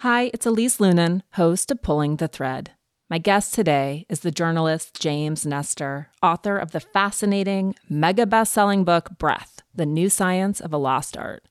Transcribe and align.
Hi, 0.00 0.30
it's 0.34 0.44
Elise 0.44 0.76
Loehnen, 0.76 1.22
host 1.32 1.70
of 1.70 1.80
Pulling 1.80 2.16
the 2.16 2.28
Thread. 2.28 2.72
My 3.08 3.16
guest 3.16 3.54
today 3.54 4.04
is 4.10 4.20
the 4.20 4.30
journalist 4.30 5.00
James 5.00 5.46
Nestor, 5.46 6.10
author 6.22 6.58
of 6.58 6.72
the 6.72 6.80
fascinating, 6.80 7.74
mega 7.88 8.26
best 8.26 8.52
selling 8.52 8.84
book 8.84 9.16
Breath 9.16 9.62
The 9.74 9.86
New 9.86 10.10
Science 10.10 10.60
of 10.60 10.74
a 10.74 10.76
Lost 10.76 11.16
Art. 11.16 11.44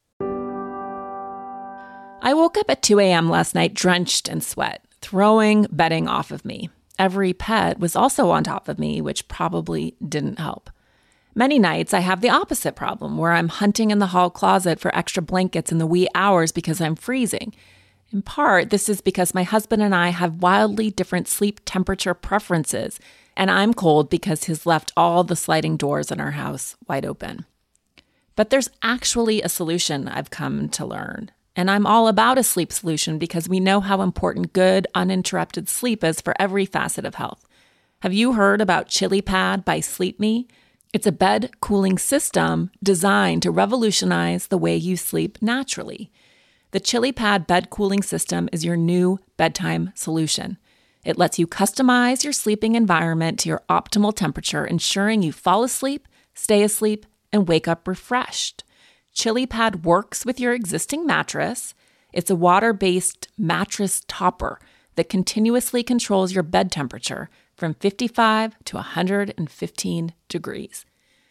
I 2.21 2.35
woke 2.35 2.55
up 2.59 2.69
at 2.69 2.83
2 2.83 2.99
a.m. 2.99 3.31
last 3.31 3.55
night 3.55 3.73
drenched 3.73 4.27
in 4.27 4.41
sweat, 4.41 4.85
throwing 5.01 5.65
bedding 5.71 6.07
off 6.07 6.29
of 6.29 6.45
me. 6.45 6.69
Every 6.99 7.33
pet 7.33 7.79
was 7.79 7.95
also 7.95 8.29
on 8.29 8.43
top 8.43 8.67
of 8.69 8.77
me, 8.77 9.01
which 9.01 9.27
probably 9.27 9.95
didn't 10.07 10.37
help. 10.37 10.69
Many 11.33 11.57
nights 11.57 11.95
I 11.95 12.01
have 12.01 12.21
the 12.21 12.29
opposite 12.29 12.75
problem 12.75 13.17
where 13.17 13.31
I'm 13.31 13.49
hunting 13.49 13.89
in 13.89 13.97
the 13.97 14.07
hall 14.13 14.29
closet 14.29 14.79
for 14.79 14.95
extra 14.95 15.23
blankets 15.23 15.71
in 15.71 15.79
the 15.79 15.87
wee 15.87 16.07
hours 16.13 16.51
because 16.51 16.79
I'm 16.79 16.95
freezing 16.95 17.51
in 18.11 18.21
part, 18.21 18.69
this 18.69 18.87
is 18.87 19.01
because 19.01 19.33
my 19.33 19.43
husband 19.43 19.81
and 19.81 19.93
I 19.93 20.09
have 20.09 20.41
wildly 20.41 20.91
different 20.91 21.27
sleep 21.27 21.59
temperature 21.65 22.13
preferences, 22.13 22.99
and 23.35 23.51
I'm 23.51 23.73
cold 23.73 24.09
because 24.09 24.45
he's 24.45 24.65
left 24.65 24.93
all 24.95 25.23
the 25.23 25.35
sliding 25.35 25.75
doors 25.75 26.11
in 26.11 26.19
our 26.19 26.31
house 26.31 26.75
wide 26.87 27.05
open. 27.05 27.45
But 28.35 28.49
there's 28.49 28.69
actually 28.81 29.41
a 29.41 29.49
solution 29.49 30.07
I've 30.07 30.29
come 30.29 30.69
to 30.69 30.85
learn. 30.85 31.31
And 31.55 31.71
I'm 31.71 31.87
all 31.87 32.07
about 32.07 32.37
a 32.37 32.43
sleep 32.43 32.73
solution 32.73 33.17
because 33.17 33.47
we 33.47 33.61
know 33.61 33.79
how 33.79 34.01
important 34.01 34.53
good, 34.53 34.87
uninterrupted 34.93 35.69
sleep 35.69 36.03
is 36.03 36.19
for 36.19 36.35
every 36.37 36.65
facet 36.65 37.05
of 37.05 37.15
health. 37.15 37.47
Have 38.01 38.13
you 38.13 38.33
heard 38.33 38.59
about 38.59 38.89
ChiliPad 38.89 39.63
by 39.63 39.79
Sleep 39.79 40.19
Me? 40.19 40.47
It's 40.93 41.07
a 41.07 41.13
bed 41.13 41.51
cooling 41.61 41.97
system 41.97 42.71
designed 42.83 43.41
to 43.43 43.51
revolutionize 43.51 44.47
the 44.47 44.57
way 44.57 44.75
you 44.75 44.97
sleep 44.97 45.37
naturally. 45.41 46.11
The 46.75 46.81
ChiliPad 46.81 47.47
bed 47.47 47.69
cooling 47.69 48.03
system 48.03 48.49
is 48.51 48.65
your 48.65 48.75
new 48.75 49.17
bedtime 49.37 49.93
solution. 49.95 50.57
It 51.05 51.17
lets 51.17 51.39
you 51.39 51.47
customize 51.47 52.25
your 52.25 52.33
sleeping 52.33 52.75
environment 52.75 53.39
to 53.39 53.47
your 53.47 53.63
optimal 53.69 54.13
temperature, 54.13 54.65
ensuring 54.65 55.23
you 55.23 55.31
fall 55.31 55.63
asleep, 55.63 56.05
stay 56.33 56.63
asleep, 56.63 57.05
and 57.31 57.47
wake 57.47 57.69
up 57.69 57.87
refreshed. 57.87 58.65
ChiliPad 59.15 59.85
works 59.85 60.25
with 60.25 60.37
your 60.37 60.51
existing 60.51 61.05
mattress. 61.05 61.73
It's 62.11 62.29
a 62.29 62.35
water 62.35 62.73
based 62.73 63.29
mattress 63.37 64.01
topper 64.09 64.59
that 64.95 65.07
continuously 65.07 65.81
controls 65.81 66.33
your 66.33 66.43
bed 66.43 66.73
temperature 66.73 67.29
from 67.55 67.75
55 67.75 68.53
to 68.65 68.75
115 68.75 70.13
degrees. 70.27 70.85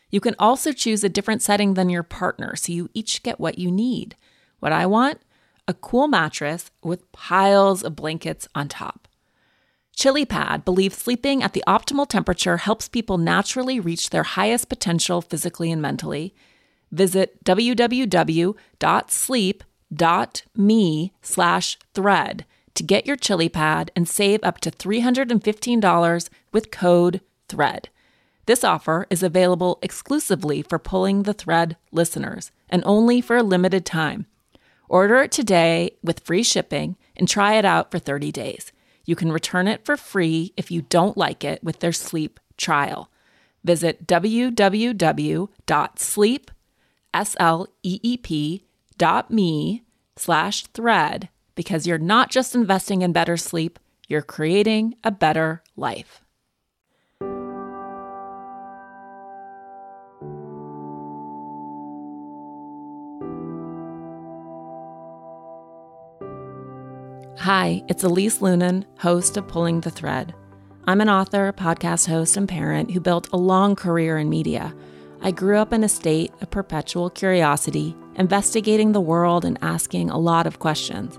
You 0.08 0.20
can 0.20 0.36
also 0.38 0.72
choose 0.72 1.04
a 1.04 1.10
different 1.10 1.42
setting 1.42 1.74
than 1.74 1.90
your 1.90 2.02
partner, 2.02 2.56
so 2.56 2.72
you 2.72 2.88
each 2.94 3.22
get 3.22 3.38
what 3.38 3.58
you 3.58 3.70
need. 3.70 4.16
What 4.60 4.72
I 4.72 4.86
want? 4.86 5.20
A 5.66 5.74
cool 5.74 6.08
mattress 6.08 6.70
with 6.82 7.10
piles 7.12 7.82
of 7.82 7.96
blankets 7.96 8.46
on 8.54 8.68
top. 8.68 9.08
ChiliPad 9.96 10.64
believes 10.64 10.96
sleeping 10.96 11.42
at 11.42 11.52
the 11.52 11.62
optimal 11.66 12.08
temperature 12.08 12.56
helps 12.58 12.88
people 12.88 13.18
naturally 13.18 13.78
reach 13.78 14.10
their 14.10 14.24
highest 14.24 14.68
potential 14.68 15.22
physically 15.22 15.70
and 15.70 15.80
mentally. 15.80 16.34
Visit 16.90 17.44
www.sleep.me 17.44 18.02
slash 21.22 21.78
thread 21.94 22.44
to 22.74 22.82
get 22.82 23.06
your 23.06 23.16
ChiliPad 23.16 23.88
and 23.94 24.08
save 24.08 24.40
up 24.42 24.58
to 24.60 24.70
$315 24.70 26.28
with 26.52 26.70
code 26.72 27.20
THREAD. 27.48 27.88
This 28.46 28.64
offer 28.64 29.06
is 29.08 29.22
available 29.22 29.78
exclusively 29.80 30.60
for 30.62 30.78
Pulling 30.78 31.22
the 31.22 31.32
Thread 31.32 31.76
listeners 31.92 32.50
and 32.68 32.82
only 32.84 33.20
for 33.20 33.36
a 33.36 33.42
limited 33.42 33.86
time. 33.86 34.26
Order 34.88 35.22
it 35.22 35.32
today 35.32 35.96
with 36.02 36.20
free 36.20 36.42
shipping 36.42 36.96
and 37.16 37.28
try 37.28 37.54
it 37.54 37.64
out 37.64 37.90
for 37.90 37.98
30 37.98 38.30
days. 38.32 38.72
You 39.04 39.16
can 39.16 39.32
return 39.32 39.68
it 39.68 39.84
for 39.84 39.96
free 39.96 40.52
if 40.56 40.70
you 40.70 40.82
don't 40.82 41.16
like 41.16 41.44
it 41.44 41.62
with 41.62 41.80
their 41.80 41.92
sleep 41.92 42.40
trial. 42.56 43.10
Visit 43.62 44.06
www.sleep.me 44.06 44.62
slash 50.16 50.66
thread 50.66 51.28
because 51.54 51.86
you're 51.86 51.98
not 51.98 52.30
just 52.30 52.54
investing 52.54 53.02
in 53.02 53.12
better 53.12 53.36
sleep, 53.36 53.78
you're 54.08 54.22
creating 54.22 54.94
a 55.02 55.10
better 55.10 55.62
life. 55.76 56.23
Hi, 67.44 67.84
it's 67.88 68.02
Elise 68.02 68.38
Loehnen, 68.38 68.86
host 69.00 69.36
of 69.36 69.46
Pulling 69.46 69.82
the 69.82 69.90
Thread. 69.90 70.34
I'm 70.86 71.02
an 71.02 71.10
author, 71.10 71.52
podcast 71.52 72.08
host, 72.08 72.38
and 72.38 72.48
parent 72.48 72.90
who 72.90 73.00
built 73.00 73.28
a 73.34 73.36
long 73.36 73.76
career 73.76 74.16
in 74.16 74.30
media. 74.30 74.74
I 75.20 75.30
grew 75.30 75.58
up 75.58 75.70
in 75.70 75.84
a 75.84 75.88
state 75.90 76.32
of 76.40 76.50
perpetual 76.50 77.10
curiosity, 77.10 77.94
investigating 78.14 78.92
the 78.92 79.00
world 79.02 79.44
and 79.44 79.58
asking 79.60 80.08
a 80.08 80.16
lot 80.16 80.46
of 80.46 80.58
questions. 80.58 81.18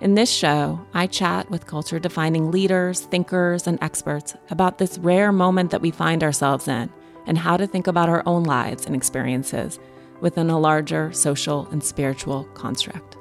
In 0.00 0.16
this 0.16 0.28
show, 0.28 0.84
I 0.92 1.06
chat 1.06 1.48
with 1.52 1.68
culture 1.68 2.00
defining 2.00 2.50
leaders, 2.50 3.02
thinkers, 3.02 3.68
and 3.68 3.80
experts 3.80 4.34
about 4.50 4.78
this 4.78 4.98
rare 4.98 5.30
moment 5.30 5.70
that 5.70 5.82
we 5.82 5.92
find 5.92 6.24
ourselves 6.24 6.66
in 6.66 6.90
and 7.28 7.38
how 7.38 7.56
to 7.56 7.68
think 7.68 7.86
about 7.86 8.08
our 8.08 8.24
own 8.26 8.42
lives 8.42 8.86
and 8.86 8.96
experiences 8.96 9.78
within 10.20 10.50
a 10.50 10.58
larger 10.58 11.12
social 11.12 11.68
and 11.70 11.84
spiritual 11.84 12.42
construct. 12.54 13.19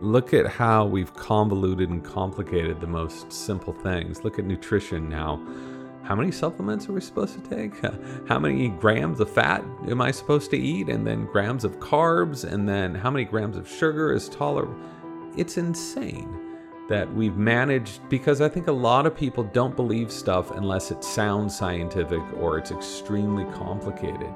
Look 0.00 0.32
at 0.32 0.46
how 0.46 0.86
we've 0.86 1.12
convoluted 1.12 1.90
and 1.90 2.02
complicated 2.02 2.80
the 2.80 2.86
most 2.86 3.30
simple 3.30 3.74
things. 3.74 4.24
Look 4.24 4.38
at 4.38 4.46
nutrition 4.46 5.10
now. 5.10 5.38
How 6.04 6.14
many 6.14 6.32
supplements 6.32 6.88
are 6.88 6.94
we 6.94 7.02
supposed 7.02 7.34
to 7.34 7.50
take? 7.50 7.74
How 8.26 8.38
many 8.38 8.68
grams 8.68 9.20
of 9.20 9.30
fat 9.30 9.62
am 9.86 10.00
I 10.00 10.10
supposed 10.10 10.50
to 10.52 10.56
eat? 10.56 10.88
And 10.88 11.06
then 11.06 11.26
grams 11.26 11.64
of 11.64 11.78
carbs? 11.80 12.50
And 12.50 12.66
then 12.66 12.94
how 12.94 13.10
many 13.10 13.26
grams 13.26 13.58
of 13.58 13.68
sugar 13.68 14.12
is 14.12 14.30
tolerable? 14.30 14.74
It's 15.36 15.58
insane 15.58 16.34
that 16.88 17.12
we've 17.14 17.36
managed 17.36 18.00
because 18.08 18.40
I 18.40 18.48
think 18.48 18.68
a 18.68 18.72
lot 18.72 19.04
of 19.06 19.14
people 19.14 19.44
don't 19.44 19.76
believe 19.76 20.10
stuff 20.10 20.50
unless 20.50 20.90
it 20.90 21.04
sounds 21.04 21.56
scientific 21.56 22.22
or 22.38 22.58
it's 22.58 22.72
extremely 22.72 23.44
complicated. 23.52 24.34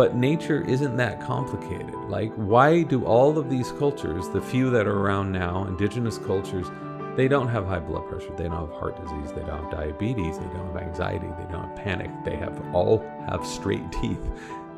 But 0.00 0.16
nature 0.16 0.62
isn't 0.62 0.96
that 0.96 1.20
complicated. 1.20 1.94
Like, 2.08 2.32
why 2.32 2.84
do 2.84 3.04
all 3.04 3.36
of 3.36 3.50
these 3.50 3.70
cultures, 3.72 4.30
the 4.30 4.40
few 4.40 4.70
that 4.70 4.86
are 4.86 4.98
around 4.98 5.30
now, 5.30 5.66
indigenous 5.66 6.16
cultures, 6.16 6.68
they 7.16 7.28
don't 7.28 7.48
have 7.48 7.66
high 7.66 7.80
blood 7.80 8.08
pressure, 8.08 8.34
they 8.34 8.44
don't 8.44 8.66
have 8.66 8.72
heart 8.80 8.96
disease, 8.96 9.30
they 9.34 9.42
don't 9.42 9.62
have 9.64 9.70
diabetes, 9.70 10.38
they 10.38 10.46
don't 10.46 10.68
have 10.68 10.78
anxiety, 10.78 11.26
they 11.38 11.52
don't 11.52 11.68
have 11.68 11.76
panic, 11.76 12.10
they 12.24 12.34
have 12.36 12.58
all 12.74 13.04
have 13.28 13.44
straight 13.44 13.92
teeth. 13.92 14.26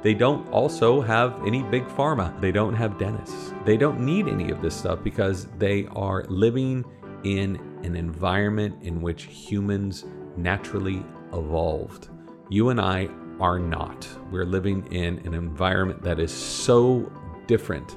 They 0.02 0.12
don't 0.12 0.44
also 0.50 1.00
have 1.00 1.40
any 1.46 1.62
big 1.62 1.84
pharma. 1.84 2.40
They 2.40 2.50
don't 2.50 2.74
have 2.74 2.98
dentists. 2.98 3.54
They 3.64 3.76
don't 3.76 4.00
need 4.00 4.26
any 4.26 4.50
of 4.50 4.60
this 4.60 4.74
stuff 4.74 5.04
because 5.04 5.46
they 5.56 5.86
are 5.94 6.24
living 6.30 6.84
in 7.22 7.60
an 7.84 7.94
environment 7.94 8.82
in 8.82 9.00
which 9.00 9.26
humans 9.26 10.04
naturally 10.36 11.06
evolved. 11.32 12.08
You 12.48 12.70
and 12.70 12.80
I 12.80 13.08
are 13.41 13.59
not. 13.59 14.09
We're 14.31 14.44
living 14.44 14.87
in 14.93 15.19
an 15.26 15.34
environment 15.34 16.03
that 16.03 16.19
is 16.19 16.32
so 16.32 17.10
different. 17.47 17.97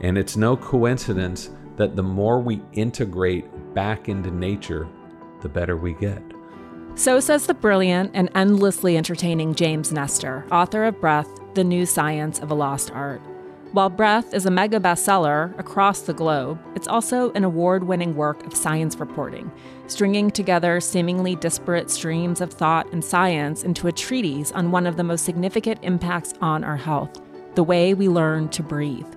And 0.00 0.18
it's 0.18 0.36
no 0.36 0.56
coincidence 0.56 1.50
that 1.76 1.96
the 1.96 2.02
more 2.02 2.40
we 2.40 2.60
integrate 2.72 3.74
back 3.74 4.08
into 4.08 4.30
nature, 4.30 4.88
the 5.40 5.48
better 5.48 5.76
we 5.76 5.94
get. 5.94 6.22
So 6.94 7.20
says 7.20 7.46
the 7.46 7.54
brilliant 7.54 8.10
and 8.12 8.30
endlessly 8.34 8.96
entertaining 8.96 9.54
James 9.54 9.92
Nestor, 9.92 10.44
author 10.52 10.84
of 10.84 11.00
Breath 11.00 11.28
The 11.54 11.64
New 11.64 11.86
Science 11.86 12.38
of 12.38 12.50
a 12.50 12.54
Lost 12.54 12.90
Art. 12.90 13.22
While 13.72 13.88
Breath 13.88 14.34
is 14.34 14.44
a 14.44 14.50
mega 14.50 14.78
bestseller 14.78 15.58
across 15.58 16.02
the 16.02 16.12
globe, 16.12 16.60
it's 16.76 16.86
also 16.86 17.32
an 17.32 17.42
award 17.42 17.84
winning 17.84 18.14
work 18.14 18.44
of 18.46 18.54
science 18.54 18.96
reporting, 18.96 19.50
stringing 19.86 20.30
together 20.30 20.78
seemingly 20.78 21.36
disparate 21.36 21.90
streams 21.90 22.42
of 22.42 22.52
thought 22.52 22.92
and 22.92 23.02
science 23.02 23.62
into 23.62 23.88
a 23.88 23.92
treatise 23.92 24.52
on 24.52 24.72
one 24.72 24.86
of 24.86 24.98
the 24.98 25.04
most 25.04 25.24
significant 25.24 25.80
impacts 25.82 26.34
on 26.42 26.64
our 26.64 26.76
health 26.76 27.18
the 27.54 27.64
way 27.64 27.94
we 27.94 28.10
learn 28.10 28.50
to 28.50 28.62
breathe. 28.62 29.08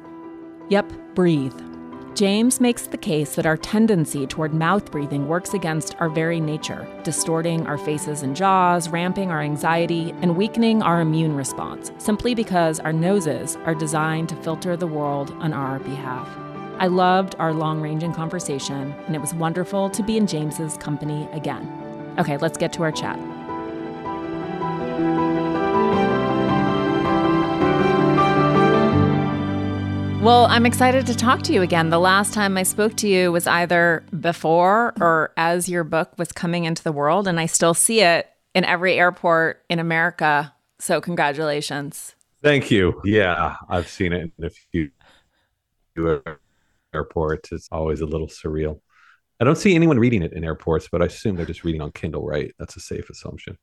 Yep, 0.69 0.89
breathe. 1.15 1.74
James 2.15 2.61
makes 2.61 2.83
the 2.83 2.97
case 2.97 3.35
that 3.35 3.45
our 3.45 3.57
tendency 3.57 4.25
toward 4.25 4.53
mouth 4.53 4.89
breathing 4.89 5.27
works 5.27 5.53
against 5.53 5.95
our 5.99 6.07
very 6.07 6.39
nature, 6.39 6.87
distorting 7.03 7.67
our 7.67 7.77
faces 7.77 8.21
and 8.23 8.37
jaws, 8.37 8.87
ramping 8.87 9.31
our 9.31 9.41
anxiety, 9.41 10.13
and 10.21 10.37
weakening 10.37 10.81
our 10.81 11.01
immune 11.01 11.35
response, 11.35 11.91
simply 11.97 12.33
because 12.33 12.79
our 12.79 12.93
noses 12.93 13.57
are 13.65 13.75
designed 13.75 14.29
to 14.29 14.35
filter 14.37 14.77
the 14.77 14.87
world 14.87 15.31
on 15.39 15.51
our 15.51 15.79
behalf. 15.79 16.29
I 16.79 16.87
loved 16.87 17.35
our 17.37 17.51
long 17.51 17.81
ranging 17.81 18.13
conversation, 18.13 18.93
and 19.07 19.13
it 19.13 19.19
was 19.19 19.33
wonderful 19.33 19.89
to 19.89 20.01
be 20.01 20.15
in 20.15 20.25
James's 20.25 20.77
company 20.77 21.27
again. 21.33 21.67
Okay, 22.17 22.37
let's 22.37 22.57
get 22.57 22.71
to 22.73 22.83
our 22.83 22.93
chat. 22.93 23.19
Well, 30.25 30.47
I'm 30.47 30.65
excited 30.65 31.05
to 31.05 31.15
talk 31.15 31.43
to 31.43 31.53
you 31.53 31.61
again. 31.61 31.91
The 31.91 31.99
last 31.99 32.33
time 32.33 32.57
I 32.57 32.63
spoke 32.63 32.95
to 32.95 33.07
you 33.07 33.31
was 33.31 33.45
either 33.45 34.03
before 34.19 34.95
or 34.99 35.31
as 35.37 35.69
your 35.69 35.83
book 35.83 36.13
was 36.17 36.31
coming 36.31 36.65
into 36.65 36.81
the 36.81 36.91
world, 36.91 37.27
and 37.27 37.39
I 37.39 37.45
still 37.45 37.75
see 37.75 38.01
it 38.01 38.27
in 38.55 38.65
every 38.65 38.95
airport 38.97 39.63
in 39.69 39.77
America. 39.77 40.51
So, 40.79 40.99
congratulations. 40.99 42.15
Thank 42.41 42.71
you. 42.71 42.99
Yeah, 43.05 43.57
I've 43.69 43.87
seen 43.87 44.13
it 44.13 44.31
in 44.39 44.45
a 44.45 44.49
few 44.49 44.89
airports. 46.91 47.51
It's 47.51 47.69
always 47.71 48.01
a 48.01 48.07
little 48.07 48.27
surreal. 48.27 48.79
I 49.39 49.43
don't 49.43 49.59
see 49.59 49.75
anyone 49.75 49.99
reading 49.99 50.23
it 50.23 50.33
in 50.33 50.43
airports, 50.43 50.89
but 50.91 51.03
I 51.03 51.05
assume 51.05 51.35
they're 51.35 51.45
just 51.45 51.63
reading 51.63 51.81
on 51.81 51.91
Kindle, 51.91 52.25
right? 52.25 52.51
That's 52.57 52.75
a 52.75 52.79
safe 52.79 53.11
assumption. 53.11 53.59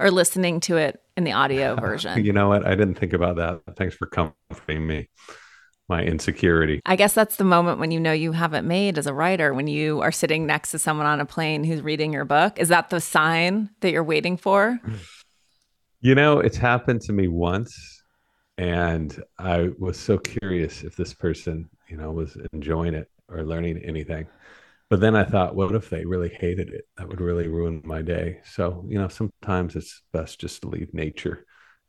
Or 0.00 0.10
listening 0.10 0.58
to 0.62 0.78
it 0.78 1.00
in 1.16 1.22
the 1.22 1.30
audio 1.30 1.76
version. 1.80 2.24
you 2.24 2.32
know 2.32 2.48
what? 2.48 2.66
I 2.66 2.70
didn't 2.70 2.96
think 2.96 3.12
about 3.12 3.36
that. 3.36 3.60
Thanks 3.76 3.94
for 3.94 4.08
comforting 4.08 4.84
me. 4.84 5.10
My 5.88 6.02
insecurity. 6.02 6.80
I 6.84 6.96
guess 6.96 7.12
that's 7.12 7.36
the 7.36 7.44
moment 7.44 7.78
when 7.78 7.92
you 7.92 8.00
know 8.00 8.12
you 8.12 8.32
haven't 8.32 8.66
made 8.66 8.98
as 8.98 9.06
a 9.06 9.14
writer, 9.14 9.54
when 9.54 9.68
you 9.68 10.00
are 10.00 10.10
sitting 10.10 10.44
next 10.44 10.72
to 10.72 10.80
someone 10.80 11.06
on 11.06 11.20
a 11.20 11.26
plane 11.26 11.62
who's 11.62 11.80
reading 11.80 12.12
your 12.12 12.24
book. 12.24 12.58
Is 12.58 12.68
that 12.68 12.90
the 12.90 13.00
sign 13.00 13.70
that 13.80 13.92
you're 13.92 14.02
waiting 14.02 14.36
for? 14.36 14.80
You 16.00 16.16
know, 16.16 16.40
it's 16.40 16.56
happened 16.56 17.02
to 17.02 17.12
me 17.12 17.28
once. 17.28 18.02
And 18.58 19.22
I 19.38 19.70
was 19.78 19.98
so 19.98 20.18
curious 20.18 20.82
if 20.82 20.96
this 20.96 21.14
person, 21.14 21.68
you 21.88 21.96
know, 21.96 22.10
was 22.10 22.36
enjoying 22.52 22.94
it 22.94 23.08
or 23.28 23.44
learning 23.44 23.78
anything. 23.84 24.26
But 24.88 25.00
then 25.00 25.14
I 25.14 25.24
thought, 25.24 25.54
what 25.54 25.74
if 25.74 25.90
they 25.90 26.04
really 26.04 26.28
hated 26.28 26.70
it? 26.70 26.86
That 26.96 27.08
would 27.08 27.20
really 27.20 27.48
ruin 27.48 27.82
my 27.84 28.02
day. 28.02 28.40
So, 28.44 28.84
you 28.88 28.98
know, 28.98 29.08
sometimes 29.08 29.76
it's 29.76 30.02
best 30.12 30.40
just 30.40 30.62
to 30.62 30.68
leave 30.68 30.94
nature 30.94 31.44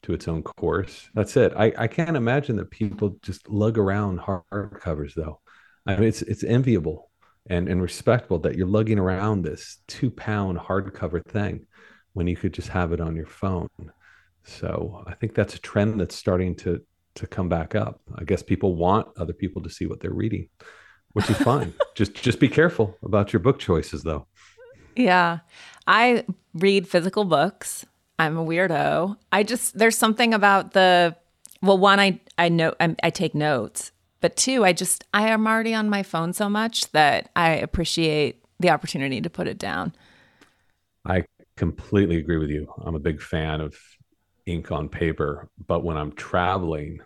to 0.07 0.13
its 0.13 0.27
own 0.27 0.41
course. 0.41 1.09
That's 1.13 1.37
it. 1.37 1.53
I, 1.55 1.71
I 1.77 1.87
can't 1.87 2.17
imagine 2.17 2.55
that 2.57 2.71
people 2.71 3.17
just 3.21 3.47
lug 3.47 3.77
around 3.77 4.19
hardcovers 4.19 5.13
though. 5.13 5.39
I 5.85 5.95
mean, 5.95 6.09
it's 6.09 6.21
it's 6.23 6.43
enviable 6.43 7.11
and, 7.49 7.69
and 7.69 7.81
respectable 7.81 8.39
that 8.39 8.55
you're 8.55 8.67
lugging 8.67 8.99
around 8.99 9.43
this 9.43 9.77
two 9.87 10.09
pound 10.09 10.57
hardcover 10.57 11.23
thing 11.23 11.67
when 12.13 12.27
you 12.27 12.35
could 12.35 12.53
just 12.53 12.69
have 12.69 12.91
it 12.91 12.99
on 12.99 13.15
your 13.15 13.27
phone. 13.27 13.69
So 14.43 15.03
I 15.05 15.13
think 15.13 15.35
that's 15.35 15.55
a 15.55 15.59
trend 15.59 15.99
that's 15.99 16.15
starting 16.15 16.55
to 16.57 16.81
to 17.15 17.27
come 17.27 17.49
back 17.49 17.75
up. 17.75 18.01
I 18.15 18.23
guess 18.23 18.41
people 18.41 18.75
want 18.75 19.07
other 19.17 19.33
people 19.33 19.61
to 19.63 19.69
see 19.69 19.85
what 19.85 19.99
they're 19.99 20.11
reading 20.13 20.49
which 21.17 21.31
is 21.31 21.37
fine. 21.37 21.73
just 21.95 22.13
just 22.13 22.39
be 22.39 22.47
careful 22.47 22.95
about 23.01 23.33
your 23.33 23.39
book 23.39 23.57
choices 23.57 24.03
though. 24.03 24.27
Yeah. 24.95 25.39
I 25.87 26.25
read 26.53 26.87
physical 26.87 27.23
books. 27.23 27.87
I'm 28.19 28.37
a 28.37 28.45
weirdo. 28.45 29.17
I 29.31 29.43
just 29.43 29.77
there's 29.77 29.97
something 29.97 30.33
about 30.33 30.71
the 30.73 31.15
well 31.61 31.77
one 31.77 31.99
I 31.99 32.19
I 32.37 32.49
know 32.49 32.73
I, 32.79 32.95
I 33.03 33.09
take 33.09 33.35
notes, 33.35 33.91
but 34.21 34.35
two 34.35 34.65
I 34.65 34.73
just 34.73 35.03
I 35.13 35.29
am 35.29 35.47
already 35.47 35.73
on 35.73 35.89
my 35.89 36.03
phone 36.03 36.33
so 36.33 36.49
much 36.49 36.91
that 36.91 37.29
I 37.35 37.51
appreciate 37.51 38.43
the 38.59 38.69
opportunity 38.71 39.21
to 39.21 39.29
put 39.29 39.47
it 39.47 39.57
down. 39.59 39.93
I 41.05 41.25
completely 41.55 42.17
agree 42.17 42.37
with 42.37 42.49
you. 42.49 42.71
I'm 42.83 42.95
a 42.95 42.99
big 42.99 43.21
fan 43.21 43.61
of 43.61 43.75
ink 44.45 44.71
on 44.71 44.89
paper, 44.89 45.49
but 45.67 45.83
when 45.83 45.97
I'm 45.97 46.11
traveling, 46.13 46.99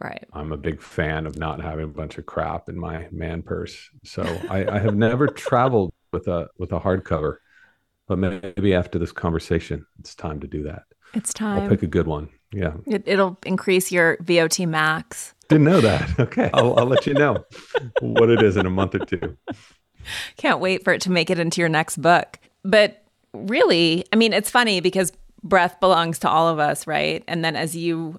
Right. 0.00 0.28
I'm 0.32 0.52
a 0.52 0.56
big 0.58 0.82
fan 0.82 1.26
of 1.26 1.36
not 1.36 1.60
having 1.62 1.84
a 1.84 1.88
bunch 1.88 2.18
of 2.18 2.26
crap 2.26 2.68
in 2.68 2.78
my 2.78 3.08
man 3.10 3.42
purse. 3.42 3.90
So 4.04 4.44
I, 4.48 4.76
I 4.76 4.78
have 4.78 4.94
never 4.94 5.26
traveled 5.28 5.92
with 6.12 6.28
a 6.28 6.48
with 6.58 6.72
a 6.72 6.80
hardcover, 6.80 7.38
but 8.08 8.18
maybe 8.18 8.74
after 8.74 8.98
this 8.98 9.12
conversation, 9.12 9.86
it's 9.98 10.14
time 10.14 10.40
to 10.40 10.46
do 10.46 10.62
that. 10.64 10.84
It's 11.14 11.32
time. 11.32 11.62
I'll 11.62 11.68
pick 11.68 11.82
a 11.82 11.86
good 11.86 12.06
one. 12.06 12.28
Yeah. 12.52 12.74
It, 12.86 13.06
will 13.06 13.38
increase 13.44 13.92
your 13.92 14.16
VO2 14.18 14.68
max. 14.68 15.34
Didn't 15.48 15.64
know 15.64 15.80
that. 15.80 16.08
Okay. 16.18 16.50
I'll, 16.52 16.78
I'll 16.78 16.86
let 16.86 17.06
you 17.06 17.14
know 17.14 17.44
what 18.00 18.30
it 18.30 18.42
is 18.42 18.56
in 18.56 18.66
a 18.66 18.70
month 18.70 18.94
or 18.94 19.00
two. 19.00 19.36
Can't 20.36 20.60
wait 20.60 20.84
for 20.84 20.92
it 20.92 21.02
to 21.02 21.10
make 21.10 21.30
it 21.30 21.38
into 21.38 21.60
your 21.60 21.68
next 21.68 21.98
book. 21.98 22.38
But 22.64 23.04
really, 23.32 24.04
I 24.12 24.16
mean, 24.16 24.32
it's 24.32 24.50
funny 24.50 24.80
because 24.80 25.12
breath 25.42 25.80
belongs 25.80 26.18
to 26.20 26.28
all 26.28 26.48
of 26.48 26.58
us, 26.58 26.86
right? 26.86 27.22
And 27.28 27.44
then 27.44 27.56
as 27.56 27.76
you 27.76 28.18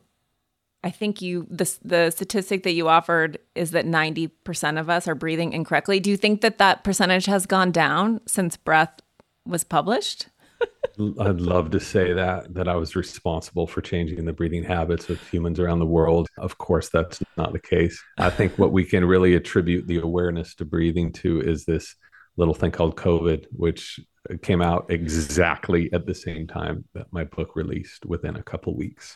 I 0.84 0.92
think 0.92 1.22
you 1.22 1.46
the 1.50 1.70
the 1.84 2.10
statistic 2.10 2.64
that 2.64 2.72
you 2.72 2.88
offered 2.88 3.38
is 3.54 3.72
that 3.72 3.86
90% 3.86 4.80
of 4.80 4.90
us 4.90 5.08
are 5.08 5.16
breathing 5.16 5.52
incorrectly. 5.52 6.00
Do 6.00 6.10
you 6.10 6.16
think 6.16 6.42
that 6.42 6.58
that 6.60 6.84
percentage 6.86 7.26
has 7.26 7.46
gone 7.46 7.72
down 7.72 8.22
since 8.28 8.56
breath 8.56 9.02
was 9.50 9.64
published? 9.64 10.28
I'd 11.20 11.40
love 11.40 11.72
to 11.72 11.80
say 11.80 12.14
that 12.14 12.54
that 12.54 12.68
I 12.68 12.76
was 12.76 12.96
responsible 12.96 13.68
for 13.68 13.82
changing 13.82 14.26
the 14.26 14.34
breathing 14.34 14.64
habits 14.64 15.10
of 15.10 15.22
humans 15.30 15.60
around 15.60 15.80
the 15.80 15.86
world. 15.86 16.28
Of 16.38 16.58
course, 16.58 16.90
that's 16.90 17.22
not 17.38 17.54
the 17.54 17.60
case. 17.60 18.02
I 18.18 18.30
think 18.30 18.58
what 18.58 18.72
we 18.72 18.84
can 18.84 19.06
really 19.06 19.36
attribute 19.36 19.88
the 19.88 20.00
awareness 20.00 20.56
to 20.56 20.66
breathing 20.66 21.14
to 21.14 21.40
is 21.42 21.66
this 21.66 21.96
little 22.36 22.54
thing 22.54 22.72
called 22.72 22.96
COVID, 22.96 23.46
which 23.52 24.00
came 24.42 24.62
out 24.62 24.88
exactly 24.90 25.92
at 25.94 26.06
the 26.06 26.16
same 26.16 26.48
time 26.48 26.86
that 26.94 27.08
my 27.12 27.24
book 27.24 27.56
released 27.56 28.06
within 28.06 28.36
a 28.36 28.44
couple 28.44 28.76
weeks. 28.76 29.16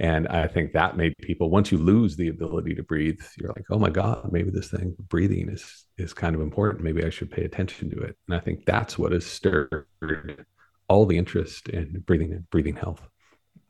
And 0.00 0.28
I 0.28 0.46
think 0.46 0.72
that 0.72 0.96
made 0.96 1.16
people, 1.18 1.50
once 1.50 1.72
you 1.72 1.78
lose 1.78 2.16
the 2.16 2.28
ability 2.28 2.74
to 2.74 2.84
breathe, 2.84 3.20
you're 3.36 3.48
like, 3.48 3.64
oh 3.70 3.78
my 3.78 3.90
God, 3.90 4.30
maybe 4.30 4.50
this 4.50 4.70
thing, 4.70 4.94
breathing 5.08 5.48
is 5.48 5.84
is 5.96 6.14
kind 6.14 6.36
of 6.36 6.40
important. 6.40 6.84
Maybe 6.84 7.04
I 7.04 7.10
should 7.10 7.30
pay 7.30 7.44
attention 7.44 7.90
to 7.90 7.96
it. 8.02 8.16
And 8.28 8.36
I 8.36 8.40
think 8.40 8.64
that's 8.64 8.96
what 8.96 9.10
has 9.10 9.26
stirred 9.26 9.86
all 10.88 11.04
the 11.04 11.18
interest 11.18 11.68
in 11.68 12.04
breathing 12.06 12.32
and 12.32 12.48
breathing 12.50 12.76
health. 12.76 13.00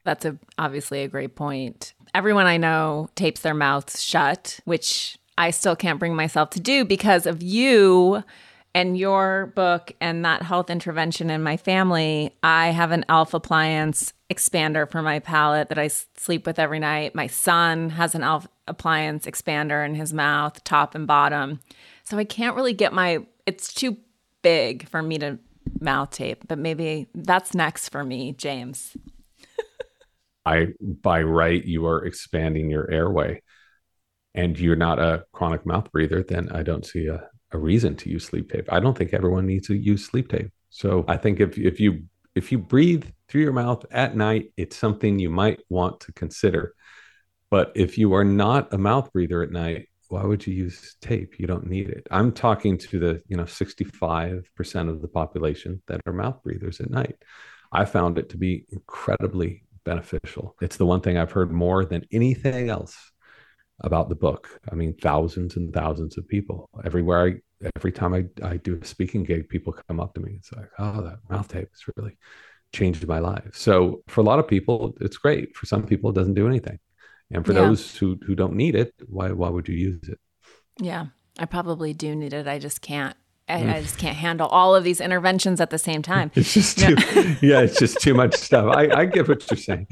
That's 0.05 0.27
a, 0.27 0.39
obviously 0.59 1.03
a 1.03 1.09
great 1.09 1.35
point. 1.35 1.95
Everyone 2.15 2.47
I 2.47 2.59
know 2.59 3.09
tapes 3.15 3.41
their 3.41 3.55
mouths 3.55 4.03
shut, 4.03 4.61
which 4.67 5.19
I 5.39 5.51
still 5.51 5.77
can't 5.77 5.99
bring 5.99 6.15
myself 6.15 6.51
to 6.51 6.61
do 6.61 6.85
because 6.85 7.27
of 7.27 7.43
you 7.43 8.23
and 8.75 8.97
your 8.99 9.53
book 9.55 9.93
and 10.01 10.25
that 10.25 10.43
health 10.43 10.71
intervention 10.71 11.31
in 11.31 11.43
my 11.43 11.57
family. 11.57 12.35
I 12.43 12.69
have 12.69 12.91
an 12.91 13.05
ALF 13.09 13.35
appliance 13.35 14.13
expander 14.31 14.91
for 14.91 15.03
my 15.03 15.19
palate 15.19 15.69
that 15.71 15.79
I 15.79 15.89
sleep 15.89 16.47
with 16.47 16.59
every 16.59 16.79
night. 16.79 17.15
My 17.15 17.27
son 17.27 17.91
has 17.91 18.15
an 18.15 18.23
ALF 18.23 18.47
appliance 18.67 19.27
expander 19.27 19.85
in 19.85 19.95
his 19.95 20.13
mouth, 20.13 20.63
top 20.65 20.95
and 20.95 21.07
bottom. 21.07 21.61
So 22.05 22.19
I 22.19 22.25
can't 22.25 22.57
really 22.57 22.75
get 22.75 22.93
my, 22.93 23.27
it's 23.47 23.73
too 23.73 23.97
big 24.43 24.89
for 24.89 25.03
me 25.03 25.19
to 25.19 25.39
mouth 25.81 26.11
tape, 26.11 26.47
but 26.49 26.59
maybe 26.59 27.09
that's 27.15 27.55
next 27.55 27.89
for 27.89 28.05
me, 28.05 28.33
James. 28.33 28.97
I, 30.47 30.69
by 30.81 31.23
right, 31.23 31.65
you 31.65 31.87
are 31.87 32.05
expanding 32.05 32.71
your 32.71 32.91
airway 32.91 33.43
and 34.35 34.59
you're 34.59 34.77
not 34.77 34.99
a 34.99 35.25
chronic 35.33 35.67
mouth 35.67 35.91
breather, 35.91 36.23
then 36.23 36.51
I 36.53 36.63
don't 36.63 36.87
see 36.87 37.07
a, 37.07 37.29
a 37.53 37.59
reason 37.59 37.97
to 37.97 38.11
use 38.11 38.25
sleep 38.25 38.51
tape. 38.51 38.71
I 38.71 38.81
don't 38.81 38.97
think 38.97 39.13
everyone 39.13 39.47
needs 39.47 39.67
to 39.69 39.75
use 39.75 40.05
sleep 40.05 40.29
tape. 40.29 40.51
So 40.71 41.05
I 41.09 41.17
think 41.17 41.41
if 41.41 41.57
if 41.59 41.81
you 41.81 42.05
if 42.35 42.53
you 42.53 42.59
breathe 42.59 43.05
through 43.29 43.43
your 43.43 43.53
mouth 43.53 43.85
at 43.91 44.17
night, 44.17 44.53
it's 44.57 44.77
something 44.77 45.19
you 45.19 45.31
might 45.31 45.61
want 45.69 46.01
to 46.01 46.13
consider. 46.13 46.75
But 47.51 47.73
if 47.75 47.97
you 47.97 48.15
are 48.15 48.25
not 48.25 48.73
a 48.73 48.79
mouth 48.79 49.13
breather 49.13 49.43
at 49.43 49.51
night, 49.51 49.89
why 50.09 50.25
would 50.25 50.47
you 50.47 50.55
use 50.55 50.97
tape? 51.01 51.39
You 51.39 51.47
don't 51.47 51.67
need 51.67 51.89
it. 51.89 52.07
I'm 52.11 52.33
talking 52.33 52.79
to 52.79 52.99
the, 52.99 53.23
you 53.27 53.37
know, 53.37 53.45
65% 53.45 54.89
of 54.89 55.03
the 55.03 55.09
population 55.09 55.83
that 55.87 56.01
are 56.07 56.13
mouth 56.13 56.43
breathers 56.43 56.81
at 56.81 56.91
night. 56.91 57.17
I 57.73 57.85
found 57.85 58.19
it 58.19 58.31
to 58.31 58.39
be 58.39 58.67
incredibly 58.71 59.65
beneficial. 59.85 60.57
It's 60.61 60.77
the 60.77 60.87
one 60.87 61.01
thing 61.01 61.19
I've 61.19 61.33
heard 61.33 61.53
more 61.53 61.85
than 61.85 62.07
anything 62.11 62.71
else 62.71 62.97
about 63.81 64.09
the 64.09 64.15
book. 64.15 64.61
I 64.71 64.75
mean, 64.75 64.95
thousands 64.95 65.57
and 65.57 65.73
thousands 65.73 66.19
of 66.19 66.27
people 66.29 66.69
everywhere. 66.85 67.27
I, 67.27 67.69
every 67.77 67.93
time 67.93 68.15
I, 68.15 68.27
I 68.43 68.57
do 68.57 68.79
a 68.81 68.85
speaking 68.85 69.25
gig, 69.25 69.49
people 69.49 69.73
come 69.73 70.01
up 70.01 70.15
to 70.15 70.21
me. 70.21 70.35
It's 70.39 70.53
like, 70.53 70.71
oh, 70.79 71.03
that 71.03 71.19
mouth 71.29 71.49
tape 71.49 71.69
has 71.71 71.97
really 71.97 72.17
changed 72.73 73.07
my 73.07 73.19
life. 73.19 73.51
So 73.55 74.03
for 74.09 74.21
a 74.21 74.25
lot 74.25 74.39
of 74.39 74.49
people, 74.49 74.97
it's 75.01 75.17
great. 75.17 75.57
For 75.57 75.67
some 75.67 75.85
people, 75.85 76.11
it 76.11 76.15
doesn't 76.15 76.35
do 76.35 76.47
anything. 76.47 76.79
And 77.31 77.45
for 77.45 77.53
yeah. 77.53 77.61
those 77.61 77.97
who, 77.97 78.19
who 78.27 78.35
don't 78.35 78.55
need 78.55 78.75
it, 78.75 78.95
why, 79.07 79.33
why 79.33 79.49
would 79.49 79.69
you 79.69 79.77
use 79.77 80.09
it? 80.09 80.19
Yeah, 80.81 81.07
I 81.39 81.45
probably 81.45 81.93
do 81.93 82.15
need 82.15 82.33
it. 82.33 82.47
I 82.47 82.59
just 82.59 82.81
can't. 82.81 83.17
I, 83.49 83.55
I 83.55 83.61
mm. 83.61 83.83
just 83.83 83.99
can't 83.99 84.17
handle 84.17 84.47
all 84.49 84.75
of 84.75 84.85
these 84.85 85.01
interventions 85.01 85.61
at 85.61 85.71
the 85.71 85.79
same 85.79 86.03
time. 86.03 86.31
It's 86.37 86.53
just 86.53 86.79
too, 86.79 86.97
yeah, 87.41 87.61
it's 87.61 87.79
just 87.79 88.01
too 88.01 88.13
much 88.13 88.35
stuff. 88.37 88.75
I, 88.75 88.89
I 88.91 89.05
get 89.07 89.27
what 89.27 89.51
you're 89.51 89.57
saying 89.57 89.87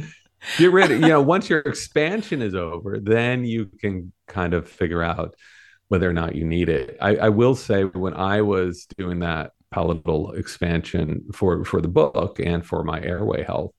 get 0.58 0.72
rid 0.72 0.90
of 0.90 1.00
you 1.00 1.08
know 1.08 1.20
once 1.20 1.48
your 1.48 1.60
expansion 1.60 2.42
is 2.42 2.54
over 2.54 2.98
then 3.00 3.44
you 3.44 3.66
can 3.80 4.12
kind 4.28 4.54
of 4.54 4.68
figure 4.68 5.02
out 5.02 5.34
whether 5.88 6.10
or 6.10 6.12
not 6.12 6.34
you 6.34 6.44
need 6.44 6.68
it. 6.68 6.96
I, 7.00 7.16
I, 7.16 7.28
will 7.28 7.54
say 7.54 7.84
when 7.84 8.14
i 8.14 8.42
was 8.42 8.86
doing 8.98 9.20
that 9.20 9.52
palatal 9.70 10.32
expansion 10.32 11.26
for 11.32 11.64
for 11.64 11.80
the 11.80 11.88
book 11.88 12.40
and 12.40 12.64
for 12.64 12.82
my 12.84 13.00
airway 13.02 13.42
health 13.42 13.72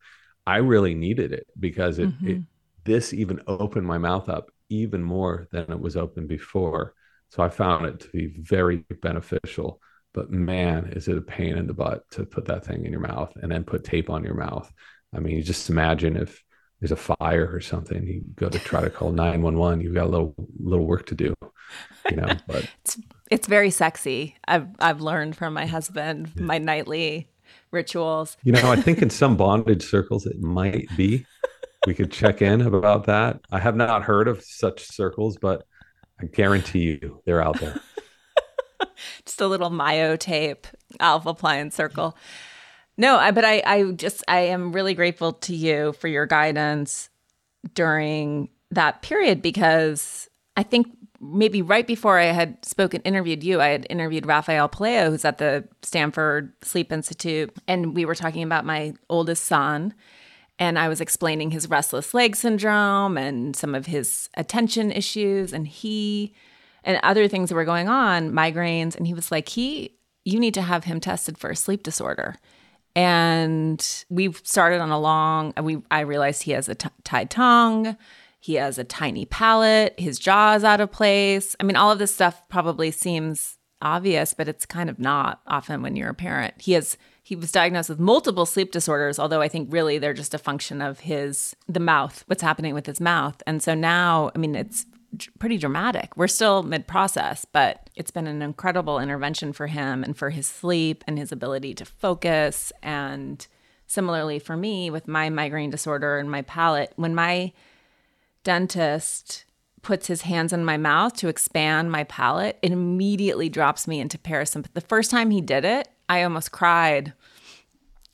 i 0.45 0.57
really 0.57 0.93
needed 0.93 1.31
it 1.31 1.47
because 1.59 1.99
it, 1.99 2.09
mm-hmm. 2.09 2.27
it 2.27 2.41
this 2.87 3.13
even 3.13 3.41
opened 3.47 3.85
my 3.85 3.97
mouth 3.97 4.29
up 4.29 4.49
even 4.69 5.03
more 5.03 5.47
than 5.51 5.69
it 5.69 5.79
was 5.79 5.97
open 5.97 6.25
before. 6.25 6.93
So 7.29 7.43
i 7.43 7.49
found 7.49 7.85
it 7.85 7.99
to 7.99 8.09
be 8.09 8.27
very 8.27 8.77
beneficial. 9.01 9.81
But 10.13 10.31
man 10.31 10.93
is 10.95 11.07
it 11.09 11.17
a 11.17 11.21
pain 11.21 11.57
in 11.57 11.67
the 11.67 11.73
butt 11.73 12.09
to 12.11 12.25
put 12.25 12.45
that 12.45 12.65
thing 12.65 12.85
in 12.85 12.91
your 12.91 13.01
mouth 13.01 13.33
and 13.35 13.51
then 13.51 13.65
put 13.65 13.83
tape 13.83 14.09
on 14.09 14.23
your 14.23 14.33
mouth. 14.33 14.71
I 15.13 15.19
mean 15.19 15.35
you 15.35 15.43
just 15.43 15.69
imagine 15.69 16.15
if 16.15 16.41
there's 16.79 16.91
a 16.91 16.95
fire 16.95 17.49
or 17.51 17.59
something, 17.59 18.05
you 18.05 18.23
go 18.35 18.49
to 18.49 18.59
try 18.59 18.81
to 18.81 18.89
call 18.89 19.11
911, 19.11 19.81
you've 19.81 19.95
got 19.95 20.05
a 20.05 20.09
little 20.09 20.35
little 20.59 20.85
work 20.85 21.05
to 21.07 21.15
do, 21.15 21.33
you 22.09 22.15
know, 22.15 22.33
but 22.47 22.69
it's 22.83 22.99
it's 23.31 23.47
very 23.47 23.71
sexy. 23.71 24.35
I've 24.47 24.67
I've 24.79 25.01
learned 25.01 25.35
from 25.35 25.53
my 25.53 25.65
husband 25.65 26.31
yeah. 26.35 26.43
my 26.43 26.57
nightly 26.57 27.29
rituals. 27.71 28.37
You 28.43 28.53
know, 28.53 28.71
I 28.71 28.75
think 28.81 29.01
in 29.01 29.09
some 29.09 29.37
bondage 29.37 29.83
circles 29.83 30.25
it 30.25 30.39
might 30.41 30.87
be. 30.95 31.25
We 31.85 31.93
could 31.93 32.11
check 32.11 32.41
in 32.41 32.61
about 32.61 33.05
that. 33.05 33.39
I 33.51 33.59
have 33.59 33.75
not 33.75 34.03
heard 34.03 34.27
of 34.27 34.43
such 34.43 34.85
circles, 34.87 35.37
but 35.37 35.65
I 36.19 36.25
guarantee 36.25 36.99
you 37.01 37.21
they're 37.25 37.41
out 37.41 37.59
there. 37.59 37.79
just 39.25 39.39
a 39.41 39.47
little 39.47 39.69
myotape 39.69 40.65
ALF 40.99 41.25
appliance 41.25 41.75
circle. 41.75 42.17
No, 42.97 43.17
I, 43.17 43.31
but 43.31 43.45
I, 43.45 43.61
I 43.65 43.91
just, 43.91 44.23
I 44.27 44.39
am 44.39 44.71
really 44.71 44.93
grateful 44.93 45.33
to 45.33 45.55
you 45.55 45.93
for 45.93 46.07
your 46.07 46.25
guidance 46.25 47.09
during 47.73 48.49
that 48.71 49.01
period 49.01 49.41
because 49.41 50.29
I 50.55 50.63
think 50.63 50.87
maybe 51.19 51.61
right 51.61 51.85
before 51.85 52.17
I 52.17 52.25
had 52.25 52.63
spoken, 52.65 53.01
interviewed 53.01 53.43
you, 53.43 53.61
I 53.61 53.69
had 53.69 53.87
interviewed 53.89 54.25
Raphael 54.25 54.69
Pelayo, 54.69 55.09
who's 55.09 55.25
at 55.25 55.37
the 55.37 55.67
Stanford 55.81 56.53
Sleep 56.63 56.91
Institute, 56.91 57.55
and 57.67 57.95
we 57.95 58.05
were 58.05 58.15
talking 58.15 58.43
about 58.43 58.65
my 58.65 58.93
oldest 59.09 59.45
son. 59.45 59.93
And 60.59 60.79
I 60.79 60.87
was 60.87 61.01
explaining 61.01 61.51
his 61.51 61.69
restless 61.69 62.15
leg 62.15 62.35
syndrome 62.35 63.15
and 63.15 63.55
some 63.55 63.75
of 63.75 63.85
his 63.85 64.27
attention 64.35 64.91
issues, 64.91 65.53
and 65.53 65.67
he 65.67 66.33
and 66.83 66.99
other 67.03 67.27
things 67.27 67.49
that 67.49 67.55
were 67.55 67.65
going 67.65 67.89
on, 67.89 68.31
migraines. 68.31 68.95
And 68.95 69.05
he 69.05 69.13
was 69.13 69.31
like, 69.31 69.49
he, 69.49 69.97
you 70.23 70.39
need 70.39 70.53
to 70.55 70.61
have 70.61 70.85
him 70.85 70.99
tested 70.99 71.37
for 71.37 71.49
a 71.49 71.55
sleep 71.55 71.83
disorder. 71.83 72.35
And 72.97 74.05
we 74.09 74.33
started 74.33 74.81
on 74.81 74.89
a 74.89 74.99
long, 74.99 75.53
we, 75.61 75.83
I 75.91 75.99
realized 75.99 76.41
he 76.41 76.53
has 76.53 76.67
a 76.67 76.73
t- 76.73 76.89
tied 77.03 77.29
tongue. 77.29 77.95
He 78.39 78.55
has 78.55 78.79
a 78.79 78.83
tiny 78.83 79.25
palate. 79.25 79.93
His 79.99 80.17
jaw 80.17 80.55
is 80.55 80.63
out 80.63 80.81
of 80.81 80.91
place. 80.91 81.55
I 81.59 81.63
mean, 81.63 81.75
all 81.75 81.91
of 81.91 81.99
this 81.99 82.11
stuff 82.11 82.41
probably 82.49 82.89
seems 82.89 83.59
obvious, 83.83 84.33
but 84.33 84.47
it's 84.47 84.65
kind 84.65 84.89
of 84.89 84.97
not 84.97 85.41
often 85.45 85.83
when 85.83 85.95
you're 85.95 86.09
a 86.09 86.15
parent. 86.15 86.55
He 86.57 86.71
has 86.71 86.97
he 87.21 87.35
was 87.35 87.51
diagnosed 87.51 87.89
with 87.89 87.99
multiple 87.99 88.47
sleep 88.47 88.71
disorders, 88.71 89.19
although 89.19 89.41
I 89.41 89.47
think 89.47 89.71
really 89.71 89.99
they're 89.99 90.13
just 90.13 90.33
a 90.33 90.39
function 90.39 90.81
of 90.81 91.01
his 91.01 91.55
the 91.67 91.79
mouth, 91.79 92.23
what's 92.25 92.41
happening 92.41 92.73
with 92.73 92.87
his 92.87 92.99
mouth. 92.99 93.43
And 93.45 93.61
so 93.61 93.75
now, 93.75 94.31
I 94.33 94.39
mean, 94.39 94.55
it's 94.55 94.87
pretty 95.37 95.59
dramatic. 95.59 96.17
We're 96.17 96.27
still 96.27 96.63
mid 96.63 96.87
process, 96.87 97.45
but 97.45 97.86
it's 97.97 98.11
been 98.11 98.27
an 98.27 98.41
incredible 98.41 98.99
intervention 98.99 99.51
for 99.51 99.67
him 99.67 100.03
and 100.03 100.15
for 100.15 100.29
his 100.29 100.47
sleep 100.47 101.03
and 101.07 101.17
his 101.17 101.31
ability 101.31 101.73
to 101.73 101.85
focus. 101.85 102.71
And 102.83 103.45
similarly 103.87 104.39
for 104.39 104.55
me 104.55 104.89
with 104.89 105.07
my 105.07 105.29
migraine 105.29 105.71
disorder 105.71 106.17
and 106.17 106.29
my 106.29 106.43
palate, 106.43 106.93
when 106.95 107.15
my 107.15 107.51
dentist 108.43 109.45
puts 109.81 110.07
his 110.07 110.21
hands 110.21 110.53
in 110.53 110.63
my 110.63 110.77
mouth 110.77 111.13
to 111.13 111.27
expand 111.27 111.91
my 111.91 112.03
palate, 112.03 112.59
it 112.61 112.71
immediately 112.71 113.49
drops 113.49 113.87
me 113.87 113.99
into 113.99 114.17
parasympathetic. 114.17 114.73
The 114.73 114.81
first 114.81 115.09
time 115.09 115.31
he 115.31 115.41
did 115.41 115.65
it, 115.65 115.87
I 116.07 116.23
almost 116.23 116.51
cried 116.51 117.13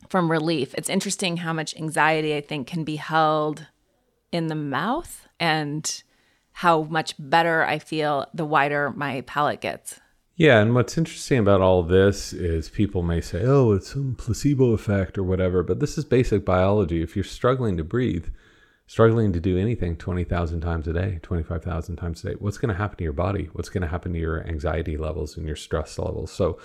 from 0.10 0.32
relief. 0.32 0.74
It's 0.78 0.90
interesting 0.90 1.38
how 1.38 1.54
much 1.54 1.76
anxiety 1.76 2.36
I 2.36 2.42
think 2.42 2.68
can 2.68 2.84
be 2.84 2.98
held 2.98 3.68
in 4.32 4.48
the 4.48 4.56
mouth 4.56 5.28
and 5.40 6.04
how 6.54 6.84
much 6.84 7.16
better 7.20 7.64
I 7.64 7.80
feel 7.80 8.28
the 8.34 8.46
wider 8.46 8.92
my 8.92 9.22
palate 9.22 9.62
gets. 9.62 10.00
Yeah, 10.36 10.62
and 10.62 10.74
what's 10.74 10.98
interesting 10.98 11.40
about 11.40 11.62
all 11.62 11.84
this 11.84 12.34
is 12.34 12.70
people 12.70 13.04
may 13.04 13.22
say, 13.22 13.44
"Oh, 13.46 13.74
it's 13.74 13.94
some 13.94 14.16
placebo 14.16 14.72
effect 14.72 15.18
or 15.18 15.24
whatever," 15.24 15.62
but 15.62 15.80
this 15.80 15.98
is 15.98 16.06
basic 16.06 16.44
biology. 16.44 17.04
If 17.04 17.16
you're 17.16 17.24
struggling 17.24 17.78
to 17.78 17.84
breathe, 17.84 18.28
struggling 18.88 19.32
to 19.34 19.40
do 19.40 19.58
anything 19.58 19.96
20,000 19.96 20.62
times 20.62 20.88
a 20.88 20.94
day, 20.94 21.20
25,000 21.22 21.98
times 21.98 22.24
a 22.24 22.30
day, 22.30 22.36
what's 22.40 22.58
going 22.58 22.70
to 22.70 22.78
happen 22.78 22.98
to 22.98 23.04
your 23.04 23.14
body? 23.14 23.50
What's 23.54 23.70
going 23.70 23.84
to 23.84 23.88
happen 23.88 24.14
to 24.14 24.20
your 24.20 24.46
anxiety 24.48 24.98
levels 24.98 25.38
and 25.38 25.46
your 25.46 25.56
stress 25.56 26.00
levels? 26.00 26.32
So, 26.32 26.60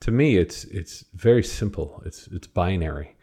to 0.00 0.12
me, 0.12 0.36
it's 0.36 0.64
it's 0.64 1.04
very 1.14 1.42
simple. 1.42 2.02
It's 2.06 2.28
it's 2.28 2.46
binary. 2.46 3.16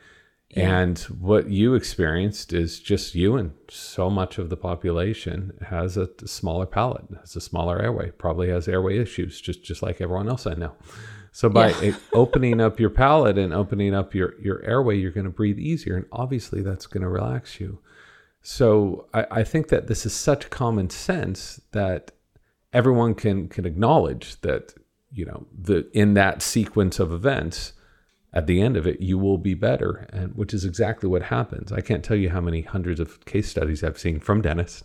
And 0.54 1.00
what 1.00 1.50
you 1.50 1.74
experienced 1.74 2.54
is 2.54 2.80
just 2.80 3.16
you 3.16 3.36
and 3.36 3.52
so 3.70 4.10
much 4.10 4.38
of 4.38 4.50
the 4.50 4.56
population 4.56 5.58
has 5.68 5.98
a 5.98 6.10
smaller 6.26 6.66
palate, 6.66 7.06
has 7.20 7.36
a 7.36 7.42
smaller 7.42 7.82
airway, 7.82 8.12
probably 8.12 8.50
has 8.50 8.68
airway 8.68 8.98
issues, 9.00 9.42
just 9.42 9.64
just 9.64 9.82
like 9.82 10.00
everyone 10.00 10.30
else 10.30 10.48
I 10.48 10.54
know. 10.54 10.74
So 11.32 11.50
by 11.50 11.72
yeah. 11.82 11.98
opening 12.14 12.62
up 12.62 12.80
your 12.80 12.90
palate 12.90 13.38
and 13.38 13.54
opening 13.54 13.94
up 13.94 14.16
your 14.16 14.40
your 14.40 14.64
airway, 14.64 14.98
you're 14.98 15.12
going 15.12 15.26
to 15.26 15.30
breathe 15.30 15.60
easier, 15.60 15.98
and 15.98 16.06
obviously 16.12 16.62
that's 16.62 16.88
going 16.88 17.04
to 17.04 17.10
relax 17.10 17.60
you. 17.60 17.80
So 18.42 19.08
I, 19.14 19.26
I 19.32 19.44
think 19.44 19.68
that 19.70 19.88
this 19.88 20.06
is 20.06 20.14
such 20.14 20.50
common 20.50 20.90
sense 20.90 21.60
that 21.72 22.12
everyone 22.72 23.16
can 23.16 23.50
can 23.50 23.66
acknowledge 23.66 24.40
that 24.42 24.76
you 25.12 25.26
know 25.26 25.48
the 25.52 25.90
in 25.92 26.14
that 26.14 26.42
sequence 26.42 27.00
of 27.00 27.12
events 27.12 27.74
at 28.36 28.48
the 28.48 28.62
end 28.62 28.76
of 28.76 28.86
it, 28.86 29.00
you 29.00 29.18
will 29.18 29.38
be 29.38 29.54
better, 29.54 30.08
and 30.12 30.36
which 30.36 30.54
is 30.54 30.66
exactly 30.66 31.08
what 31.08 31.24
happens. 31.24 31.72
I 31.72 31.80
can't 31.80 32.04
tell 32.04 32.18
you 32.18 32.30
how 32.30 32.42
many 32.42 32.62
hundreds 32.62 33.00
of 33.00 33.24
case 33.24 33.50
studies 33.50 33.82
I've 33.82 33.98
seen 33.98 34.20
from 34.20 34.42
dentists 34.42 34.84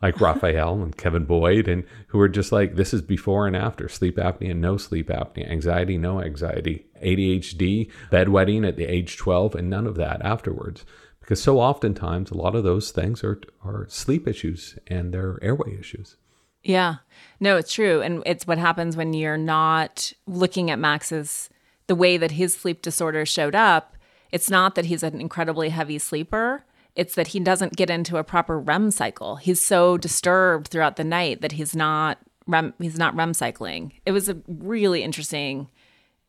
like 0.00 0.20
Raphael 0.20 0.82
and 0.82 0.96
Kevin 0.96 1.26
Boyd, 1.26 1.68
and 1.68 1.84
who 2.08 2.18
are 2.20 2.28
just 2.28 2.52
like, 2.52 2.74
this 2.74 2.94
is 2.94 3.02
before 3.02 3.46
and 3.46 3.54
after 3.54 3.88
sleep 3.90 4.16
apnea, 4.16 4.56
no 4.56 4.78
sleep 4.78 5.08
apnea, 5.08 5.48
anxiety, 5.50 5.98
no 5.98 6.22
anxiety, 6.22 6.86
ADHD, 7.02 7.90
bedwetting 8.10 8.66
at 8.66 8.76
the 8.76 8.86
age 8.86 9.18
12, 9.18 9.54
and 9.54 9.68
none 9.68 9.86
of 9.86 9.96
that 9.96 10.24
afterwards. 10.24 10.86
Because 11.20 11.42
so 11.42 11.60
oftentimes, 11.60 12.30
a 12.30 12.36
lot 12.36 12.54
of 12.54 12.64
those 12.64 12.92
things 12.92 13.22
are, 13.22 13.40
are 13.62 13.86
sleep 13.90 14.26
issues 14.26 14.78
and 14.86 15.12
they're 15.12 15.38
airway 15.42 15.76
issues. 15.78 16.16
Yeah, 16.62 16.96
no, 17.40 17.56
it's 17.56 17.72
true. 17.72 18.00
And 18.00 18.22
it's 18.24 18.46
what 18.46 18.58
happens 18.58 18.96
when 18.96 19.12
you're 19.12 19.36
not 19.36 20.12
looking 20.26 20.70
at 20.70 20.78
Max's 20.78 21.50
the 21.86 21.94
way 21.94 22.16
that 22.16 22.32
his 22.32 22.54
sleep 22.54 22.82
disorder 22.82 23.24
showed 23.24 23.54
up, 23.54 23.96
it's 24.32 24.50
not 24.50 24.74
that 24.74 24.86
he's 24.86 25.02
an 25.02 25.20
incredibly 25.20 25.68
heavy 25.70 25.98
sleeper. 25.98 26.64
It's 26.94 27.14
that 27.14 27.28
he 27.28 27.40
doesn't 27.40 27.76
get 27.76 27.90
into 27.90 28.16
a 28.16 28.24
proper 28.24 28.58
REM 28.58 28.90
cycle. 28.90 29.36
He's 29.36 29.60
so 29.60 29.98
disturbed 29.98 30.68
throughout 30.68 30.96
the 30.96 31.04
night 31.04 31.42
that 31.42 31.52
he's 31.52 31.76
not 31.76 32.18
REM, 32.46 32.74
he's 32.78 32.98
not 32.98 33.14
REM 33.14 33.34
cycling. 33.34 33.92
It 34.06 34.12
was 34.12 34.28
a 34.28 34.38
really 34.48 35.02
interesting 35.02 35.68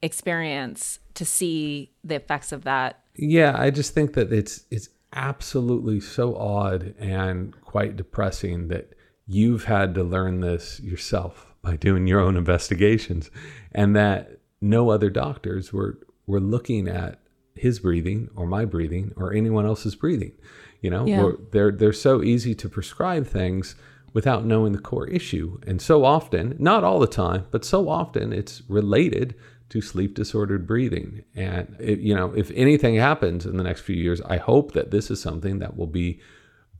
experience 0.01 0.99
to 1.15 1.25
see 1.25 1.91
the 2.03 2.15
effects 2.15 2.51
of 2.51 2.63
that. 2.65 3.01
Yeah, 3.15 3.55
I 3.57 3.71
just 3.71 3.93
think 3.93 4.13
that 4.13 4.31
it's 4.31 4.65
it's 4.69 4.89
absolutely 5.13 5.99
so 5.99 6.35
odd 6.35 6.93
and 6.99 7.59
quite 7.61 7.95
depressing 7.95 8.67
that 8.67 8.93
you've 9.25 9.63
had 9.63 9.95
to 9.95 10.03
learn 10.03 10.41
this 10.41 10.79
yourself 10.81 11.53
by 11.61 11.75
doing 11.75 12.07
your 12.07 12.19
own 12.19 12.37
investigations 12.37 13.31
and 13.71 13.95
that 13.95 14.36
no 14.61 14.89
other 14.89 15.09
doctors 15.09 15.71
were 15.71 15.99
were 16.25 16.39
looking 16.39 16.87
at 16.87 17.19
his 17.55 17.79
breathing 17.79 18.29
or 18.35 18.45
my 18.45 18.65
breathing 18.65 19.13
or 19.15 19.33
anyone 19.33 19.65
else's 19.65 19.95
breathing. 19.95 20.33
You 20.81 20.91
know, 20.91 21.05
yeah. 21.05 21.31
they're 21.51 21.71
they're 21.71 21.93
so 21.93 22.23
easy 22.23 22.53
to 22.55 22.69
prescribe 22.69 23.27
things 23.27 23.75
without 24.13 24.45
knowing 24.45 24.73
the 24.73 24.79
core 24.79 25.07
issue. 25.07 25.59
And 25.67 25.81
so 25.81 26.05
often, 26.05 26.55
not 26.59 26.83
all 26.83 26.99
the 26.99 27.07
time, 27.07 27.45
but 27.51 27.65
so 27.65 27.89
often 27.89 28.33
it's 28.33 28.61
related 28.69 29.35
to 29.69 29.81
sleep 29.81 30.15
disordered 30.15 30.65
breathing. 30.65 31.23
And 31.35 31.75
it, 31.79 31.99
you 31.99 32.15
know, 32.15 32.33
if 32.33 32.51
anything 32.51 32.95
happens 32.95 33.45
in 33.45 33.57
the 33.57 33.63
next 33.63 33.81
few 33.81 33.95
years, 33.95 34.21
I 34.21 34.37
hope 34.37 34.71
that 34.73 34.91
this 34.91 35.11
is 35.11 35.21
something 35.21 35.59
that 35.59 35.75
will 35.75 35.87
be 35.87 36.21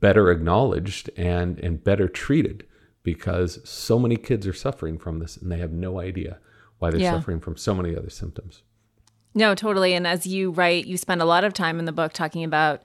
better 0.00 0.30
acknowledged 0.30 1.10
and 1.16 1.58
and 1.58 1.82
better 1.82 2.08
treated 2.08 2.64
because 3.02 3.58
so 3.68 3.98
many 3.98 4.16
kids 4.16 4.46
are 4.46 4.52
suffering 4.52 4.98
from 4.98 5.18
this 5.18 5.36
and 5.36 5.50
they 5.50 5.58
have 5.58 5.72
no 5.72 5.98
idea 5.98 6.38
why 6.78 6.90
they're 6.90 7.00
yeah. 7.00 7.12
suffering 7.12 7.40
from 7.40 7.56
so 7.56 7.74
many 7.74 7.96
other 7.96 8.10
symptoms. 8.10 8.62
No, 9.34 9.54
totally. 9.54 9.94
And 9.94 10.06
as 10.06 10.26
you 10.26 10.50
write, 10.50 10.86
you 10.86 10.96
spend 10.96 11.22
a 11.22 11.26
lot 11.26 11.44
of 11.44 11.52
time 11.52 11.78
in 11.78 11.84
the 11.84 11.92
book 11.92 12.12
talking 12.12 12.44
about 12.44 12.82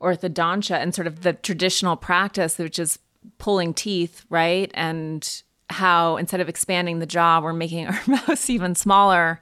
orthodontia 0.00 0.76
and 0.80 0.94
sort 0.94 1.06
of 1.06 1.22
the 1.22 1.34
traditional 1.34 1.96
practice, 1.96 2.58
which 2.58 2.78
is 2.78 2.98
pulling 3.38 3.74
teeth, 3.74 4.24
right? 4.30 4.70
And 4.74 5.42
how 5.68 6.16
instead 6.16 6.40
of 6.40 6.48
expanding 6.48 6.98
the 6.98 7.06
jaw, 7.06 7.40
we're 7.40 7.52
making 7.52 7.86
our 7.88 8.00
mouths 8.06 8.48
even 8.50 8.74
smaller. 8.74 9.40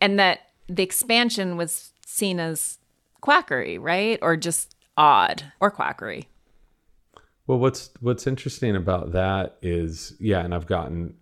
And 0.00 0.18
that 0.18 0.40
the 0.68 0.82
expansion 0.82 1.56
was 1.56 1.92
seen 2.06 2.40
as 2.40 2.78
quackery, 3.20 3.78
right? 3.78 4.18
Or 4.22 4.36
just 4.36 4.74
odd 4.96 5.44
or 5.60 5.70
quackery. 5.70 6.28
Well, 7.46 7.58
what's 7.58 7.90
what's 8.00 8.26
interesting 8.26 8.76
about 8.76 9.12
that 9.12 9.56
is, 9.60 10.14
yeah, 10.20 10.40
and 10.40 10.54
I've 10.54 10.66
gotten 10.66 11.14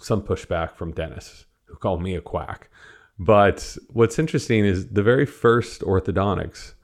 some 0.00 0.22
pushback 0.22 0.76
from 0.76 0.92
dentists 0.92 1.46
who 1.66 1.76
call 1.76 1.98
me 1.98 2.14
a 2.14 2.20
quack. 2.20 2.70
But 3.18 3.76
what's 3.88 4.18
interesting 4.18 4.64
is 4.64 4.88
the 4.88 5.02
very 5.02 5.26
first 5.26 5.82
orthodontics, 5.82 6.74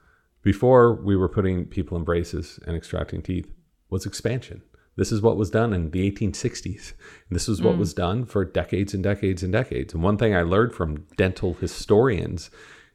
before 0.43 0.95
we 0.95 1.15
were 1.15 1.29
putting 1.29 1.65
people 1.65 1.97
in 1.97 2.03
braces 2.03 2.59
and 2.65 2.75
extracting 2.75 3.21
teeth, 3.21 3.51
was 3.89 4.05
expansion. 4.05 4.61
This 4.95 5.11
is 5.11 5.21
what 5.21 5.37
was 5.37 5.49
done 5.49 5.73
in 5.73 5.91
the 5.91 6.11
1860s. 6.11 6.93
And 7.29 7.35
this 7.35 7.47
is 7.47 7.61
what 7.61 7.75
mm. 7.75 7.79
was 7.79 7.93
done 7.93 8.25
for 8.25 8.43
decades 8.45 8.93
and 8.93 9.03
decades 9.03 9.43
and 9.43 9.51
decades. 9.51 9.93
And 9.93 10.03
one 10.03 10.17
thing 10.17 10.35
I 10.35 10.41
learned 10.41 10.73
from 10.73 11.05
dental 11.17 11.53
historians 11.55 12.49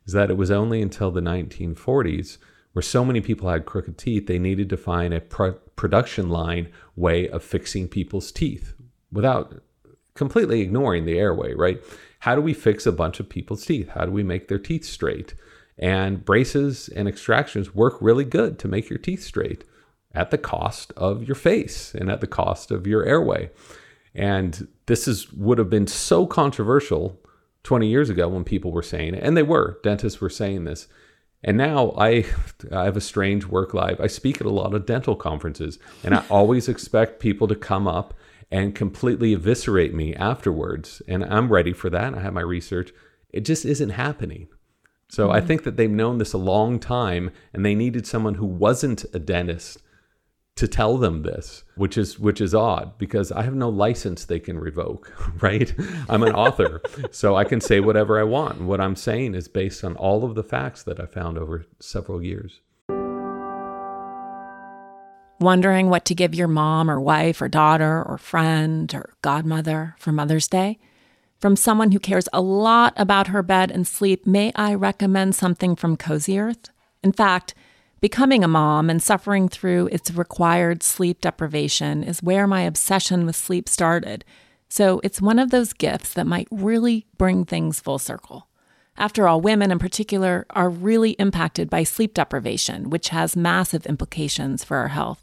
is 0.06 0.12
that 0.12 0.30
it 0.30 0.36
was 0.36 0.50
only 0.50 0.82
until 0.82 1.10
the 1.10 1.20
1940s 1.20 2.38
where 2.72 2.82
so 2.82 3.04
many 3.04 3.22
people 3.22 3.48
had 3.48 3.64
crooked 3.64 3.96
teeth, 3.96 4.26
they 4.26 4.38
needed 4.38 4.68
to 4.68 4.76
find 4.76 5.14
a 5.14 5.20
pro- 5.20 5.54
production 5.76 6.28
line 6.28 6.68
way 6.94 7.28
of 7.28 7.42
fixing 7.42 7.88
people's 7.88 8.30
teeth 8.30 8.74
without 9.10 9.62
completely 10.16 10.60
ignoring 10.60 11.04
the 11.04 11.18
airway, 11.18 11.54
right? 11.54 11.80
How 12.20 12.34
do 12.34 12.40
we 12.40 12.54
fix 12.54 12.86
a 12.86 12.92
bunch 12.92 13.20
of 13.20 13.28
people's 13.28 13.64
teeth? 13.64 13.90
How 13.90 14.04
do 14.04 14.10
we 14.10 14.22
make 14.22 14.48
their 14.48 14.58
teeth 14.58 14.84
straight? 14.84 15.34
And 15.78 16.24
braces 16.24 16.88
and 16.88 17.06
extractions 17.06 17.74
work 17.74 17.98
really 18.00 18.24
good 18.24 18.58
to 18.60 18.68
make 18.68 18.88
your 18.88 18.98
teeth 18.98 19.22
straight 19.22 19.64
at 20.14 20.30
the 20.30 20.38
cost 20.38 20.92
of 20.96 21.24
your 21.24 21.34
face 21.34 21.94
and 21.94 22.10
at 22.10 22.20
the 22.20 22.26
cost 22.26 22.70
of 22.70 22.86
your 22.86 23.04
airway. 23.04 23.50
And 24.14 24.66
this 24.86 25.06
is 25.06 25.30
would 25.32 25.58
have 25.58 25.68
been 25.68 25.86
so 25.86 26.26
controversial 26.26 27.20
20 27.64 27.86
years 27.86 28.08
ago 28.08 28.28
when 28.28 28.44
people 28.44 28.72
were 28.72 28.82
saying 28.82 29.14
it, 29.14 29.22
and 29.22 29.36
they 29.36 29.42
were. 29.42 29.78
Dentists 29.82 30.20
were 30.20 30.30
saying 30.30 30.64
this. 30.64 30.88
And 31.44 31.56
now 31.56 31.92
I, 31.98 32.24
I 32.72 32.84
have 32.84 32.96
a 32.96 33.00
strange 33.00 33.44
work 33.46 33.74
life. 33.74 34.00
I 34.00 34.06
speak 34.06 34.40
at 34.40 34.46
a 34.46 34.50
lot 34.50 34.72
of 34.72 34.86
dental 34.86 35.16
conferences, 35.16 35.78
and 36.02 36.14
I 36.14 36.24
always 36.30 36.68
expect 36.68 37.20
people 37.20 37.46
to 37.48 37.54
come 37.54 37.86
up 37.86 38.14
and 38.50 38.74
completely 38.74 39.32
eviscerate 39.32 39.94
me 39.94 40.14
afterwards. 40.14 41.02
And 41.08 41.24
I'm 41.24 41.52
ready 41.52 41.72
for 41.72 41.90
that. 41.90 42.14
I 42.14 42.20
have 42.20 42.34
my 42.34 42.42
research. 42.42 42.92
It 43.30 43.44
just 43.44 43.64
isn't 43.64 43.90
happening. 43.90 44.48
So 45.08 45.28
mm-hmm. 45.28 45.36
I 45.36 45.40
think 45.40 45.64
that 45.64 45.76
they've 45.76 45.90
known 45.90 46.18
this 46.18 46.32
a 46.32 46.38
long 46.38 46.78
time, 46.78 47.30
and 47.52 47.64
they 47.64 47.74
needed 47.74 48.06
someone 48.06 48.34
who 48.34 48.46
wasn't 48.46 49.04
a 49.12 49.18
dentist 49.18 49.82
to 50.56 50.66
tell 50.66 50.96
them 50.96 51.22
this, 51.22 51.64
which 51.76 51.98
is 51.98 52.18
which 52.18 52.40
is 52.40 52.54
odd 52.54 52.96
because 52.96 53.30
I 53.30 53.42
have 53.42 53.54
no 53.54 53.68
license 53.68 54.24
they 54.24 54.40
can 54.40 54.58
revoke, 54.58 55.12
right? 55.42 55.72
I'm 56.08 56.22
an 56.22 56.34
author, 56.34 56.80
so 57.10 57.36
I 57.36 57.44
can 57.44 57.60
say 57.60 57.78
whatever 57.80 58.18
I 58.18 58.24
want. 58.24 58.58
And 58.58 58.68
what 58.68 58.80
I'm 58.80 58.96
saying 58.96 59.34
is 59.34 59.48
based 59.48 59.84
on 59.84 59.96
all 59.96 60.24
of 60.24 60.34
the 60.34 60.42
facts 60.42 60.82
that 60.84 60.98
I 60.98 61.06
found 61.06 61.36
over 61.36 61.66
several 61.78 62.22
years. 62.22 62.60
Wondering 65.38 65.90
what 65.90 66.04
to 66.06 66.14
give 66.14 66.34
your 66.34 66.48
mom 66.48 66.90
or 66.90 67.00
wife 67.00 67.42
or 67.42 67.48
daughter 67.48 68.02
or 68.06 68.18
friend 68.18 68.94
or 68.94 69.14
godmother 69.22 69.94
for 69.98 70.12
Mother's 70.12 70.48
Day? 70.48 70.78
From 71.40 71.56
someone 71.56 71.92
who 71.92 71.98
cares 71.98 72.28
a 72.32 72.40
lot 72.40 72.94
about 72.96 73.28
her 73.28 73.42
bed 73.42 73.70
and 73.70 73.86
sleep, 73.86 74.26
may 74.26 74.50
I 74.56 74.74
recommend 74.74 75.34
something 75.34 75.76
from 75.76 75.96
Cozy 75.96 76.38
Earth? 76.38 76.70
In 77.02 77.12
fact, 77.12 77.54
Becoming 78.00 78.44
a 78.44 78.48
mom 78.48 78.90
and 78.90 79.02
suffering 79.02 79.48
through 79.48 79.88
its 79.90 80.10
required 80.10 80.82
sleep 80.82 81.22
deprivation 81.22 82.04
is 82.04 82.22
where 82.22 82.46
my 82.46 82.62
obsession 82.62 83.24
with 83.24 83.36
sleep 83.36 83.68
started. 83.68 84.24
So 84.68 85.00
it's 85.02 85.22
one 85.22 85.38
of 85.38 85.50
those 85.50 85.72
gifts 85.72 86.12
that 86.12 86.26
might 86.26 86.48
really 86.50 87.06
bring 87.16 87.44
things 87.44 87.80
full 87.80 87.98
circle. 87.98 88.48
After 88.98 89.26
all, 89.26 89.40
women 89.40 89.70
in 89.70 89.78
particular 89.78 90.46
are 90.50 90.68
really 90.68 91.12
impacted 91.12 91.70
by 91.70 91.84
sleep 91.84 92.12
deprivation, 92.12 92.90
which 92.90 93.08
has 93.08 93.34
massive 93.34 93.86
implications 93.86 94.62
for 94.62 94.76
our 94.76 94.88
health. 94.88 95.22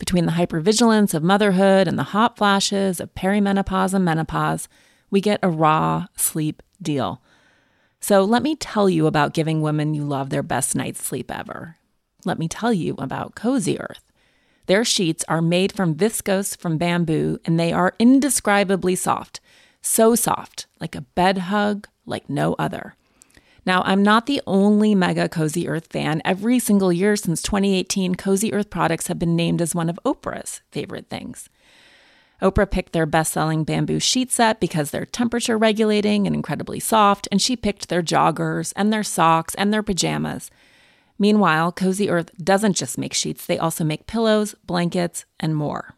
Between 0.00 0.26
the 0.26 0.32
hypervigilance 0.32 1.14
of 1.14 1.22
motherhood 1.22 1.86
and 1.86 1.96
the 1.96 2.02
hot 2.02 2.36
flashes 2.36 2.98
of 2.98 3.14
perimenopause 3.14 3.94
and 3.94 4.04
menopause, 4.04 4.68
we 5.10 5.20
get 5.20 5.38
a 5.40 5.48
raw 5.48 6.06
sleep 6.16 6.64
deal. 6.82 7.22
So 8.00 8.24
let 8.24 8.42
me 8.42 8.56
tell 8.56 8.90
you 8.90 9.06
about 9.06 9.34
giving 9.34 9.62
women 9.62 9.94
you 9.94 10.02
love 10.02 10.30
their 10.30 10.42
best 10.42 10.74
night's 10.74 11.04
sleep 11.04 11.30
ever 11.30 11.76
let 12.24 12.38
me 12.38 12.48
tell 12.48 12.72
you 12.72 12.94
about 12.98 13.34
Cozy 13.34 13.78
Earth. 13.80 14.02
Their 14.66 14.84
sheets 14.84 15.24
are 15.28 15.42
made 15.42 15.72
from 15.72 15.94
viscose 15.94 16.56
from 16.56 16.78
bamboo 16.78 17.38
and 17.44 17.58
they 17.58 17.72
are 17.72 17.94
indescribably 17.98 18.94
soft. 18.94 19.40
So 19.82 20.14
soft, 20.14 20.66
like 20.80 20.94
a 20.94 21.00
bed 21.00 21.38
hug, 21.38 21.88
like 22.06 22.28
no 22.28 22.54
other. 22.58 22.94
Now, 23.66 23.82
I'm 23.84 24.02
not 24.02 24.26
the 24.26 24.40
only 24.46 24.94
mega 24.94 25.28
Cozy 25.28 25.68
Earth 25.68 25.88
fan. 25.90 26.22
Every 26.24 26.58
single 26.58 26.92
year 26.92 27.16
since 27.16 27.42
2018, 27.42 28.14
Cozy 28.14 28.52
Earth 28.52 28.70
products 28.70 29.08
have 29.08 29.18
been 29.18 29.36
named 29.36 29.60
as 29.60 29.74
one 29.74 29.90
of 29.90 29.98
Oprah's 30.04 30.62
favorite 30.70 31.08
things. 31.08 31.48
Oprah 32.40 32.70
picked 32.70 32.92
their 32.92 33.06
best 33.06 33.32
selling 33.32 33.64
bamboo 33.64 34.00
sheet 34.00 34.32
set 34.32 34.60
because 34.60 34.90
they're 34.90 35.04
temperature 35.04 35.58
regulating 35.58 36.26
and 36.26 36.34
incredibly 36.34 36.80
soft, 36.80 37.28
and 37.30 37.42
she 37.42 37.54
picked 37.54 37.88
their 37.88 38.02
joggers 38.02 38.72
and 38.76 38.92
their 38.92 39.02
socks 39.02 39.54
and 39.56 39.72
their 39.72 39.82
pajamas. 39.82 40.50
Meanwhile, 41.18 41.72
Cozy 41.72 42.08
Earth 42.08 42.30
doesn't 42.42 42.76
just 42.76 42.96
make 42.96 43.12
sheets, 43.12 43.44
they 43.44 43.58
also 43.58 43.84
make 43.84 44.06
pillows, 44.06 44.54
blankets, 44.64 45.26
and 45.38 45.54
more. 45.54 45.94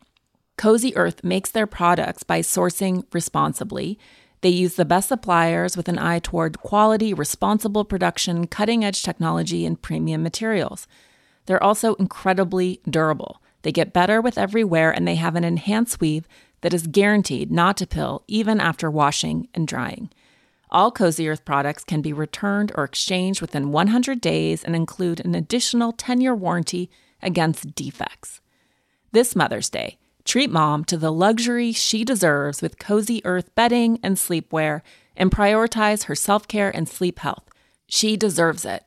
Cozy 0.57 0.97
Earth 0.97 1.23
makes 1.23 1.51
their 1.51 1.67
products 1.67 2.25
by 2.25 2.41
sourcing 2.41 3.05
responsibly. 3.13 3.99
They 4.43 4.49
use 4.49 4.75
the 4.75 4.85
best 4.85 5.09
suppliers 5.09 5.77
with 5.77 5.89
an 5.89 5.99
eye 5.99 6.19
toward 6.19 6.59
quality, 6.59 7.15
responsible 7.15 7.85
production, 7.85 8.47
cutting 8.49 8.85
edge 8.85 9.03
technology, 9.03 9.65
and 9.65 9.81
premium 9.81 10.23
materials. 10.23 10.87
They're 11.47 11.63
also 11.63 11.95
incredibly 11.95 12.81
durable. 12.89 13.41
They 13.63 13.73
get 13.73 13.93
better 13.93 14.21
with 14.21 14.37
every 14.37 14.65
wear, 14.65 14.91
and 14.91 15.07
they 15.07 15.15
have 15.15 15.37
an 15.37 15.45
enhanced 15.45 16.01
weave 16.01 16.27
that 16.61 16.75
is 16.75 16.89
guaranteed 16.89 17.53
not 17.53 17.77
to 17.77 17.87
pill 17.87 18.25
even 18.27 18.61
after 18.61 18.91
washing 18.91 19.49
and 19.55 19.67
drying. 19.67 20.11
All 20.71 20.91
Cozy 20.91 21.29
Earth 21.29 21.45
products 21.45 21.85
can 21.85 22.01
be 22.01 22.13
returned 22.13 22.73
or 22.75 22.85
exchanged 22.85 23.41
within 23.41 23.71
100 23.71 24.21
days 24.21 24.65
and 24.65 24.75
include 24.75 25.21
an 25.21 25.35
additional 25.35 25.93
10 25.93 26.21
year 26.21 26.35
warranty 26.35 26.91
against 27.23 27.75
defects. 27.75 28.41
This 29.13 29.37
Mother's 29.37 29.69
Day, 29.69 29.99
treat 30.25 30.51
mom 30.51 30.85
to 30.85 30.97
the 30.97 31.13
luxury 31.13 31.73
she 31.73 32.05
deserves 32.05 32.63
with 32.63 32.79
Cozy 32.79 33.25
Earth 33.25 33.55
bedding 33.55 33.99
and 34.03 34.17
sleepwear 34.17 34.83
and 35.17 35.31
prioritize 35.31 36.05
her 36.05 36.15
self 36.15 36.49
care 36.49 36.75
and 36.75 36.89
sleep 36.89 37.19
health. 37.19 37.45
She 37.87 38.17
deserves 38.17 38.65
it. 38.65 38.85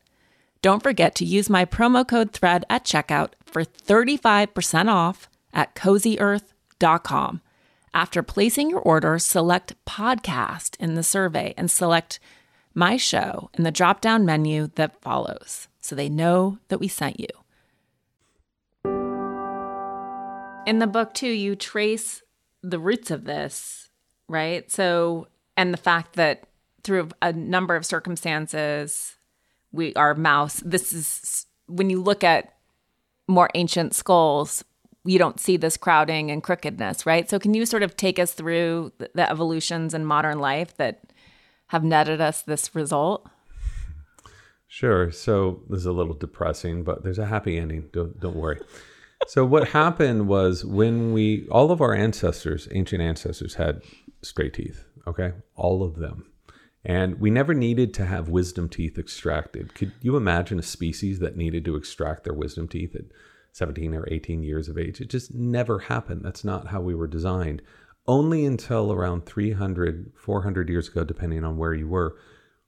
Don't 0.61 0.81
forget 0.81 1.13
to 1.15 1.25
use 1.25 1.49
my 1.49 1.63
promo 1.63 2.07
code 2.07 2.31
THREAD 2.31 2.63
at 2.69 2.85
checkout 2.85 3.33
for 3.45 3.63
35% 3.63 4.89
off 4.89 5.29
at 5.53 5.75
cozyearth.com. 5.75 7.41
After 7.93 8.23
placing 8.23 8.71
your 8.71 8.79
order, 8.79 9.19
select 9.19 9.75
podcast 9.85 10.75
in 10.79 10.95
the 10.95 11.03
survey 11.03 11.53
and 11.55 11.69
select 11.69 12.19
my 12.73 12.97
show 12.97 13.49
in 13.53 13.63
the 13.63 13.71
drop 13.71 14.01
down 14.01 14.25
menu 14.25 14.67
that 14.75 15.01
follows 15.01 15.67
so 15.79 15.95
they 15.95 16.09
know 16.09 16.57
that 16.67 16.79
we 16.79 16.87
sent 16.87 17.19
you. 17.19 17.44
In 20.65 20.79
the 20.79 20.87
book, 20.87 21.13
too, 21.13 21.29
you 21.29 21.55
trace 21.55 22.21
the 22.63 22.79
roots 22.79 23.11
of 23.11 23.25
this, 23.25 23.89
right? 24.27 24.69
So, 24.71 25.27
and 25.55 25.73
the 25.73 25.77
fact 25.77 26.15
that 26.15 26.43
through 26.83 27.09
a 27.21 27.33
number 27.33 27.75
of 27.75 27.85
circumstances, 27.85 29.15
we 29.71 29.93
our 29.95 30.15
mouse, 30.15 30.61
this 30.65 30.93
is 30.93 31.45
when 31.67 31.89
you 31.89 32.01
look 32.01 32.23
at 32.23 32.53
more 33.27 33.49
ancient 33.55 33.93
skulls, 33.93 34.63
you 35.03 35.19
don't 35.19 35.39
see 35.39 35.57
this 35.57 35.77
crowding 35.77 36.31
and 36.31 36.41
crookedness, 36.41 37.05
right? 37.05 37.29
So, 37.29 37.39
can 37.39 37.53
you 37.53 37.65
sort 37.65 37.83
of 37.83 37.95
take 37.95 38.19
us 38.19 38.33
through 38.33 38.91
the 38.97 39.29
evolutions 39.29 39.93
in 39.93 40.05
modern 40.05 40.39
life 40.39 40.75
that 40.77 41.11
have 41.67 41.83
netted 41.83 42.21
us 42.21 42.41
this 42.41 42.73
result? 42.75 43.27
Sure. 44.67 45.11
So 45.11 45.61
this 45.69 45.79
is 45.79 45.85
a 45.85 45.93
little 45.93 46.13
depressing, 46.13 46.83
but 46.83 47.03
there's 47.03 47.19
a 47.19 47.25
happy 47.25 47.57
ending. 47.57 47.89
Don't 47.93 48.19
don't 48.19 48.35
worry. 48.35 48.59
So 49.27 49.45
what 49.45 49.69
happened 49.69 50.27
was 50.27 50.65
when 50.65 51.13
we 51.13 51.47
all 51.49 51.71
of 51.71 51.81
our 51.81 51.93
ancestors, 51.93 52.67
ancient 52.71 53.01
ancestors, 53.01 53.55
had 53.55 53.81
straight 54.21 54.53
teeth. 54.53 54.85
Okay, 55.07 55.33
all 55.55 55.83
of 55.83 55.95
them. 55.95 56.31
And 56.83 57.19
we 57.19 57.31
never 57.31 57.53
needed 57.53 57.93
to 57.95 58.05
have 58.05 58.29
wisdom 58.29 58.69
teeth 58.69 58.97
extracted. 58.97 59.73
Could 59.73 59.91
you 60.01 60.15
imagine 60.17 60.59
a 60.59 60.63
species 60.63 61.19
that 61.19 61.35
needed 61.35 61.65
to 61.65 61.75
extract 61.75 62.23
their 62.23 62.33
wisdom 62.33 62.67
teeth 62.67 62.95
at 62.95 63.05
17 63.55 63.93
or 63.93 64.05
18 64.11 64.43
years 64.43 64.67
of 64.67 64.77
age. 64.77 64.99
It 64.99 65.09
just 65.09 65.33
never 65.33 65.79
happened. 65.79 66.25
That's 66.25 66.43
not 66.43 66.67
how 66.67 66.81
we 66.81 66.93
were 66.93 67.07
designed. 67.07 67.61
Only 68.05 68.45
until 68.45 68.91
around 68.91 69.25
300, 69.25 70.11
400 70.17 70.67
years 70.69 70.89
ago, 70.89 71.05
depending 71.05 71.45
on 71.45 71.55
where 71.55 71.73
you 71.73 71.87
were, 71.87 72.17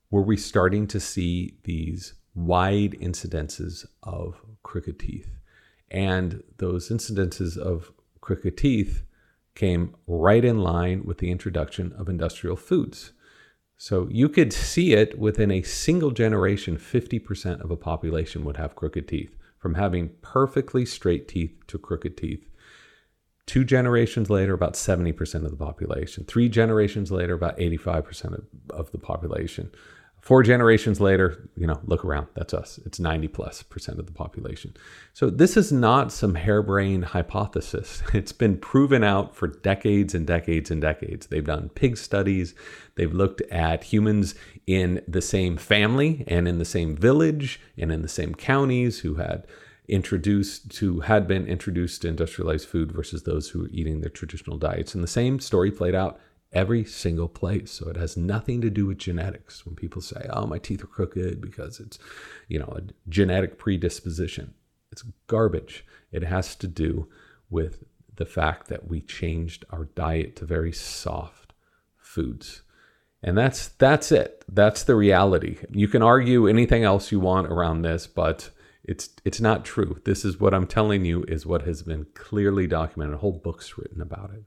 were 0.09 0.21
we 0.21 0.37
starting 0.37 0.87
to 0.87 0.99
see 1.01 1.57
these 1.65 2.13
wide 2.33 2.93
incidences 3.01 3.85
of 4.01 4.41
crooked 4.63 4.97
teeth. 4.97 5.36
And 5.89 6.43
those 6.57 6.89
incidences 6.89 7.57
of 7.57 7.91
crooked 8.21 8.57
teeth 8.57 9.03
came 9.55 9.95
right 10.05 10.43
in 10.45 10.59
line 10.59 11.03
with 11.03 11.17
the 11.17 11.31
introduction 11.31 11.93
of 11.97 12.09
industrial 12.09 12.55
foods. 12.55 13.13
So 13.77 14.07
you 14.11 14.27
could 14.27 14.51
see 14.51 14.93
it 14.93 15.17
within 15.19 15.51
a 15.51 15.61
single 15.61 16.11
generation, 16.11 16.77
50% 16.77 17.61
of 17.61 17.71
a 17.71 17.75
population 17.75 18.43
would 18.43 18.57
have 18.57 18.75
crooked 18.75 19.07
teeth 19.07 19.35
from 19.57 19.75
having 19.75 20.09
perfectly 20.21 20.85
straight 20.85 21.27
teeth 21.27 21.55
to 21.67 21.77
crooked 21.77 22.17
teeth. 22.17 22.49
Two 23.45 23.63
generations 23.63 24.29
later, 24.29 24.53
about 24.53 24.73
70% 24.73 25.45
of 25.45 25.51
the 25.51 25.57
population. 25.57 26.25
Three 26.25 26.49
generations 26.49 27.11
later, 27.11 27.33
about 27.33 27.57
85% 27.57 28.33
of, 28.33 28.45
of 28.69 28.91
the 28.91 28.97
population. 28.97 29.71
Four 30.27 30.43
generations 30.43 30.99
later, 30.99 31.47
you 31.55 31.65
know, 31.65 31.79
look 31.85 32.03
around. 32.03 32.27
That's 32.33 32.53
us. 32.53 32.81
It's 32.85 32.99
90 32.99 33.29
plus 33.29 33.63
percent 33.63 33.97
of 33.97 34.07
the 34.07 34.11
population. 34.11 34.75
So 35.13 35.29
this 35.29 35.55
is 35.55 35.71
not 35.71 36.11
some 36.11 36.35
harebrained 36.35 37.05
hypothesis. 37.05 38.03
It's 38.13 38.33
been 38.33 38.57
proven 38.57 39.05
out 39.05 39.37
for 39.37 39.47
decades 39.47 40.13
and 40.13 40.27
decades 40.27 40.69
and 40.69 40.81
decades. 40.81 41.27
They've 41.27 41.45
done 41.45 41.69
pig 41.69 41.95
studies. 41.95 42.55
They've 42.95 43.13
looked 43.13 43.41
at 43.43 43.85
humans 43.85 44.35
in 44.65 45.01
the 45.07 45.21
same 45.21 45.55
family 45.55 46.25
and 46.27 46.45
in 46.45 46.59
the 46.59 46.65
same 46.65 46.97
village 46.97 47.61
and 47.77 47.89
in 47.89 48.01
the 48.01 48.09
same 48.09 48.35
counties 48.35 48.99
who 48.99 49.15
had 49.15 49.47
introduced 49.87 50.69
to 50.71 50.99
had 50.99 51.25
been 51.25 51.47
introduced 51.47 52.01
to 52.01 52.09
industrialized 52.09 52.67
food 52.67 52.91
versus 52.91 53.23
those 53.23 53.51
who 53.51 53.59
were 53.59 53.69
eating 53.71 54.01
their 54.01 54.09
traditional 54.09 54.57
diets. 54.57 54.93
And 54.93 55.01
the 55.01 55.07
same 55.07 55.39
story 55.39 55.71
played 55.71 55.95
out 55.95 56.19
every 56.57 56.83
single 56.83 57.27
place. 57.27 57.71
So 57.71 57.87
it 57.89 57.97
has 57.97 58.17
nothing 58.17 58.61
to 58.61 58.71
do 58.71 58.87
with 58.87 58.97
genetics. 58.97 59.65
When 59.65 59.75
people 59.75 60.01
say, 60.01 60.27
"Oh, 60.31 60.47
my 60.47 60.57
teeth 60.57 60.83
are 60.83 60.87
crooked 60.87 61.39
because 61.39 61.79
it's, 61.79 61.99
you 62.47 62.57
know, 62.57 62.73
a 62.75 62.81
genetic 63.07 63.59
predisposition," 63.59 64.55
it's 64.91 65.03
garbage. 65.27 65.85
It 66.11 66.23
has 66.23 66.55
to 66.55 66.67
do 66.67 67.07
with 67.49 67.83
the 68.15 68.25
fact 68.25 68.67
that 68.69 68.87
we 68.87 69.01
changed 69.01 69.65
our 69.69 69.85
diet 69.85 70.35
to 70.37 70.45
very 70.45 70.73
soft 70.73 71.53
foods. 71.95 72.63
And 73.21 73.37
that's 73.37 73.69
that's 73.69 74.11
it. 74.11 74.43
That's 74.47 74.83
the 74.83 74.95
reality. 74.95 75.57
You 75.71 75.87
can 75.87 76.01
argue 76.01 76.47
anything 76.47 76.83
else 76.83 77.11
you 77.11 77.19
want 77.19 77.47
around 77.47 77.81
this, 77.83 78.07
but 78.07 78.49
it's 78.83 79.09
it's 79.25 79.41
not 79.41 79.65
true. 79.65 80.01
This 80.05 80.25
is 80.25 80.39
what 80.39 80.53
I'm 80.53 80.67
telling 80.67 81.05
you 81.05 81.23
is 81.27 81.45
what 81.45 81.63
has 81.63 81.83
been 81.83 82.07
clearly 82.13 82.67
documented. 82.67 83.15
A 83.15 83.19
whole 83.19 83.39
book's 83.43 83.77
written 83.77 84.01
about 84.01 84.31
it. 84.33 84.43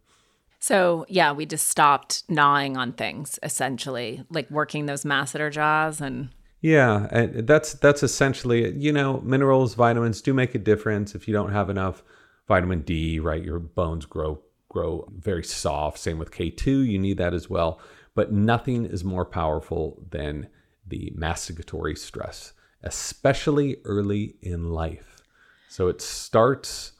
So, 0.60 1.06
yeah, 1.08 1.32
we 1.32 1.46
just 1.46 1.68
stopped 1.68 2.22
gnawing 2.28 2.76
on 2.76 2.92
things 2.92 3.38
essentially, 3.42 4.22
like 4.30 4.50
working 4.50 4.86
those 4.86 5.04
masseter 5.04 5.50
jaws 5.50 6.00
and 6.00 6.28
yeah, 6.62 7.08
that's 7.32 7.72
that's 7.74 8.02
essentially 8.02 8.76
you 8.76 8.92
know 8.92 9.20
minerals, 9.22 9.74
vitamins 9.74 10.20
do 10.20 10.34
make 10.34 10.54
a 10.54 10.58
difference. 10.58 11.14
If 11.14 11.26
you 11.26 11.32
don't 11.32 11.52
have 11.52 11.70
enough 11.70 12.02
vitamin 12.46 12.82
D, 12.82 13.18
right, 13.18 13.42
your 13.42 13.58
bones 13.58 14.04
grow 14.04 14.42
grow 14.68 15.08
very 15.16 15.42
soft. 15.42 15.98
Same 15.98 16.18
with 16.18 16.30
K 16.30 16.50
two, 16.50 16.80
you 16.80 16.98
need 16.98 17.16
that 17.16 17.32
as 17.32 17.48
well. 17.48 17.80
But 18.14 18.32
nothing 18.32 18.84
is 18.84 19.04
more 19.04 19.24
powerful 19.24 20.04
than 20.10 20.48
the 20.86 21.12
masticatory 21.16 21.96
stress, 21.96 22.52
especially 22.82 23.76
early 23.84 24.34
in 24.42 24.70
life. 24.70 25.22
So 25.68 25.88
it 25.88 26.02
starts 26.02 26.92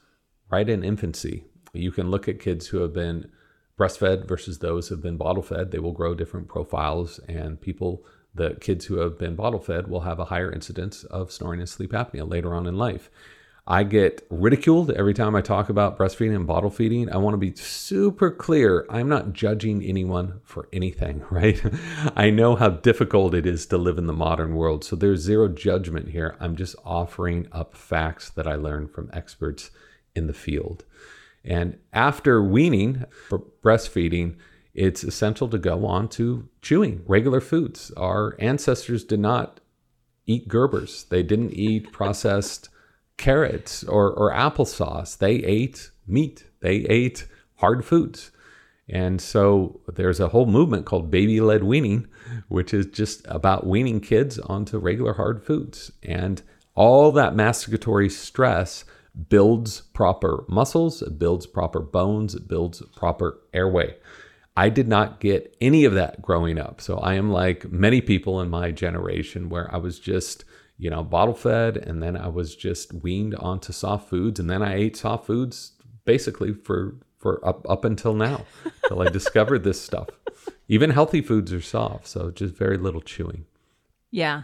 right 0.49 0.67
in 0.67 0.83
infancy. 0.83 1.43
You 1.73 1.91
can 1.91 2.09
look 2.09 2.27
at 2.27 2.39
kids 2.39 2.67
who 2.67 2.79
have 2.79 2.93
been 2.93 3.29
breastfed 3.77 4.27
versus 4.27 4.59
those 4.59 4.87
who 4.87 4.95
have 4.95 5.03
been 5.03 5.17
bottle 5.17 5.43
fed, 5.43 5.71
they 5.71 5.79
will 5.79 5.91
grow 5.91 6.13
different 6.13 6.47
profiles. 6.47 7.19
And 7.27 7.59
people, 7.59 8.03
the 8.33 8.55
kids 8.55 8.85
who 8.85 8.99
have 8.99 9.17
been 9.17 9.35
bottle 9.35 9.59
fed, 9.59 9.87
will 9.87 10.01
have 10.01 10.19
a 10.19 10.25
higher 10.25 10.51
incidence 10.51 11.03
of 11.05 11.31
snoring 11.31 11.59
and 11.59 11.69
sleep 11.69 11.91
apnea 11.91 12.29
later 12.29 12.53
on 12.53 12.67
in 12.67 12.77
life. 12.77 13.09
I 13.67 13.83
get 13.83 14.25
ridiculed 14.31 14.91
every 14.91 15.13
time 15.13 15.35
I 15.35 15.41
talk 15.41 15.69
about 15.69 15.97
breastfeeding 15.97 16.35
and 16.35 16.47
bottle 16.47 16.71
feeding. 16.71 17.11
I 17.11 17.17
want 17.17 17.35
to 17.35 17.37
be 17.37 17.55
super 17.55 18.31
clear. 18.31 18.87
I'm 18.89 19.07
not 19.07 19.33
judging 19.33 19.83
anyone 19.83 20.41
for 20.43 20.67
anything, 20.73 21.23
right? 21.31 21.61
I 22.15 22.31
know 22.31 22.55
how 22.55 22.69
difficult 22.69 23.35
it 23.35 23.45
is 23.45 23.67
to 23.67 23.77
live 23.77 23.99
in 23.99 24.07
the 24.07 24.13
modern 24.13 24.55
world. 24.55 24.83
So 24.83 24.95
there's 24.95 25.21
zero 25.21 25.47
judgment 25.47 26.09
here. 26.09 26.35
I'm 26.39 26.55
just 26.55 26.75
offering 26.83 27.47
up 27.51 27.75
facts 27.75 28.29
that 28.31 28.47
I 28.47 28.55
learned 28.55 28.91
from 28.91 29.11
experts 29.13 29.69
in 30.15 30.27
the 30.27 30.33
field. 30.33 30.83
And 31.43 31.77
after 31.91 32.41
weaning 32.41 33.05
for 33.27 33.39
breastfeeding, 33.63 34.35
it's 34.73 35.03
essential 35.03 35.47
to 35.49 35.57
go 35.57 35.85
on 35.85 36.07
to 36.09 36.47
chewing 36.61 37.03
regular 37.07 37.41
foods. 37.41 37.91
Our 37.97 38.35
ancestors 38.39 39.03
did 39.03 39.19
not 39.19 39.59
eat 40.25 40.47
Gerbers, 40.47 41.07
they 41.09 41.23
didn't 41.23 41.53
eat 41.53 41.91
processed 41.91 42.69
carrots 43.17 43.83
or, 43.83 44.11
or 44.11 44.31
applesauce. 44.31 45.17
They 45.17 45.35
ate 45.35 45.91
meat, 46.07 46.45
they 46.61 46.77
ate 46.89 47.27
hard 47.57 47.85
foods. 47.85 48.31
And 48.89 49.21
so 49.21 49.79
there's 49.87 50.19
a 50.19 50.29
whole 50.29 50.47
movement 50.47 50.85
called 50.85 51.11
baby 51.11 51.39
led 51.39 51.63
weaning, 51.63 52.07
which 52.49 52.73
is 52.73 52.87
just 52.87 53.25
about 53.25 53.65
weaning 53.65 54.01
kids 54.01 54.37
onto 54.39 54.77
regular 54.77 55.13
hard 55.13 55.43
foods. 55.43 55.91
And 56.03 56.41
all 56.75 57.11
that 57.13 57.33
masticatory 57.33 58.11
stress 58.11 58.83
builds 59.29 59.81
proper 59.93 60.45
muscles, 60.47 61.01
it 61.01 61.19
builds 61.19 61.45
proper 61.45 61.79
bones, 61.79 62.35
it 62.35 62.47
builds 62.47 62.81
proper 62.95 63.39
airway. 63.53 63.95
I 64.55 64.69
did 64.69 64.87
not 64.87 65.19
get 65.19 65.55
any 65.61 65.85
of 65.85 65.93
that 65.93 66.21
growing 66.21 66.57
up. 66.57 66.81
So 66.81 66.97
I 66.97 67.13
am 67.15 67.31
like 67.31 67.71
many 67.71 68.01
people 68.01 68.41
in 68.41 68.49
my 68.49 68.71
generation 68.71 69.49
where 69.49 69.73
I 69.73 69.77
was 69.77 69.99
just, 69.99 70.43
you 70.77 70.89
know, 70.89 71.03
bottle 71.03 71.33
fed 71.33 71.77
and 71.77 72.03
then 72.03 72.17
I 72.17 72.27
was 72.27 72.55
just 72.55 72.93
weaned 72.93 73.35
onto 73.35 73.71
soft 73.71 74.09
foods 74.09 74.39
and 74.39 74.49
then 74.49 74.61
I 74.61 74.75
ate 74.75 74.97
soft 74.97 75.25
foods 75.25 75.73
basically 76.05 76.53
for 76.53 76.95
for 77.17 77.45
up 77.47 77.65
up 77.69 77.85
until 77.85 78.13
now 78.13 78.45
until 78.83 79.01
I 79.01 79.09
discovered 79.09 79.63
this 79.63 79.79
stuff. 79.79 80.09
Even 80.67 80.89
healthy 80.89 81.21
foods 81.21 81.53
are 81.53 81.61
soft, 81.61 82.07
so 82.07 82.31
just 82.31 82.55
very 82.55 82.77
little 82.77 83.01
chewing. 83.01 83.45
Yeah. 84.09 84.43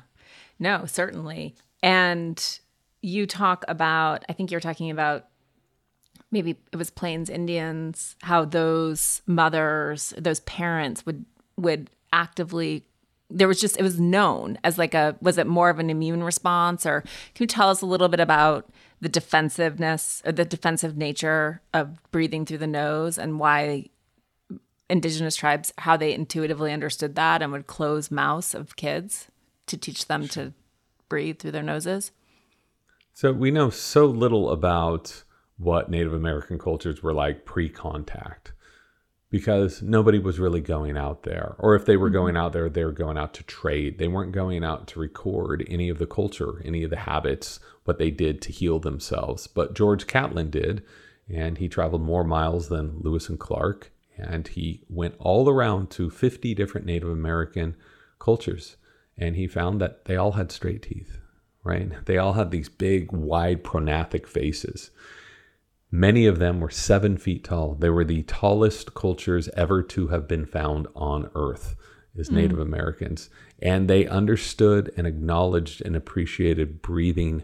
No, 0.59 0.85
certainly. 0.85 1.55
And 1.81 2.59
you 3.07 3.25
talk 3.25 3.63
about, 3.67 4.25
I 4.29 4.33
think 4.33 4.51
you're 4.51 4.59
talking 4.59 4.91
about 4.91 5.27
maybe 6.31 6.57
it 6.71 6.75
was 6.75 6.89
Plains 6.89 7.29
Indians, 7.29 8.15
how 8.21 8.45
those 8.45 9.21
mothers, 9.25 10.13
those 10.17 10.41
parents 10.41 11.05
would 11.05 11.25
would 11.55 11.89
actively 12.13 12.85
there 13.29 13.47
was 13.47 13.59
just 13.59 13.77
it 13.77 13.83
was 13.83 13.99
known 13.99 14.57
as 14.63 14.77
like 14.77 14.93
a 14.93 15.17
was 15.21 15.37
it 15.37 15.47
more 15.47 15.69
of 15.69 15.79
an 15.79 15.89
immune 15.89 16.23
response 16.23 16.85
or 16.85 17.01
can 17.01 17.43
you 17.43 17.47
tell 17.47 17.69
us 17.69 17.81
a 17.81 17.85
little 17.85 18.07
bit 18.07 18.19
about 18.19 18.69
the 19.01 19.09
defensiveness 19.09 20.21
or 20.25 20.31
the 20.31 20.45
defensive 20.45 20.95
nature 20.95 21.61
of 21.73 21.99
breathing 22.11 22.45
through 22.45 22.57
the 22.59 22.67
nose 22.67 23.17
and 23.17 23.39
why 23.39 23.85
indigenous 24.89 25.35
tribes 25.35 25.73
how 25.79 25.97
they 25.97 26.13
intuitively 26.13 26.71
understood 26.71 27.15
that 27.15 27.41
and 27.41 27.51
would 27.51 27.67
close 27.67 28.09
mouths 28.09 28.55
of 28.55 28.75
kids 28.77 29.27
to 29.65 29.75
teach 29.75 30.07
them 30.07 30.27
to 30.27 30.53
breathe 31.09 31.39
through 31.39 31.51
their 31.51 31.63
noses 31.63 32.11
so 33.17 33.33
we 33.33 33.49
know 33.49 33.71
so 33.71 34.05
little 34.05 34.51
about 34.51 35.23
what 35.57 35.89
Native 35.89 36.13
American 36.13 36.59
cultures 36.59 37.01
were 37.01 37.15
like 37.15 37.45
pre 37.45 37.67
contact 37.67 38.53
because 39.31 39.81
nobody 39.81 40.19
was 40.19 40.37
really 40.37 40.61
going 40.61 40.95
out 40.95 41.23
there. 41.23 41.55
Or 41.57 41.73
if 41.73 41.83
they 41.83 41.97
were 41.97 42.11
going 42.11 42.35
mm-hmm. 42.35 42.45
out 42.45 42.53
there, 42.53 42.69
they 42.69 42.85
were 42.85 42.91
going 42.91 43.17
out 43.17 43.33
to 43.33 43.43
trade. 43.43 43.97
They 43.97 44.07
weren't 44.07 44.33
going 44.33 44.63
out 44.63 44.85
to 44.89 44.99
record 44.99 45.65
any 45.67 45.89
of 45.89 45.97
the 45.97 46.05
culture, 46.05 46.61
any 46.63 46.83
of 46.83 46.91
the 46.91 46.95
habits, 46.95 47.59
what 47.85 47.97
they 47.97 48.11
did 48.11 48.39
to 48.43 48.51
heal 48.51 48.77
themselves. 48.77 49.47
But 49.47 49.73
George 49.73 50.05
Catlin 50.05 50.51
did, 50.51 50.83
and 51.27 51.57
he 51.57 51.67
traveled 51.67 52.03
more 52.03 52.23
miles 52.23 52.69
than 52.69 52.99
Lewis 52.99 53.29
and 53.29 53.39
Clark. 53.39 53.91
And 54.15 54.47
he 54.47 54.83
went 54.89 55.15
all 55.17 55.49
around 55.49 55.89
to 55.91 56.11
50 56.11 56.53
different 56.53 56.85
Native 56.85 57.09
American 57.09 57.77
cultures. 58.19 58.75
And 59.17 59.35
he 59.35 59.47
found 59.47 59.81
that 59.81 60.05
they 60.05 60.15
all 60.15 60.33
had 60.33 60.51
straight 60.51 60.83
teeth 60.83 61.17
right? 61.67 62.05
They 62.05 62.17
all 62.17 62.33
had 62.33 62.51
these 62.51 62.69
big, 62.69 63.11
wide, 63.11 63.63
prognathic 63.63 64.25
faces. 64.25 64.91
Many 65.91 66.25
of 66.25 66.39
them 66.39 66.59
were 66.59 66.69
seven 66.69 67.17
feet 67.17 67.43
tall. 67.43 67.75
They 67.75 67.89
were 67.89 68.03
the 68.03 68.23
tallest 68.23 68.93
cultures 68.93 69.49
ever 69.55 69.83
to 69.83 70.07
have 70.07 70.27
been 70.27 70.45
found 70.45 70.87
on 70.95 71.29
Earth 71.35 71.75
as 72.17 72.31
Native 72.31 72.57
mm. 72.57 72.63
Americans. 72.63 73.29
And 73.61 73.89
they 73.89 74.07
understood 74.07 74.91
and 74.97 75.07
acknowledged 75.07 75.81
and 75.85 75.95
appreciated 75.95 76.81
breathing 76.81 77.43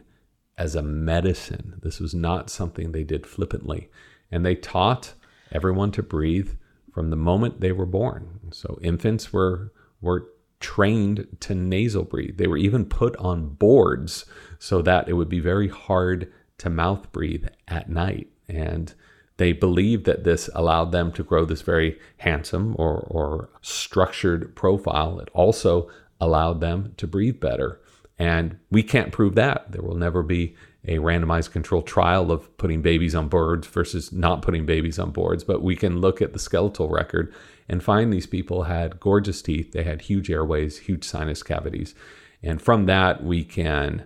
as 0.58 0.76
a 0.76 0.82
medicine. 0.82 1.80
This 1.82 2.00
was 2.00 2.14
not 2.14 2.50
something 2.50 2.92
they 2.92 3.04
did 3.04 3.26
flippantly. 3.26 3.90
And 4.32 4.46
they 4.46 4.56
taught 4.56 5.14
everyone 5.52 5.92
to 5.92 6.04
breathe 6.04 6.56
from 6.94 7.10
the 7.10 7.16
moment 7.16 7.62
they 7.62 7.72
were 7.72 7.86
born. 7.86 8.40
So 8.52 8.78
infants 8.82 9.32
were 9.32 9.72
were 10.02 10.28
trained 10.64 11.28
to 11.42 11.54
nasal 11.54 12.04
breathe. 12.04 12.38
They 12.38 12.48
were 12.48 12.58
even 12.58 12.86
put 12.86 13.16
on 13.18 13.50
boards 13.50 14.26
so 14.58 14.82
that 14.82 15.10
it 15.10 15.14
would 15.14 15.30
be 15.30 15.42
very 15.42 15.68
hard 15.68 16.32
to 16.60 16.70
mouth 16.70 17.12
breathe 17.12 17.46
at 17.68 17.90
night. 17.90 18.30
And 18.48 18.94
they 19.38 19.52
believed 19.52 20.06
that 20.06 20.24
this 20.24 20.50
allowed 20.56 20.94
them 20.94 21.12
to 21.12 21.24
grow 21.24 21.44
this 21.44 21.62
very 21.62 22.00
handsome 22.18 22.76
or, 22.80 23.00
or 23.02 23.50
structured 23.62 24.56
profile. 24.56 25.20
It 25.20 25.30
also 25.34 25.90
allowed 26.22 26.62
them 26.62 26.94
to 26.96 27.08
breathe 27.08 27.42
better. 27.42 27.82
And 28.18 28.58
we 28.72 28.84
can't 28.84 29.12
prove 29.12 29.36
that. 29.36 29.72
There 29.72 29.82
will 29.82 29.98
never 29.98 30.24
be 30.24 30.56
a 30.86 30.98
randomized 30.98 31.52
controlled 31.52 31.88
trial 31.88 32.32
of 32.32 32.56
putting 32.58 32.82
babies 32.82 33.16
on 33.16 33.28
boards 33.28 33.68
versus 33.68 34.14
not 34.14 34.42
putting 34.42 34.66
babies 34.66 35.00
on 35.00 35.12
boards, 35.12 35.44
but 35.44 35.62
we 35.62 35.76
can 35.76 36.00
look 36.00 36.22
at 36.22 36.32
the 36.32 36.40
skeletal 36.40 36.90
record 36.90 37.34
and 37.70 37.84
find 37.84 38.12
these 38.12 38.28
people 38.28 38.64
had 38.64 39.00
gorgeous 39.00 39.42
teeth, 39.42 39.72
they 39.72 39.84
had 39.84 40.02
huge 40.02 40.30
airways, 40.30 40.80
huge 40.80 41.04
sinus 41.04 41.44
cavities. 41.44 41.96
And 42.42 42.62
from 42.62 42.86
that, 42.86 43.24
we 43.24 43.44
can 43.44 44.06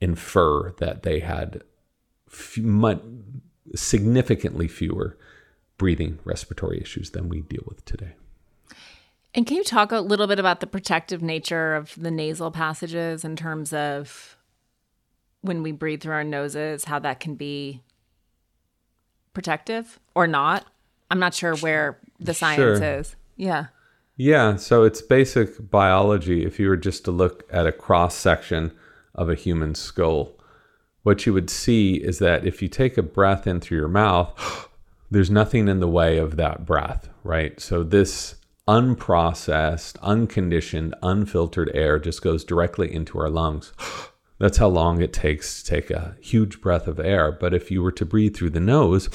infer 0.00 0.72
that 0.78 1.02
they 1.02 1.20
had 1.20 1.62
much, 2.58 3.00
significantly 3.74 4.68
fewer 4.68 5.16
breathing 5.78 6.18
respiratory 6.24 6.80
issues 6.80 7.10
than 7.10 7.28
we 7.28 7.40
deal 7.40 7.64
with 7.66 7.84
today. 7.84 8.14
And 9.34 9.46
can 9.46 9.56
you 9.56 9.64
talk 9.64 9.92
a 9.92 10.00
little 10.00 10.26
bit 10.26 10.38
about 10.38 10.60
the 10.60 10.66
protective 10.66 11.22
nature 11.22 11.74
of 11.74 11.94
the 11.96 12.10
nasal 12.10 12.50
passages 12.50 13.24
in 13.24 13.36
terms 13.36 13.72
of 13.72 14.36
when 15.40 15.62
we 15.62 15.72
breathe 15.72 16.02
through 16.02 16.14
our 16.14 16.24
noses, 16.24 16.84
how 16.84 16.98
that 16.98 17.20
can 17.20 17.34
be 17.36 17.82
protective 19.32 20.00
or 20.14 20.26
not? 20.26 20.66
I'm 21.10 21.18
not 21.18 21.34
sure 21.34 21.56
where 21.56 21.98
the 22.18 22.34
science 22.34 22.78
Sure. 22.78 22.98
is. 22.98 23.16
Yeah. 23.36 23.66
Yeah, 24.16 24.56
so 24.56 24.84
it's 24.84 25.00
basic 25.00 25.70
biology. 25.70 26.44
If 26.44 26.60
you 26.60 26.68
were 26.68 26.76
just 26.76 27.04
to 27.06 27.10
look 27.10 27.44
at 27.50 27.66
a 27.66 27.72
cross 27.72 28.14
section 28.14 28.72
of 29.14 29.30
a 29.30 29.34
human 29.34 29.74
skull, 29.74 30.36
what 31.02 31.24
you 31.24 31.32
would 31.32 31.48
see 31.48 31.94
is 31.94 32.18
that 32.18 32.46
if 32.46 32.60
you 32.60 32.68
take 32.68 32.98
a 32.98 33.02
breath 33.02 33.46
in 33.46 33.60
through 33.60 33.78
your 33.78 33.88
mouth, 33.88 34.68
there's 35.10 35.30
nothing 35.30 35.68
in 35.68 35.80
the 35.80 35.88
way 35.88 36.18
of 36.18 36.36
that 36.36 36.66
breath, 36.66 37.08
right? 37.24 37.58
So 37.60 37.82
this 37.82 38.36
unprocessed, 38.68 39.96
unconditioned, 40.02 40.94
unfiltered 41.02 41.70
air 41.74 41.98
just 41.98 42.22
goes 42.22 42.44
directly 42.44 42.92
into 42.92 43.18
our 43.18 43.30
lungs. 43.30 43.72
That's 44.38 44.58
how 44.58 44.68
long 44.68 45.02
it 45.02 45.12
takes 45.12 45.62
to 45.62 45.70
take 45.70 45.90
a 45.90 46.16
huge 46.20 46.60
breath 46.60 46.86
of 46.86 46.98
air. 47.00 47.30
But 47.32 47.52
if 47.52 47.70
you 47.70 47.82
were 47.82 47.92
to 47.92 48.06
breathe 48.06 48.34
through 48.36 48.50
the 48.50 48.60
nose, 48.60 49.08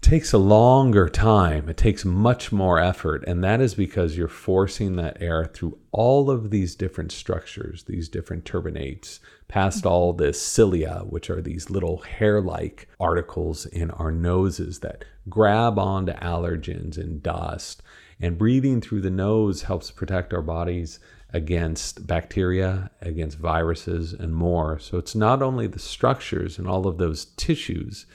takes 0.00 0.32
a 0.32 0.38
longer 0.38 1.08
time. 1.08 1.68
It 1.68 1.76
takes 1.76 2.04
much 2.04 2.52
more 2.52 2.78
effort. 2.78 3.24
And 3.26 3.44
that 3.44 3.60
is 3.60 3.74
because 3.74 4.16
you're 4.16 4.28
forcing 4.28 4.96
that 4.96 5.20
air 5.20 5.44
through 5.44 5.78
all 5.92 6.30
of 6.30 6.50
these 6.50 6.74
different 6.74 7.12
structures, 7.12 7.84
these 7.84 8.08
different 8.08 8.44
turbinates, 8.44 9.20
past 9.48 9.84
all 9.84 10.12
the 10.12 10.32
cilia, 10.32 11.02
which 11.08 11.28
are 11.28 11.42
these 11.42 11.70
little 11.70 11.98
hair 11.98 12.40
like 12.40 12.88
articles 12.98 13.66
in 13.66 13.90
our 13.90 14.10
noses 14.10 14.78
that 14.80 15.04
grab 15.28 15.78
onto 15.78 16.12
allergens 16.12 16.96
and 16.96 17.22
dust. 17.22 17.82
And 18.20 18.38
breathing 18.38 18.80
through 18.80 19.00
the 19.00 19.10
nose 19.10 19.62
helps 19.62 19.90
protect 19.90 20.32
our 20.32 20.42
bodies 20.42 20.98
against 21.32 22.06
bacteria, 22.06 22.90
against 23.00 23.38
viruses, 23.38 24.12
and 24.12 24.34
more. 24.34 24.78
So 24.78 24.98
it's 24.98 25.14
not 25.14 25.42
only 25.42 25.66
the 25.66 25.78
structures 25.78 26.58
and 26.58 26.66
all 26.66 26.86
of 26.86 26.98
those 26.98 27.26
tissues 27.36 28.06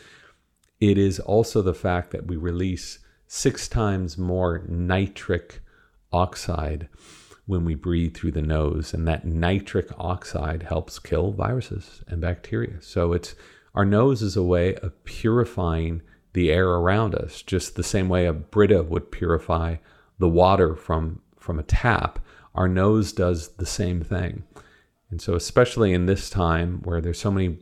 it 0.79 0.97
is 0.97 1.19
also 1.19 1.61
the 1.61 1.73
fact 1.73 2.11
that 2.11 2.27
we 2.27 2.35
release 2.35 2.99
six 3.27 3.67
times 3.67 4.17
more 4.17 4.63
nitric 4.67 5.61
oxide 6.11 6.87
when 7.45 7.63
we 7.63 7.75
breathe 7.75 8.15
through 8.15 8.31
the 8.31 8.41
nose 8.41 8.93
and 8.93 9.07
that 9.07 9.25
nitric 9.25 9.87
oxide 9.97 10.63
helps 10.63 10.99
kill 10.99 11.31
viruses 11.31 12.03
and 12.07 12.21
bacteria. 12.21 12.81
So 12.81 13.13
it's 13.13 13.35
our 13.73 13.85
nose 13.85 14.21
is 14.21 14.35
a 14.35 14.43
way 14.43 14.75
of 14.75 15.03
purifying 15.03 16.01
the 16.33 16.51
air 16.51 16.69
around 16.69 17.15
us 17.15 17.41
just 17.41 17.75
the 17.75 17.83
same 17.83 18.09
way 18.09 18.25
a 18.25 18.33
brita 18.33 18.83
would 18.83 19.11
purify 19.11 19.77
the 20.19 20.29
water 20.29 20.75
from 20.75 21.21
from 21.39 21.59
a 21.59 21.63
tap. 21.63 22.19
Our 22.55 22.67
nose 22.67 23.11
does 23.11 23.49
the 23.55 23.65
same 23.65 24.01
thing. 24.01 24.43
And 25.11 25.21
so 25.21 25.35
especially 25.35 25.93
in 25.93 26.07
this 26.07 26.29
time 26.29 26.81
where 26.83 27.01
there's 27.01 27.19
so 27.19 27.31
many 27.31 27.59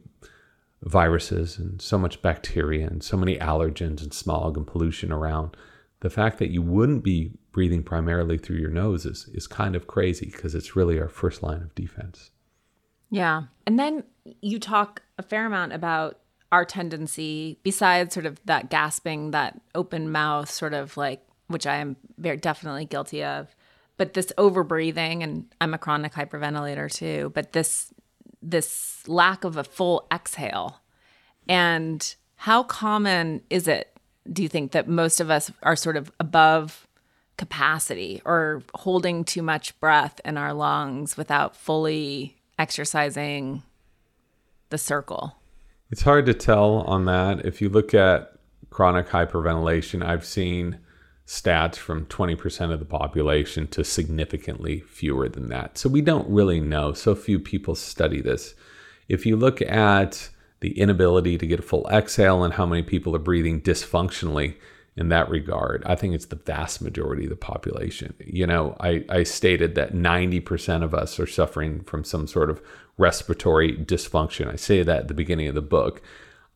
viruses 0.83 1.57
and 1.57 1.81
so 1.81 1.97
much 1.97 2.21
bacteria 2.21 2.85
and 2.87 3.03
so 3.03 3.17
many 3.17 3.37
allergens 3.37 4.01
and 4.01 4.13
smog 4.13 4.57
and 4.57 4.67
pollution 4.67 5.11
around, 5.11 5.55
the 6.01 6.09
fact 6.09 6.37
that 6.39 6.51
you 6.51 6.61
wouldn't 6.61 7.03
be 7.03 7.31
breathing 7.51 7.83
primarily 7.83 8.37
through 8.37 8.57
your 8.57 8.69
nose 8.69 9.05
is, 9.05 9.29
is 9.33 9.47
kind 9.47 9.75
of 9.75 9.87
crazy 9.87 10.25
because 10.25 10.53
it's 10.53 10.75
really 10.75 10.99
our 10.99 11.07
first 11.07 11.41
line 11.41 11.61
of 11.61 11.73
defense. 11.75 12.31
Yeah. 13.09 13.43
And 13.65 13.79
then 13.79 14.03
you 14.41 14.59
talk 14.59 15.03
a 15.17 15.23
fair 15.23 15.45
amount 15.45 15.71
about 15.71 16.19
our 16.51 16.65
tendency, 16.65 17.59
besides 17.63 18.13
sort 18.13 18.25
of 18.25 18.39
that 18.45 18.69
gasping, 18.69 19.31
that 19.31 19.59
open 19.75 20.11
mouth, 20.11 20.49
sort 20.49 20.73
of 20.73 20.97
like, 20.97 21.25
which 21.47 21.65
I 21.67 21.77
am 21.77 21.95
very 22.17 22.37
definitely 22.37 22.85
guilty 22.85 23.23
of, 23.23 23.55
but 23.97 24.13
this 24.13 24.31
overbreathing, 24.37 25.23
and 25.23 25.45
I'm 25.61 25.73
a 25.73 25.77
chronic 25.77 26.13
hyperventilator 26.13 26.91
too, 26.91 27.31
but 27.35 27.53
this 27.53 27.92
this 28.43 29.07
lack 29.07 29.43
of 29.43 29.57
a 29.57 29.63
full 29.63 30.05
exhale. 30.13 30.81
And 31.47 32.15
how 32.35 32.63
common 32.63 33.41
is 33.49 33.67
it, 33.67 33.97
do 34.31 34.43
you 34.43 34.49
think, 34.49 34.71
that 34.73 34.87
most 34.87 35.19
of 35.19 35.31
us 35.31 35.51
are 35.63 35.75
sort 35.75 35.97
of 35.97 36.11
above 36.19 36.87
capacity 37.37 38.21
or 38.25 38.61
holding 38.75 39.23
too 39.23 39.41
much 39.41 39.79
breath 39.79 40.21
in 40.23 40.37
our 40.37 40.53
lungs 40.53 41.17
without 41.17 41.55
fully 41.55 42.37
exercising 42.59 43.63
the 44.69 44.77
circle? 44.77 45.35
It's 45.89 46.03
hard 46.03 46.25
to 46.25 46.33
tell 46.33 46.81
on 46.81 47.05
that. 47.05 47.45
If 47.45 47.61
you 47.61 47.69
look 47.69 47.93
at 47.93 48.37
chronic 48.69 49.07
hyperventilation, 49.07 50.05
I've 50.05 50.25
seen 50.25 50.79
stats 51.33 51.77
from 51.77 52.05
20% 52.05 52.71
of 52.71 52.79
the 52.79 52.85
population 52.85 53.67
to 53.67 53.83
significantly 53.83 54.81
fewer 54.81 55.27
than 55.27 55.49
that. 55.49 55.79
So 55.79 55.89
we 55.89 56.01
don't 56.01 56.29
really 56.29 56.59
know. 56.59 56.93
So 56.93 57.15
few 57.15 57.39
people 57.39 57.73
study 57.73 58.21
this. 58.21 58.53
If 59.09 59.25
you 59.25 59.35
look 59.35 59.59
at 59.63 60.29
the 60.59 60.77
inability 60.79 61.39
to 61.39 61.47
get 61.47 61.59
a 61.59 61.63
full 61.63 61.89
exhale 61.91 62.43
and 62.43 62.53
how 62.53 62.67
many 62.67 62.83
people 62.83 63.15
are 63.15 63.19
breathing 63.19 63.61
dysfunctionally 63.61 64.57
in 64.95 65.09
that 65.09 65.27
regard, 65.27 65.83
I 65.87 65.95
think 65.95 66.13
it's 66.13 66.27
the 66.27 66.35
vast 66.35 66.83
majority 66.83 67.23
of 67.23 67.31
the 67.31 67.35
population. 67.35 68.13
You 68.19 68.45
know, 68.45 68.77
I, 68.79 69.03
I 69.09 69.23
stated 69.23 69.73
that 69.73 69.93
90% 69.93 70.83
of 70.83 70.93
us 70.93 71.19
are 71.19 71.25
suffering 71.25 71.81
from 71.81 72.03
some 72.03 72.27
sort 72.27 72.51
of 72.51 72.61
respiratory 72.99 73.75
dysfunction. 73.75 74.53
I 74.53 74.55
say 74.55 74.83
that 74.83 74.99
at 74.99 75.07
the 75.07 75.15
beginning 75.15 75.47
of 75.47 75.55
the 75.55 75.61
book. 75.61 76.03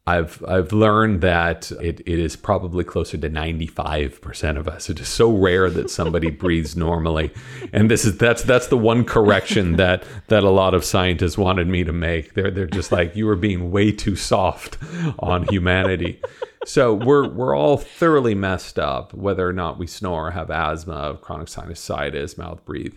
I've 0.08 0.42
I've 0.48 0.72
learned 0.72 1.20
that 1.20 1.70
it, 1.74 2.00
it 2.00 2.20
is 2.20 2.38
probably 2.38 2.86
closer 2.86 3.18
to 3.18 3.30
95% 3.30 4.58
of 4.58 4.66
us. 4.66 4.90
It 4.90 5.02
is 5.02 5.10
so 5.10 5.30
rare 5.30 5.70
that 5.70 5.90
somebody 5.90 6.30
breathes 6.44 6.78
normally. 6.78 7.32
And 7.74 7.92
this 7.92 8.06
is 8.06 8.18
that's 8.18 8.42
that's 8.44 8.68
the 8.68 8.78
one 8.78 9.04
correction 9.04 9.76
that 9.76 10.06
that 10.28 10.46
a 10.46 10.50
lot 10.50 10.74
of 10.74 10.86
scientists 10.86 11.38
wanted 11.38 11.68
me 11.68 11.84
to 11.84 11.92
make. 11.92 12.36
They're 12.36 12.50
they're 12.50 12.68
just 12.68 12.92
like 12.92 13.18
you 13.18 13.28
are 13.28 13.36
being 13.36 13.70
way 13.70 13.92
too 13.92 14.16
soft 14.16 14.78
on 15.20 15.46
humanity. 15.50 16.22
So 16.66 16.94
we're 16.94 17.28
we're 17.28 17.56
all 17.56 17.76
thoroughly 17.76 18.34
messed 18.34 18.80
up, 18.80 19.14
whether 19.14 19.48
or 19.48 19.54
not 19.54 19.78
we 19.78 19.88
snore, 19.88 20.32
have 20.32 20.50
asthma, 20.50 21.18
chronic 21.22 21.48
sinusitis, 21.48 22.38
mouth 22.38 22.64
breathe. 22.64 22.96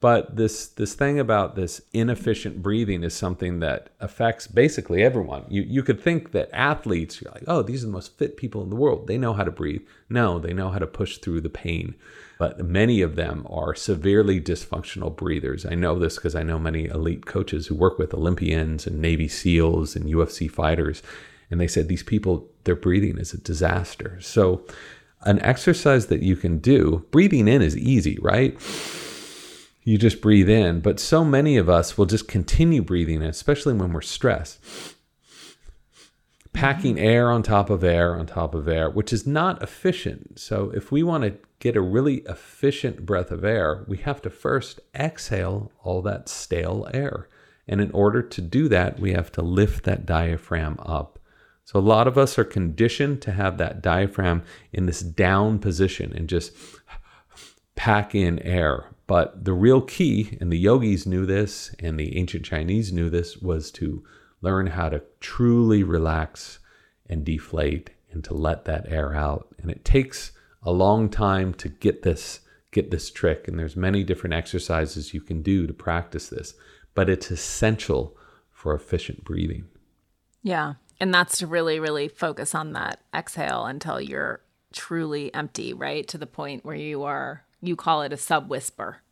But 0.00 0.36
this 0.36 0.66
this 0.66 0.94
thing 0.94 1.18
about 1.18 1.56
this 1.56 1.82
inefficient 1.92 2.62
breathing 2.62 3.04
is 3.04 3.12
something 3.12 3.60
that 3.60 3.90
affects 4.00 4.46
basically 4.46 5.02
everyone. 5.02 5.44
You 5.50 5.60
you 5.60 5.82
could 5.82 6.00
think 6.00 6.32
that 6.32 6.48
athletes, 6.54 7.20
you're 7.20 7.32
like, 7.32 7.44
oh, 7.46 7.62
these 7.62 7.84
are 7.84 7.86
the 7.86 7.92
most 7.92 8.16
fit 8.16 8.38
people 8.38 8.62
in 8.62 8.70
the 8.70 8.76
world. 8.76 9.06
They 9.06 9.18
know 9.18 9.34
how 9.34 9.44
to 9.44 9.50
breathe. 9.50 9.82
No, 10.08 10.38
they 10.38 10.54
know 10.54 10.70
how 10.70 10.78
to 10.78 10.86
push 10.86 11.18
through 11.18 11.42
the 11.42 11.50
pain. 11.50 11.94
But 12.38 12.64
many 12.64 13.02
of 13.02 13.16
them 13.16 13.46
are 13.50 13.74
severely 13.74 14.40
dysfunctional 14.40 15.14
breathers. 15.14 15.66
I 15.66 15.74
know 15.74 15.98
this 15.98 16.14
because 16.14 16.34
I 16.34 16.42
know 16.42 16.58
many 16.58 16.86
elite 16.86 17.26
coaches 17.26 17.66
who 17.66 17.74
work 17.74 17.98
with 17.98 18.14
Olympians 18.14 18.86
and 18.86 18.98
Navy 18.98 19.28
SEALs 19.28 19.94
and 19.94 20.06
UFC 20.06 20.50
fighters. 20.50 21.02
And 21.50 21.60
they 21.60 21.68
said 21.68 21.88
these 21.88 22.02
people, 22.02 22.48
their 22.64 22.76
breathing 22.76 23.18
is 23.18 23.34
a 23.34 23.38
disaster. 23.38 24.18
So 24.22 24.64
an 25.22 25.38
exercise 25.40 26.06
that 26.06 26.22
you 26.22 26.34
can 26.34 26.60
do, 26.60 27.04
breathing 27.10 27.46
in 27.46 27.60
is 27.60 27.76
easy, 27.76 28.18
right? 28.22 28.58
You 29.82 29.98
just 29.98 30.20
breathe 30.20 30.48
in. 30.48 30.80
But 30.80 31.00
so 31.00 31.24
many 31.24 31.56
of 31.56 31.68
us 31.68 31.96
will 31.96 32.06
just 32.06 32.28
continue 32.28 32.82
breathing 32.82 33.22
especially 33.22 33.74
when 33.74 33.92
we're 33.92 34.00
stressed. 34.00 34.58
Packing 36.52 36.96
mm-hmm. 36.96 37.04
air 37.04 37.30
on 37.30 37.42
top 37.42 37.70
of 37.70 37.84
air 37.84 38.16
on 38.16 38.26
top 38.26 38.54
of 38.54 38.68
air, 38.68 38.90
which 38.90 39.12
is 39.12 39.26
not 39.26 39.62
efficient. 39.62 40.38
So, 40.38 40.72
if 40.74 40.90
we 40.90 41.02
want 41.02 41.24
to 41.24 41.36
get 41.60 41.76
a 41.76 41.80
really 41.80 42.16
efficient 42.28 43.06
breath 43.06 43.30
of 43.30 43.44
air, 43.44 43.84
we 43.86 43.98
have 43.98 44.20
to 44.22 44.30
first 44.30 44.80
exhale 44.94 45.70
all 45.82 46.02
that 46.02 46.28
stale 46.28 46.88
air. 46.92 47.28
And 47.68 47.80
in 47.80 47.92
order 47.92 48.20
to 48.20 48.40
do 48.40 48.68
that, 48.68 48.98
we 48.98 49.12
have 49.12 49.30
to 49.32 49.42
lift 49.42 49.84
that 49.84 50.04
diaphragm 50.04 50.76
up. 50.80 51.20
So, 51.64 51.78
a 51.78 51.80
lot 51.80 52.08
of 52.08 52.18
us 52.18 52.36
are 52.36 52.44
conditioned 52.44 53.22
to 53.22 53.30
have 53.30 53.58
that 53.58 53.80
diaphragm 53.80 54.42
in 54.72 54.86
this 54.86 55.00
down 55.00 55.60
position 55.60 56.12
and 56.12 56.28
just 56.28 56.52
pack 57.76 58.12
in 58.12 58.40
air. 58.40 58.86
But 59.10 59.44
the 59.44 59.54
real 59.54 59.80
key, 59.80 60.38
and 60.40 60.52
the 60.52 60.56
yogis 60.56 61.04
knew 61.04 61.26
this, 61.26 61.74
and 61.80 61.98
the 61.98 62.16
ancient 62.16 62.44
Chinese 62.44 62.92
knew 62.92 63.10
this, 63.10 63.38
was 63.38 63.72
to 63.72 64.04
learn 64.40 64.68
how 64.68 64.88
to 64.88 65.02
truly 65.18 65.82
relax 65.82 66.60
and 67.08 67.24
deflate 67.24 67.90
and 68.12 68.22
to 68.22 68.34
let 68.34 68.66
that 68.66 68.86
air 68.86 69.12
out. 69.12 69.52
And 69.60 69.68
it 69.68 69.84
takes 69.84 70.30
a 70.62 70.70
long 70.70 71.08
time 71.08 71.54
to 71.54 71.68
get 71.68 72.04
this 72.04 72.42
get 72.70 72.92
this 72.92 73.10
trick 73.10 73.48
and 73.48 73.58
there's 73.58 73.74
many 73.74 74.04
different 74.04 74.34
exercises 74.34 75.12
you 75.12 75.20
can 75.20 75.42
do 75.42 75.66
to 75.66 75.72
practice 75.72 76.28
this, 76.28 76.54
but 76.94 77.10
it's 77.10 77.32
essential 77.32 78.16
for 78.52 78.72
efficient 78.74 79.24
breathing. 79.24 79.64
Yeah. 80.44 80.74
And 81.00 81.12
that's 81.12 81.38
to 81.38 81.48
really, 81.48 81.80
really 81.80 82.06
focus 82.06 82.54
on 82.54 82.74
that 82.74 83.00
exhale 83.12 83.66
until 83.66 84.00
you're 84.00 84.40
truly 84.72 85.34
empty, 85.34 85.72
right? 85.74 86.06
To 86.06 86.16
the 86.16 86.28
point 86.28 86.64
where 86.64 86.76
you 86.76 87.02
are, 87.02 87.44
you 87.62 87.76
call 87.76 88.02
it 88.02 88.12
a 88.12 88.16
sub 88.16 88.48
whisper. 88.48 89.02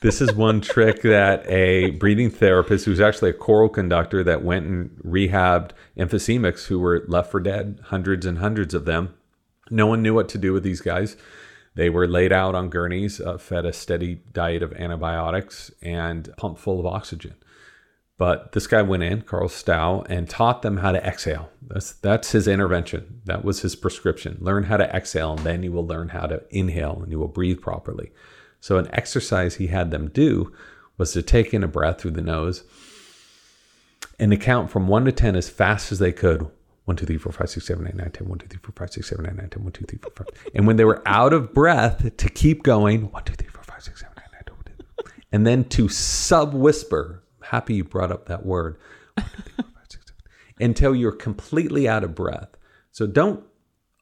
This 0.00 0.22
is 0.22 0.32
one 0.32 0.62
trick 0.62 1.02
that 1.02 1.46
a 1.46 1.90
breathing 1.90 2.30
therapist, 2.30 2.86
who's 2.86 3.00
actually 3.00 3.30
a 3.30 3.34
choral 3.34 3.68
conductor, 3.68 4.24
that 4.24 4.42
went 4.42 4.66
and 4.66 4.90
rehabbed 5.04 5.72
emphysemics 5.96 6.66
who 6.66 6.78
were 6.78 7.04
left 7.06 7.30
for 7.30 7.38
dead, 7.38 7.80
hundreds 7.84 8.24
and 8.24 8.38
hundreds 8.38 8.72
of 8.72 8.86
them. 8.86 9.14
No 9.70 9.86
one 9.86 10.00
knew 10.00 10.14
what 10.14 10.30
to 10.30 10.38
do 10.38 10.54
with 10.54 10.62
these 10.62 10.80
guys. 10.80 11.18
They 11.74 11.90
were 11.90 12.08
laid 12.08 12.32
out 12.32 12.54
on 12.54 12.70
gurneys, 12.70 13.20
uh, 13.20 13.36
fed 13.36 13.66
a 13.66 13.74
steady 13.74 14.22
diet 14.32 14.62
of 14.62 14.72
antibiotics, 14.72 15.70
and 15.82 16.34
pumped 16.38 16.60
full 16.60 16.80
of 16.80 16.86
oxygen. 16.86 17.34
But 18.20 18.52
this 18.52 18.66
guy 18.66 18.82
went 18.82 19.02
in, 19.02 19.22
Carl 19.22 19.48
Stough, 19.48 20.04
and 20.10 20.28
taught 20.28 20.60
them 20.60 20.76
how 20.76 20.92
to 20.92 21.02
exhale. 21.02 21.48
That's 21.62 21.92
that's 21.92 22.32
his 22.32 22.46
intervention. 22.46 23.22
That 23.24 23.46
was 23.46 23.62
his 23.62 23.74
prescription. 23.74 24.36
Learn 24.42 24.64
how 24.64 24.76
to 24.76 24.84
exhale, 24.94 25.32
and 25.32 25.40
then 25.40 25.62
you 25.62 25.72
will 25.72 25.86
learn 25.86 26.10
how 26.10 26.26
to 26.26 26.42
inhale, 26.50 27.00
and 27.02 27.10
you 27.10 27.18
will 27.18 27.28
breathe 27.28 27.62
properly. 27.62 28.12
So 28.60 28.76
an 28.76 28.90
exercise 28.92 29.54
he 29.54 29.68
had 29.68 29.90
them 29.90 30.08
do 30.08 30.52
was 30.98 31.14
to 31.14 31.22
take 31.22 31.54
in 31.54 31.64
a 31.64 31.66
breath 31.66 32.02
through 32.02 32.10
the 32.10 32.20
nose 32.20 32.62
and 34.18 34.30
to 34.32 34.36
count 34.36 34.70
from 34.70 34.86
one 34.86 35.06
to 35.06 35.12
ten 35.12 35.34
as 35.34 35.48
fast 35.48 35.90
as 35.90 35.98
they 35.98 36.12
could. 36.12 36.46
One, 36.84 36.98
two, 36.98 37.06
three, 37.06 37.16
four, 37.16 37.32
five, 37.32 37.48
six, 37.48 37.64
seven, 37.64 37.86
eight, 37.86 37.94
nine, 37.94 38.10
ten. 38.10 38.28
One, 38.28 38.38
two, 38.38 38.48
three, 38.48 38.60
four, 38.62 38.74
five, 38.76 38.92
six, 38.92 39.08
seven, 39.08 39.24
eight, 39.24 39.36
nine, 39.36 39.48
ten. 39.48 39.62
One, 39.62 39.72
two, 39.72 39.86
three, 39.86 39.98
four, 39.98 40.12
five. 40.14 40.28
And 40.54 40.66
when 40.66 40.76
they 40.76 40.84
were 40.84 41.02
out 41.06 41.32
of 41.32 41.54
breath, 41.54 42.14
to 42.14 42.28
keep 42.28 42.64
going. 42.64 43.10
One, 43.12 43.24
two, 43.24 43.32
three, 43.32 43.48
four, 43.48 43.62
five, 43.62 43.82
six, 43.82 44.00
seven, 44.00 44.12
eight, 44.18 44.30
nine, 44.30 44.42
ten. 44.44 44.56
One, 44.56 44.64
two, 44.66 45.04
three. 45.04 45.24
And 45.32 45.46
then 45.46 45.64
to 45.70 45.88
sub 45.88 46.52
whisper. 46.52 47.22
Happy 47.50 47.74
you 47.74 47.84
brought 47.84 48.12
up 48.12 48.26
that 48.26 48.46
word. 48.46 48.78
Until 50.60 50.94
you're 50.94 51.10
completely 51.10 51.88
out 51.88 52.04
of 52.04 52.14
breath. 52.14 52.50
So 52.92 53.08
don't 53.08 53.44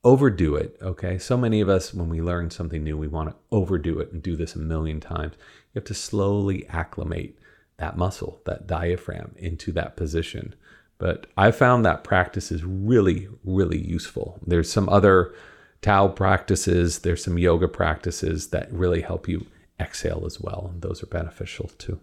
overdo 0.05 0.55
it. 0.55 0.77
Okay. 0.83 1.19
So 1.19 1.35
many 1.39 1.63
of 1.63 1.69
us, 1.71 1.95
when 1.95 2.11
we 2.11 2.21
learn 2.21 2.51
something 2.51 2.85
new, 2.85 2.99
we 2.99 3.09
want 3.09 3.31
to 3.31 3.37
overdo 3.51 4.01
it 4.01 4.13
and 4.13 4.23
do 4.23 4.37
this 4.37 4.55
a 4.55 4.59
million 4.59 5.01
times. 5.01 5.33
You 5.73 5.81
have 5.81 5.85
to 5.85 5.95
slowly 5.95 6.69
acclimate 6.69 7.39
that 7.79 7.97
muscle, 7.97 8.43
that 8.45 8.67
diaphragm 8.67 9.35
into 9.39 9.73
that 9.73 9.97
position. 9.97 10.55
But 10.99 11.27
I 11.39 11.51
found 11.51 11.87
that 11.87 12.05
practice 12.05 12.53
is 12.53 12.65
really, 12.65 13.29
really 13.45 13.79
useful. 13.79 14.39
There's 14.47 14.71
some 14.71 14.91
other 14.91 15.35
Tao 15.81 16.09
practices, 16.09 16.99
there's 16.99 17.25
some 17.25 17.39
yoga 17.39 17.69
practices 17.69 18.49
that 18.49 18.71
really 18.71 19.01
help 19.01 19.27
you 19.27 19.47
exhale 19.81 20.25
as 20.27 20.39
well. 20.39 20.71
And 20.73 20.83
those 20.83 21.03
are 21.03 21.07
beneficial 21.07 21.71
too. 21.79 22.01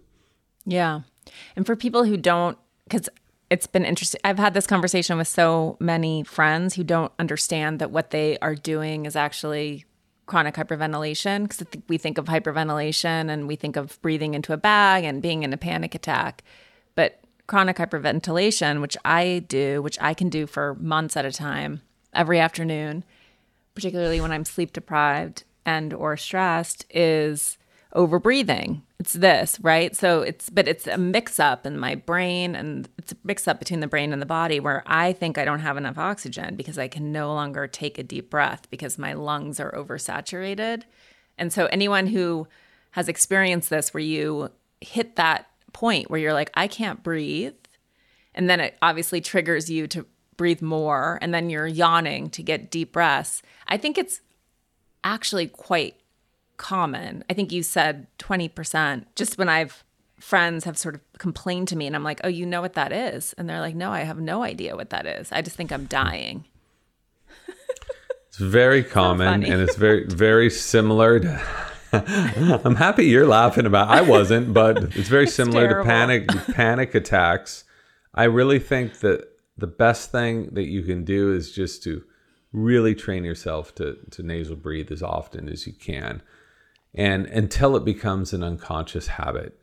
Yeah. 0.64 1.02
And 1.54 1.66
for 1.66 1.76
people 1.76 2.04
who 2.04 2.16
don't, 2.16 2.58
because 2.84 3.08
it's 3.50 3.66
been 3.66 3.84
interesting. 3.84 4.20
I've 4.24 4.38
had 4.38 4.54
this 4.54 4.66
conversation 4.66 5.18
with 5.18 5.28
so 5.28 5.76
many 5.78 6.24
friends 6.24 6.74
who 6.74 6.84
don't 6.84 7.12
understand 7.18 7.78
that 7.78 7.90
what 7.90 8.10
they 8.10 8.38
are 8.38 8.54
doing 8.54 9.06
is 9.06 9.14
actually 9.14 9.84
chronic 10.26 10.56
hyperventilation 10.56 11.44
because 11.44 11.64
we 11.88 11.98
think 11.98 12.18
of 12.18 12.26
hyperventilation 12.26 13.30
and 13.30 13.46
we 13.46 13.54
think 13.54 13.76
of 13.76 14.00
breathing 14.02 14.34
into 14.34 14.52
a 14.52 14.56
bag 14.56 15.04
and 15.04 15.22
being 15.22 15.44
in 15.44 15.52
a 15.52 15.56
panic 15.56 15.94
attack. 15.94 16.42
But 16.96 17.20
chronic 17.46 17.76
hyperventilation, 17.76 18.80
which 18.80 18.96
I 19.04 19.44
do, 19.46 19.80
which 19.80 19.98
I 20.00 20.14
can 20.14 20.28
do 20.28 20.46
for 20.46 20.74
months 20.74 21.16
at 21.16 21.24
a 21.24 21.30
time, 21.30 21.82
every 22.12 22.40
afternoon, 22.40 23.04
particularly 23.74 24.20
when 24.20 24.32
I'm 24.32 24.44
sleep 24.44 24.72
deprived 24.72 25.44
and 25.64 25.94
or 25.94 26.16
stressed, 26.16 26.86
is 26.90 27.58
over 27.92 28.18
breathing. 28.18 28.82
It's 28.98 29.12
this, 29.12 29.60
right? 29.60 29.94
So 29.94 30.22
it's, 30.22 30.48
but 30.48 30.66
it's 30.66 30.86
a 30.86 30.96
mix 30.96 31.38
up 31.38 31.66
in 31.66 31.78
my 31.78 31.94
brain 31.94 32.54
and 32.54 32.88
it's 32.96 33.12
a 33.12 33.16
mix 33.24 33.46
up 33.46 33.58
between 33.58 33.80
the 33.80 33.86
brain 33.86 34.12
and 34.12 34.22
the 34.22 34.26
body 34.26 34.58
where 34.58 34.82
I 34.86 35.12
think 35.12 35.36
I 35.36 35.44
don't 35.44 35.60
have 35.60 35.76
enough 35.76 35.98
oxygen 35.98 36.56
because 36.56 36.78
I 36.78 36.88
can 36.88 37.12
no 37.12 37.34
longer 37.34 37.66
take 37.66 37.98
a 37.98 38.02
deep 38.02 38.30
breath 38.30 38.70
because 38.70 38.96
my 38.96 39.12
lungs 39.12 39.60
are 39.60 39.72
oversaturated. 39.72 40.84
And 41.36 41.52
so 41.52 41.66
anyone 41.66 42.06
who 42.06 42.48
has 42.92 43.08
experienced 43.08 43.68
this 43.68 43.92
where 43.92 44.02
you 44.02 44.50
hit 44.80 45.16
that 45.16 45.50
point 45.74 46.10
where 46.10 46.18
you're 46.18 46.32
like, 46.32 46.50
I 46.54 46.66
can't 46.66 47.02
breathe. 47.02 47.54
And 48.34 48.48
then 48.48 48.60
it 48.60 48.78
obviously 48.80 49.20
triggers 49.20 49.68
you 49.68 49.86
to 49.88 50.06
breathe 50.38 50.62
more. 50.62 51.18
And 51.20 51.34
then 51.34 51.50
you're 51.50 51.66
yawning 51.66 52.30
to 52.30 52.42
get 52.42 52.70
deep 52.70 52.92
breaths. 52.92 53.42
I 53.68 53.76
think 53.76 53.98
it's 53.98 54.22
actually 55.04 55.48
quite 55.48 55.96
common. 56.56 57.24
I 57.30 57.34
think 57.34 57.52
you 57.52 57.62
said 57.62 58.06
20%. 58.18 59.04
Just 59.14 59.38
when 59.38 59.48
I've 59.48 59.84
friends 60.18 60.64
have 60.64 60.78
sort 60.78 60.94
of 60.94 61.00
complained 61.18 61.68
to 61.68 61.76
me 61.76 61.86
and 61.86 61.94
I'm 61.94 62.02
like, 62.02 62.20
"Oh, 62.24 62.28
you 62.28 62.46
know 62.46 62.60
what 62.60 62.74
that 62.74 62.92
is?" 62.92 63.34
And 63.34 63.48
they're 63.48 63.60
like, 63.60 63.74
"No, 63.74 63.92
I 63.92 64.00
have 64.00 64.18
no 64.18 64.42
idea 64.42 64.74
what 64.76 64.90
that 64.90 65.06
is. 65.06 65.30
I 65.30 65.42
just 65.42 65.56
think 65.56 65.72
I'm 65.72 65.86
dying." 65.86 66.44
it's 68.28 68.38
very 68.38 68.82
common 68.98 69.44
and 69.44 69.60
it's 69.60 69.76
very 69.76 70.06
very 70.06 70.50
similar 70.50 71.20
to 71.20 71.40
I'm 71.92 72.74
happy 72.74 73.06
you're 73.06 73.26
laughing 73.26 73.66
about. 73.66 73.88
I 73.88 74.00
wasn't, 74.02 74.52
but 74.52 74.96
it's 74.96 75.08
very 75.08 75.24
it's 75.24 75.34
similar 75.34 75.68
terrible. 75.68 75.84
to 75.84 75.90
panic 75.90 76.28
panic 76.54 76.94
attacks. 76.94 77.64
I 78.14 78.24
really 78.24 78.58
think 78.58 79.00
that 79.00 79.28
the 79.56 79.66
best 79.66 80.10
thing 80.10 80.50
that 80.52 80.66
you 80.66 80.82
can 80.82 81.04
do 81.04 81.32
is 81.32 81.52
just 81.52 81.82
to 81.84 82.02
really 82.52 82.94
train 82.94 83.24
yourself 83.24 83.74
to 83.76 83.98
to 84.10 84.22
nasal 84.22 84.56
breathe 84.56 84.90
as 84.90 85.02
often 85.02 85.48
as 85.48 85.66
you 85.66 85.72
can 85.72 86.22
and 86.94 87.26
until 87.26 87.76
it 87.76 87.84
becomes 87.84 88.32
an 88.32 88.42
unconscious 88.42 89.06
habit, 89.08 89.62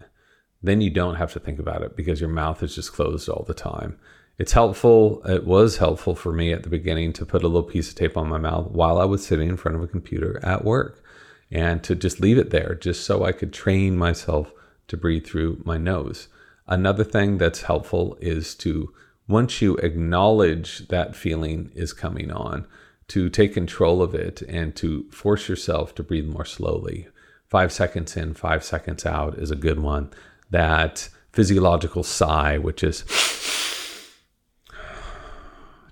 then 0.62 0.82
you 0.82 0.90
don't 0.90 1.16
have 1.16 1.34
to 1.34 1.40
think 1.40 1.60
about 1.60 1.82
it 1.82 1.96
because 1.96 2.22
your 2.22 2.30
mouth 2.30 2.64
is 2.64 2.76
just 2.76 2.94
closed 2.94 3.28
all 3.28 3.44
the 3.44 3.54
time. 3.54 4.00
It's 4.38 4.54
helpful. 4.54 5.22
It 5.26 5.46
was 5.46 5.78
helpful 5.78 6.16
for 6.16 6.32
me 6.32 6.54
at 6.54 6.64
the 6.64 6.70
beginning 6.70 7.14
to 7.14 7.26
put 7.26 7.44
a 7.44 7.48
little 7.48 7.70
piece 7.70 7.90
of 7.90 7.96
tape 7.96 8.18
on 8.18 8.30
my 8.30 8.38
mouth 8.38 8.72
while 8.72 8.98
I 9.00 9.06
was 9.06 9.26
sitting 9.26 9.50
in 9.50 9.58
front 9.58 9.76
of 9.76 9.84
a 9.84 9.88
computer 9.88 10.40
at 10.44 10.64
work 10.64 11.04
and 11.52 11.84
to 11.84 11.96
just 11.96 12.20
leave 12.20 12.38
it 12.38 12.50
there 12.50 12.76
just 12.76 13.06
so 13.06 13.24
I 13.24 13.32
could 13.32 13.54
train 13.54 13.98
myself 13.98 14.52
to 14.88 14.98
breathe 14.98 15.26
through 15.26 15.62
my 15.66 15.78
nose. 15.78 16.30
Another 16.68 17.04
thing 17.04 17.38
that's 17.38 17.64
helpful 17.64 18.18
is 18.22 18.56
to, 18.56 18.94
once 19.28 19.62
you 19.62 19.76
acknowledge 19.78 20.88
that 20.88 21.16
feeling 21.16 21.72
is 21.76 21.94
coming 21.94 22.32
on, 22.32 22.66
to 23.10 23.30
take 23.30 23.54
control 23.54 24.02
of 24.02 24.16
it 24.16 24.42
and 24.44 24.76
to 24.78 25.10
force 25.12 25.48
yourself 25.48 25.94
to 25.96 26.04
breathe 26.04 26.26
more 26.26 26.46
slowly 26.46 27.08
five 27.54 27.72
seconds 27.72 28.18
in, 28.18 28.34
five 28.34 28.64
seconds 28.64 29.06
out 29.06 29.38
is 29.38 29.52
a 29.52 29.56
good 29.56 29.80
one. 29.80 30.10
That 30.50 31.08
physiological 31.32 32.02
sigh, 32.02 32.58
which 32.58 32.84
is 32.84 33.04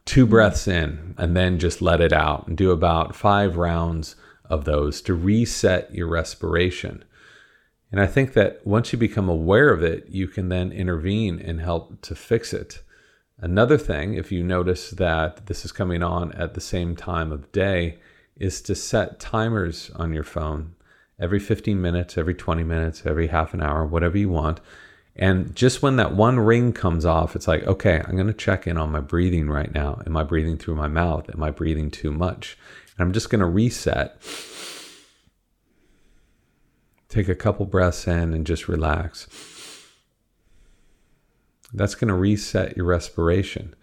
two 0.06 0.26
breaths 0.26 0.68
in 0.68 1.14
and 1.20 1.38
then 1.38 1.60
just 1.60 1.80
let 1.80 2.02
it 2.02 2.12
out 2.12 2.48
and 2.48 2.58
do 2.58 2.72
about 2.72 3.16
five 3.16 3.58
rounds 3.58 4.16
of 4.46 4.66
those 4.66 5.04
to 5.04 5.14
reset 5.14 5.94
your 5.94 6.08
respiration. 6.08 7.04
And 7.92 8.02
I 8.02 8.08
think 8.08 8.34
that 8.34 8.66
once 8.66 8.92
you 8.92 8.98
become 8.98 9.30
aware 9.30 9.72
of 9.72 9.84
it, 9.84 10.08
you 10.10 10.28
can 10.28 10.50
then 10.50 10.72
intervene 10.72 11.40
and 11.40 11.62
help 11.62 12.02
to 12.02 12.16
fix 12.16 12.54
it. 12.54 12.82
Another 13.38 13.78
thing, 13.78 14.16
if 14.16 14.32
you 14.32 14.44
notice 14.44 14.90
that 14.90 15.46
this 15.46 15.64
is 15.64 15.72
coming 15.72 16.02
on 16.02 16.32
at 16.32 16.56
the 16.56 16.60
same 16.60 16.96
time 16.96 17.32
of 17.32 17.52
day, 17.52 18.00
is 18.36 18.64
to 18.64 18.74
set 18.74 19.20
timers 19.20 19.92
on 19.92 20.12
your 20.12 20.24
phone 20.24 20.74
every 21.22 21.40
15 21.40 21.80
minutes, 21.80 22.18
every 22.18 22.34
20 22.34 22.64
minutes, 22.64 23.06
every 23.06 23.28
half 23.28 23.54
an 23.54 23.62
hour, 23.62 23.86
whatever 23.86 24.18
you 24.18 24.30
want. 24.30 24.60
And 25.16 25.56
just 25.56 25.82
when 25.82 25.98
that 25.98 26.16
one 26.16 26.40
ring 26.40 26.74
comes 26.74 27.06
off, 27.06 27.36
it's 27.36 27.48
like, 27.48 27.64
okay, 27.64 28.02
I'm 28.04 28.16
going 28.16 28.28
to 28.28 28.34
check 28.34 28.66
in 28.66 28.78
on 28.78 28.92
my 28.92 29.02
breathing 29.02 29.50
right 29.50 29.72
now. 29.74 30.02
Am 30.06 30.18
I 30.18 30.24
breathing 30.24 30.58
through 30.58 30.76
my 30.76 30.88
mouth? 30.88 31.30
Am 31.30 31.44
I 31.44 31.52
breathing 31.52 31.92
too 31.92 32.12
much? 32.12 32.58
And 32.98 33.06
I'm 33.06 33.14
just 33.14 33.30
going 33.30 33.42
to 33.42 33.46
reset. 33.46 34.20
Take 37.08 37.28
a 37.28 37.36
couple 37.36 37.66
breaths 37.66 38.08
in 38.08 38.34
and 38.34 38.48
just 38.48 38.68
relax. 38.68 39.28
That's 41.74 41.96
going 41.96 42.08
to 42.08 42.16
reset 42.16 42.76
your 42.76 42.86
respiration. 42.86 43.76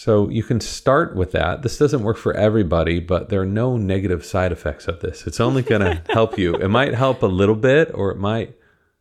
So 0.00 0.30
you 0.30 0.42
can 0.42 0.60
start 0.60 1.14
with 1.14 1.32
that. 1.32 1.60
This 1.60 1.76
doesn't 1.76 2.02
work 2.02 2.16
for 2.16 2.32
everybody, 2.32 3.00
but 3.00 3.28
there 3.28 3.42
are 3.42 3.44
no 3.44 3.76
negative 3.76 4.24
side 4.24 4.50
effects 4.50 4.88
of 4.88 5.00
this. 5.00 5.26
It's 5.26 5.40
only 5.40 5.60
going 5.60 5.82
to 5.82 6.02
help 6.08 6.38
you. 6.38 6.54
It 6.54 6.68
might 6.68 6.94
help 6.94 7.22
a 7.22 7.26
little 7.26 7.54
bit 7.54 7.90
or 7.92 8.10
it 8.10 8.16
might 8.16 8.56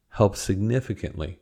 help 0.10 0.36
significantly 0.36 1.40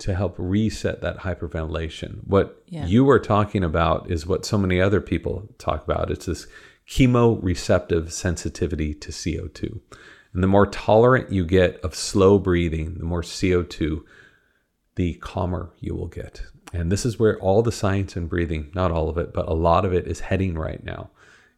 to 0.00 0.14
help 0.14 0.34
reset 0.36 1.00
that 1.00 1.20
hyperventilation. 1.20 2.26
What 2.26 2.62
yeah. 2.66 2.84
you 2.84 3.08
are 3.08 3.18
talking 3.18 3.64
about 3.64 4.10
is 4.10 4.26
what 4.26 4.44
so 4.44 4.58
many 4.58 4.82
other 4.82 5.00
people 5.00 5.48
talk 5.56 5.82
about. 5.82 6.10
It's 6.10 6.26
this 6.26 6.46
chemoreceptive 6.86 8.12
sensitivity 8.12 8.92
to 8.92 9.12
CO2. 9.12 9.80
And 10.34 10.42
the 10.42 10.46
more 10.46 10.66
tolerant 10.66 11.32
you 11.32 11.46
get 11.46 11.80
of 11.80 11.94
slow 11.94 12.38
breathing, 12.38 12.98
the 12.98 13.06
more 13.06 13.22
CO2, 13.22 14.02
the 14.96 15.14
calmer 15.14 15.72
you 15.80 15.94
will 15.94 16.08
get. 16.08 16.42
And 16.72 16.90
this 16.90 17.04
is 17.04 17.18
where 17.18 17.38
all 17.38 17.62
the 17.62 17.72
science 17.72 18.16
in 18.16 18.26
breathing, 18.26 18.70
not 18.74 18.92
all 18.92 19.08
of 19.08 19.18
it, 19.18 19.32
but 19.32 19.48
a 19.48 19.54
lot 19.54 19.84
of 19.84 19.92
it 19.92 20.06
is 20.06 20.20
heading 20.20 20.56
right 20.56 20.82
now, 20.84 21.10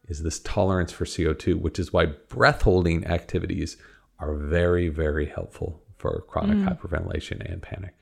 is 0.07 0.23
this 0.23 0.39
tolerance 0.39 0.91
for 0.91 1.05
CO2, 1.05 1.59
which 1.59 1.79
is 1.79 1.93
why 1.93 2.05
breath 2.05 2.63
holding 2.63 3.05
activities 3.05 3.77
are 4.19 4.35
very, 4.35 4.89
very 4.89 5.27
helpful 5.27 5.81
for 5.97 6.21
chronic 6.27 6.57
mm. 6.57 6.67
hyperventilation 6.67 7.39
and 7.51 7.61
panic. 7.61 7.93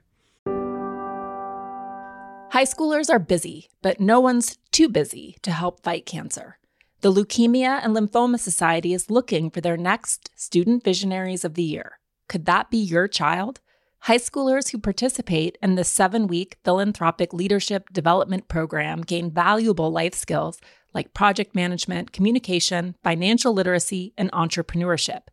High 2.51 2.65
schoolers 2.65 3.09
are 3.09 3.19
busy, 3.19 3.69
but 3.81 3.99
no 3.99 4.19
one's 4.19 4.57
too 4.71 4.89
busy 4.89 5.37
to 5.41 5.51
help 5.51 5.83
fight 5.83 6.05
cancer. 6.05 6.57
The 7.01 7.11
Leukemia 7.11 7.79
and 7.83 7.95
Lymphoma 7.95 8.39
Society 8.39 8.93
is 8.93 9.09
looking 9.09 9.49
for 9.49 9.61
their 9.61 9.77
next 9.77 10.29
Student 10.35 10.83
Visionaries 10.83 11.45
of 11.45 11.53
the 11.53 11.63
Year. 11.63 11.99
Could 12.27 12.45
that 12.45 12.69
be 12.69 12.77
your 12.77 13.07
child? 13.07 13.61
High 14.05 14.17
schoolers 14.17 14.71
who 14.71 14.79
participate 14.79 15.59
in 15.61 15.75
the 15.75 15.83
seven 15.83 16.25
week 16.25 16.57
philanthropic 16.63 17.33
leadership 17.33 17.93
development 17.93 18.47
program 18.47 19.01
gain 19.01 19.29
valuable 19.29 19.91
life 19.91 20.15
skills 20.15 20.59
like 20.91 21.13
project 21.13 21.53
management, 21.53 22.11
communication, 22.11 22.95
financial 23.03 23.53
literacy, 23.53 24.15
and 24.17 24.31
entrepreneurship. 24.31 25.27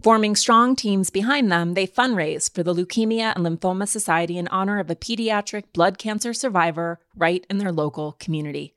Forming 0.00 0.36
strong 0.36 0.76
teams 0.76 1.10
behind 1.10 1.50
them, 1.50 1.74
they 1.74 1.84
fundraise 1.84 2.52
for 2.52 2.62
the 2.62 2.72
Leukemia 2.72 3.34
and 3.34 3.44
Lymphoma 3.44 3.88
Society 3.88 4.38
in 4.38 4.46
honor 4.48 4.78
of 4.78 4.88
a 4.88 4.94
pediatric 4.94 5.64
blood 5.72 5.98
cancer 5.98 6.32
survivor 6.32 7.00
right 7.16 7.44
in 7.50 7.58
their 7.58 7.72
local 7.72 8.12
community. 8.20 8.76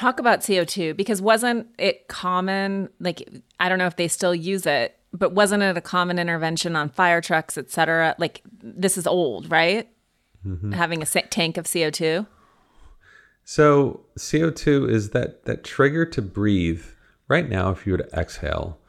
talk 0.00 0.18
about 0.18 0.40
CO2 0.40 0.96
because 0.96 1.20
wasn't 1.20 1.66
it 1.78 2.08
common 2.08 2.88
like 3.00 3.28
I 3.58 3.68
don't 3.68 3.78
know 3.78 3.86
if 3.86 3.96
they 3.96 4.08
still 4.08 4.34
use 4.34 4.66
it, 4.66 4.98
but 5.12 5.32
wasn't 5.32 5.62
it 5.62 5.76
a 5.76 5.80
common 5.80 6.18
intervention 6.18 6.74
on 6.74 6.88
fire 6.88 7.20
trucks, 7.20 7.58
et 7.58 7.70
cetera? 7.70 8.14
Like 8.18 8.40
this 8.62 8.96
is 8.96 9.06
old, 9.06 9.50
right? 9.50 9.88
Mm-hmm. 10.46 10.72
Having 10.72 11.02
a 11.02 11.06
tank 11.06 11.58
of 11.58 11.66
CO2. 11.66 12.26
So 13.44 14.06
CO2 14.18 14.88
is 14.88 15.10
that 15.10 15.44
that 15.44 15.64
trigger 15.64 16.06
to 16.06 16.22
breathe. 16.22 16.84
Right 17.28 17.48
now, 17.48 17.70
if 17.70 17.86
you 17.86 17.92
were 17.92 17.98
to 17.98 18.18
exhale 18.18 18.80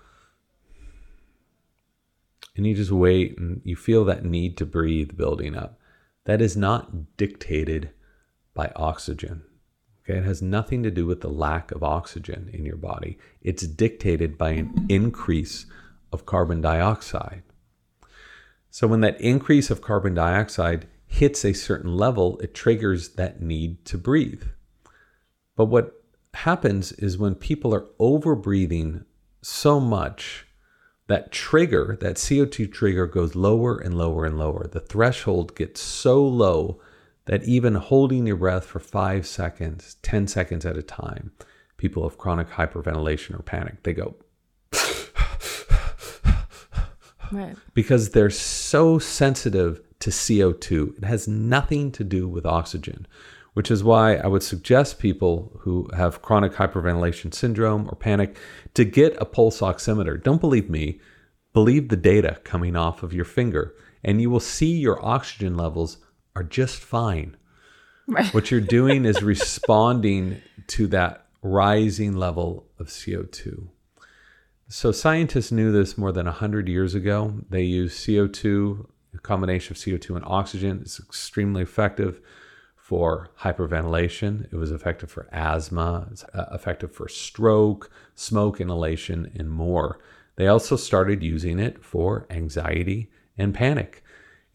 and 2.56 2.66
you 2.66 2.74
just 2.74 2.92
wait 2.92 3.38
and 3.38 3.62
you 3.64 3.76
feel 3.76 4.04
that 4.06 4.26
need 4.26 4.58
to 4.58 4.66
breathe 4.66 5.16
building 5.16 5.56
up, 5.56 5.80
that 6.26 6.42
is 6.42 6.58
not 6.58 7.18
dictated 7.18 7.92
by 8.56 8.72
oxygen. 8.76 9.44
Okay, 10.04 10.18
it 10.18 10.24
has 10.24 10.42
nothing 10.42 10.82
to 10.84 10.92
do 10.92 11.06
with 11.06 11.22
the 11.22 11.30
lack 11.30 11.72
of 11.72 11.84
oxygen 11.84 12.50
in 12.52 12.66
your 12.66 12.76
body. 12.76 13.18
It's 13.42 13.68
dictated 13.68 14.38
by 14.38 14.52
an 14.52 14.88
increase 14.90 15.66
of 16.12 16.26
carbon 16.26 16.62
dioxide. 16.62 17.44
So 18.70 18.88
when 18.88 19.02
that 19.02 19.20
increase 19.22 19.70
of 19.70 19.82
carbon 19.82 20.14
dioxide 20.14 20.88
hits 21.06 21.46
a 21.46 21.54
certain 21.54 21.96
level, 21.96 22.40
it 22.40 22.54
triggers 22.54 23.10
that 23.10 23.42
need 23.42 23.86
to 23.86 23.98
breathe. 23.98 24.44
But 25.56 25.66
what 25.66 26.02
happens 26.34 26.94
is 26.94 27.18
when 27.18 27.36
people 27.36 27.76
are 27.76 27.88
overbreathing 28.00 29.06
so 29.42 29.80
much, 29.80 30.48
that 31.08 31.32
trigger, 31.32 31.98
that 32.00 32.16
CO2 32.16 32.72
trigger 32.72 33.06
goes 33.06 33.36
lower 33.36 33.78
and 33.78 33.98
lower 33.98 34.26
and 34.26 34.40
lower. 34.40 34.68
The 34.68 34.80
threshold 34.80 35.56
gets 35.56 35.82
so 35.82 36.26
low 36.26 36.80
that 37.32 37.44
even 37.46 37.76
holding 37.76 38.28
your 38.28 38.36
breath 38.36 38.66
for 38.66 38.82
five 38.82 39.26
seconds, 39.26 39.96
10 40.02 40.28
seconds 40.28 40.66
at 40.66 40.76
a 40.76 40.84
time, 40.84 41.32
people 41.78 42.04
of 42.04 42.18
chronic 42.18 42.50
hyperventilation 42.50 43.40
or 43.40 43.42
panic, 43.42 43.84
they 43.84 43.94
go, 43.94 44.16
right. 47.32 47.56
because 47.74 48.10
they're 48.10 48.30
so 48.30 49.00
sensitive 49.00 49.80
to 50.00 50.10
CO2. 50.10 50.98
It 50.98 51.06
has 51.06 51.26
nothing 51.26 51.90
to 51.94 52.04
do 52.04 52.28
with 52.28 52.46
oxygen, 52.46 53.08
which 53.54 53.72
is 53.72 53.82
why 53.82 54.16
I 54.16 54.28
would 54.28 54.44
suggest 54.44 55.00
people 55.00 55.58
who 55.62 55.90
have 55.96 56.22
chronic 56.22 56.52
hyperventilation 56.52 57.34
syndrome 57.34 57.88
or 57.88 57.96
panic 57.96 58.36
to 58.74 58.84
get 58.84 59.16
a 59.22 59.26
pulse 59.26 59.62
oximeter. 59.62 60.22
Don't 60.22 60.42
believe 60.42 60.70
me, 60.70 61.00
believe 61.54 61.88
the 61.88 61.96
data 61.96 62.42
coming 62.44 62.76
off 62.76 63.04
of 63.04 63.14
your 63.14 63.24
finger, 63.24 63.74
and 64.04 64.22
you 64.22 64.30
will 64.30 64.42
see 64.42 64.78
your 64.78 65.02
oxygen 65.02 65.56
levels 65.56 66.00
are 66.36 66.44
just 66.44 66.78
fine. 66.78 67.38
Right. 68.08 68.34
What 68.34 68.52
you're 68.52 68.62
doing 68.80 69.06
is 69.06 69.22
responding 69.22 70.42
to 70.68 70.88
that 70.88 71.26
rising 71.42 72.16
level 72.16 72.68
of 72.80 72.88
CO2. 72.88 73.68
So 74.68 74.92
scientists 74.92 75.52
knew 75.52 75.72
this 75.72 75.98
more 75.98 76.12
than 76.12 76.28
100 76.28 76.70
years 76.70 76.96
ago. 76.96 77.34
They 77.50 77.64
used 77.64 78.06
CO2, 78.06 78.88
a 79.14 79.18
combination 79.18 79.74
of 79.74 79.78
CO2 79.78 80.16
and 80.16 80.26
oxygen. 80.26 80.80
It's 80.82 81.00
extremely 81.00 81.62
effective 81.62 82.22
for 82.78 83.32
hyperventilation. 83.40 84.46
It 84.46 84.56
was 84.56 84.72
effective 84.72 85.12
for 85.12 85.28
asthma. 85.32 86.08
It's 86.12 86.24
uh, 86.24 86.46
effective 86.54 86.94
for 86.94 87.08
stroke, 87.08 87.90
smoke 88.16 88.62
inhalation, 88.62 89.32
and 89.36 89.50
more. 89.50 90.00
They 90.36 90.48
also 90.48 90.76
started 90.76 91.22
using 91.22 91.60
it 91.60 91.84
for 91.84 92.26
anxiety 92.30 93.12
and 93.38 93.54
panic. 93.54 94.04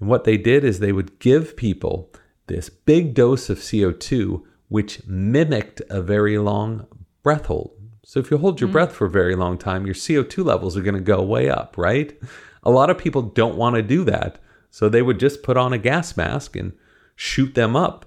And 0.01 0.09
what 0.09 0.24
they 0.24 0.36
did 0.36 0.64
is 0.64 0.78
they 0.78 0.92
would 0.92 1.18
give 1.18 1.57
people 1.57 2.12
this 2.47 2.68
big 2.68 3.14
dose 3.14 3.51
of 3.51 3.59
CO2, 3.59 4.42
which 4.68 5.07
mimicked 5.07 5.82
a 5.88 6.03
very 6.03 6.38
long 6.38 6.86
breath 7.22 7.47
hold. 7.47 7.72
So 8.05 8.20
if 8.20 8.30
you 8.30 8.38
hold 8.38 8.61
your 8.61 8.68
mm-hmm. 8.68 8.72
breath 8.72 8.92
for 8.92 9.07
a 9.07 9.11
very 9.11 9.34
long 9.34 9.59
time, 9.59 9.84
your 9.84 9.94
CO2 9.94 10.44
levels 10.44 10.76
are 10.76 10.82
going 10.82 10.94
to 10.94 11.01
go 11.01 11.22
way 11.22 11.51
up, 11.51 11.76
right? 11.76 12.16
A 12.62 12.70
lot 12.70 12.90
of 12.90 12.99
people 12.99 13.22
don't 13.22 13.57
want 13.57 13.76
to 13.76 13.82
do 13.82 14.05
that. 14.05 14.38
So 14.70 14.88
they 14.88 15.03
would 15.03 15.18
just 15.18 15.42
put 15.42 15.57
on 15.57 15.72
a 15.72 15.78
gas 15.78 16.16
mask 16.16 16.55
and 16.55 16.72
shoot 17.16 17.55
them 17.55 17.74
up 17.74 18.07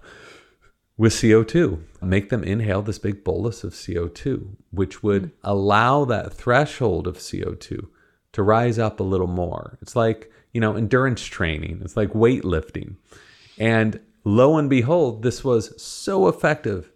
with 0.98 1.14
CO2, 1.14 1.82
make 2.02 2.30
them 2.30 2.44
inhale 2.44 2.82
this 2.82 3.00
big 3.00 3.24
bolus 3.24 3.64
of 3.64 3.74
CO2, 3.74 4.56
which 4.72 5.02
would 5.02 5.24
mm-hmm. 5.24 5.36
allow 5.44 6.06
that 6.06 6.34
threshold 6.34 7.08
of 7.08 7.18
CO2 7.18 7.88
to 8.34 8.44
rise 8.44 8.78
up 8.78 9.00
a 9.00 9.04
little 9.04 9.28
more. 9.28 9.78
It's 9.82 9.96
like 9.96 10.32
you 10.54 10.62
know, 10.62 10.76
endurance 10.76 11.24
training. 11.24 11.82
It's 11.84 11.98
like 11.98 12.10
weightlifting. 12.10 12.96
And 13.58 14.00
lo 14.24 14.58
and 14.58 14.70
behold, 14.70 15.24
this 15.24 15.44
was 15.44 15.82
so 15.82 16.28
effective 16.28 16.92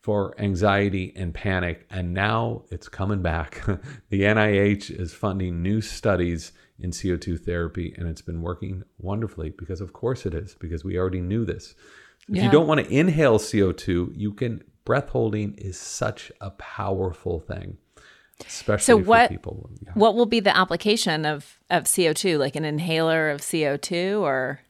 for 0.00 0.34
anxiety 0.38 1.12
and 1.16 1.32
panic. 1.32 1.86
And 1.90 2.12
now 2.12 2.64
it's 2.70 2.88
coming 2.88 3.22
back. 3.22 3.64
the 4.10 4.22
NIH 4.22 4.90
is 4.90 5.14
funding 5.14 5.62
new 5.62 5.80
studies 5.80 6.52
in 6.78 6.90
CO2 6.90 7.40
therapy, 7.40 7.94
and 7.96 8.08
it's 8.08 8.20
been 8.20 8.42
working 8.42 8.82
wonderfully 8.98 9.50
because, 9.50 9.80
of 9.80 9.92
course, 9.92 10.26
it 10.26 10.34
is, 10.34 10.56
because 10.58 10.84
we 10.84 10.98
already 10.98 11.20
knew 11.20 11.44
this. 11.44 11.74
If 12.28 12.36
yeah. 12.36 12.44
you 12.44 12.50
don't 12.50 12.66
want 12.66 12.84
to 12.84 12.92
inhale 12.92 13.38
CO2, 13.38 14.12
you 14.14 14.32
can, 14.32 14.62
breath 14.84 15.10
holding 15.10 15.54
is 15.54 15.78
such 15.78 16.32
a 16.40 16.50
powerful 16.50 17.40
thing 17.40 17.78
especially 18.46 18.84
so 18.84 18.96
what, 18.96 19.30
people. 19.30 19.70
Yeah. 19.84 19.92
What 19.94 20.14
will 20.14 20.26
be 20.26 20.40
the 20.40 20.56
application 20.56 21.24
of, 21.24 21.58
of 21.70 21.84
CO2, 21.84 22.38
like 22.38 22.56
an 22.56 22.64
inhaler 22.64 23.30
of 23.30 23.40
CO2 23.40 24.20
or? 24.20 24.60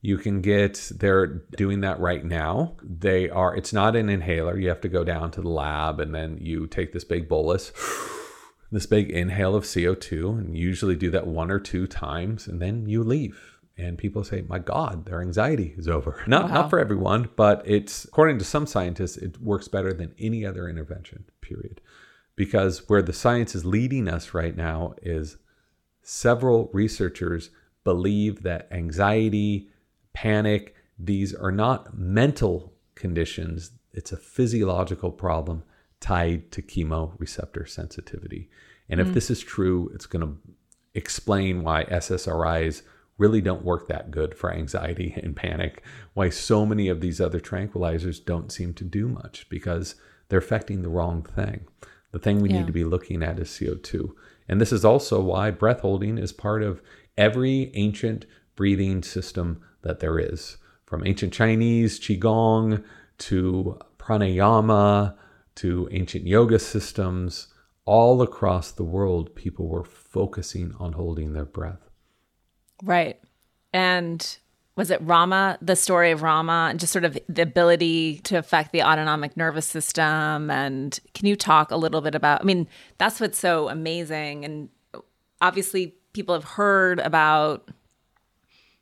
You 0.00 0.18
can 0.18 0.42
get, 0.42 0.90
they're 0.94 1.26
doing 1.56 1.80
that 1.80 1.98
right 1.98 2.24
now. 2.24 2.76
They 2.82 3.30
are, 3.30 3.56
it's 3.56 3.72
not 3.72 3.96
an 3.96 4.10
inhaler. 4.10 4.58
You 4.58 4.68
have 4.68 4.82
to 4.82 4.88
go 4.88 5.02
down 5.02 5.30
to 5.32 5.40
the 5.40 5.48
lab 5.48 5.98
and 5.98 6.14
then 6.14 6.38
you 6.40 6.66
take 6.66 6.92
this 6.92 7.04
big 7.04 7.28
bolus, 7.28 7.72
this 8.72 8.86
big 8.86 9.10
inhale 9.10 9.54
of 9.54 9.64
CO2, 9.64 10.38
and 10.38 10.58
usually 10.58 10.96
do 10.96 11.10
that 11.10 11.26
one 11.26 11.50
or 11.50 11.58
two 11.58 11.86
times 11.86 12.46
and 12.46 12.60
then 12.60 12.86
you 12.86 13.02
leave 13.02 13.54
and 13.76 13.98
people 13.98 14.22
say 14.22 14.44
my 14.48 14.58
god 14.58 15.04
their 15.04 15.20
anxiety 15.20 15.74
is 15.76 15.88
over 15.88 16.22
not 16.26 16.48
wow. 16.48 16.54
not 16.54 16.70
for 16.70 16.78
everyone 16.78 17.28
but 17.36 17.62
it's 17.64 18.04
according 18.04 18.38
to 18.38 18.44
some 18.44 18.66
scientists 18.66 19.16
it 19.16 19.40
works 19.40 19.68
better 19.68 19.92
than 19.92 20.14
any 20.18 20.44
other 20.44 20.68
intervention 20.68 21.24
period 21.40 21.80
because 22.36 22.88
where 22.88 23.02
the 23.02 23.12
science 23.12 23.54
is 23.54 23.64
leading 23.64 24.08
us 24.08 24.34
right 24.34 24.56
now 24.56 24.94
is 25.02 25.36
several 26.02 26.70
researchers 26.72 27.50
believe 27.84 28.42
that 28.42 28.68
anxiety, 28.70 29.68
panic, 30.12 30.74
these 30.98 31.34
are 31.34 31.52
not 31.52 31.96
mental 31.96 32.72
conditions, 32.94 33.72
it's 33.92 34.12
a 34.12 34.16
physiological 34.16 35.10
problem 35.10 35.62
tied 36.00 36.50
to 36.52 36.62
chemoreceptor 36.62 37.68
sensitivity. 37.68 38.50
And 38.88 39.00
if 39.00 39.08
mm. 39.08 39.14
this 39.14 39.30
is 39.30 39.40
true, 39.40 39.90
it's 39.94 40.06
going 40.06 40.26
to 40.26 40.36
explain 40.94 41.62
why 41.62 41.84
SSRIs 41.84 42.82
really 43.16 43.40
don't 43.40 43.64
work 43.64 43.88
that 43.88 44.10
good 44.10 44.36
for 44.36 44.52
anxiety 44.52 45.14
and 45.22 45.36
panic, 45.36 45.82
why 46.14 46.28
so 46.28 46.66
many 46.66 46.88
of 46.88 47.00
these 47.00 47.20
other 47.20 47.40
tranquilizers 47.40 48.24
don't 48.24 48.52
seem 48.52 48.74
to 48.74 48.84
do 48.84 49.08
much 49.08 49.48
because 49.48 49.94
they're 50.28 50.38
affecting 50.38 50.82
the 50.82 50.88
wrong 50.88 51.22
thing. 51.22 51.66
The 52.14 52.20
thing 52.20 52.40
we 52.40 52.48
yeah. 52.48 52.58
need 52.58 52.68
to 52.68 52.72
be 52.72 52.84
looking 52.84 53.24
at 53.24 53.40
is 53.40 53.48
CO2. 53.48 54.12
And 54.48 54.60
this 54.60 54.72
is 54.72 54.84
also 54.84 55.20
why 55.20 55.50
breath 55.50 55.80
holding 55.80 56.16
is 56.16 56.32
part 56.32 56.62
of 56.62 56.80
every 57.18 57.72
ancient 57.74 58.24
breathing 58.54 59.02
system 59.02 59.60
that 59.82 59.98
there 59.98 60.20
is, 60.20 60.58
from 60.86 61.04
ancient 61.04 61.32
Chinese 61.32 61.98
Qigong 61.98 62.84
to 63.18 63.80
pranayama 63.98 65.16
to 65.56 65.88
ancient 65.90 66.24
yoga 66.24 66.60
systems. 66.60 67.48
All 67.84 68.22
across 68.22 68.70
the 68.70 68.84
world, 68.84 69.34
people 69.34 69.66
were 69.66 69.82
focusing 69.82 70.72
on 70.78 70.92
holding 70.92 71.32
their 71.32 71.44
breath. 71.44 71.90
Right. 72.84 73.18
And 73.72 74.38
was 74.76 74.90
it 74.90 75.00
Rama, 75.02 75.56
the 75.62 75.76
story 75.76 76.10
of 76.10 76.22
Rama, 76.22 76.68
and 76.70 76.80
just 76.80 76.92
sort 76.92 77.04
of 77.04 77.16
the 77.28 77.42
ability 77.42 78.18
to 78.24 78.36
affect 78.36 78.72
the 78.72 78.82
autonomic 78.82 79.36
nervous 79.36 79.66
system. 79.66 80.50
And 80.50 80.98
can 81.14 81.26
you 81.26 81.36
talk 81.36 81.70
a 81.70 81.76
little 81.76 82.00
bit 82.00 82.14
about? 82.14 82.40
I 82.40 82.44
mean, 82.44 82.66
that's 82.98 83.20
what's 83.20 83.38
so 83.38 83.68
amazing. 83.68 84.44
And 84.44 84.68
obviously, 85.40 85.94
people 86.12 86.34
have 86.34 86.44
heard 86.44 86.98
about 87.00 87.70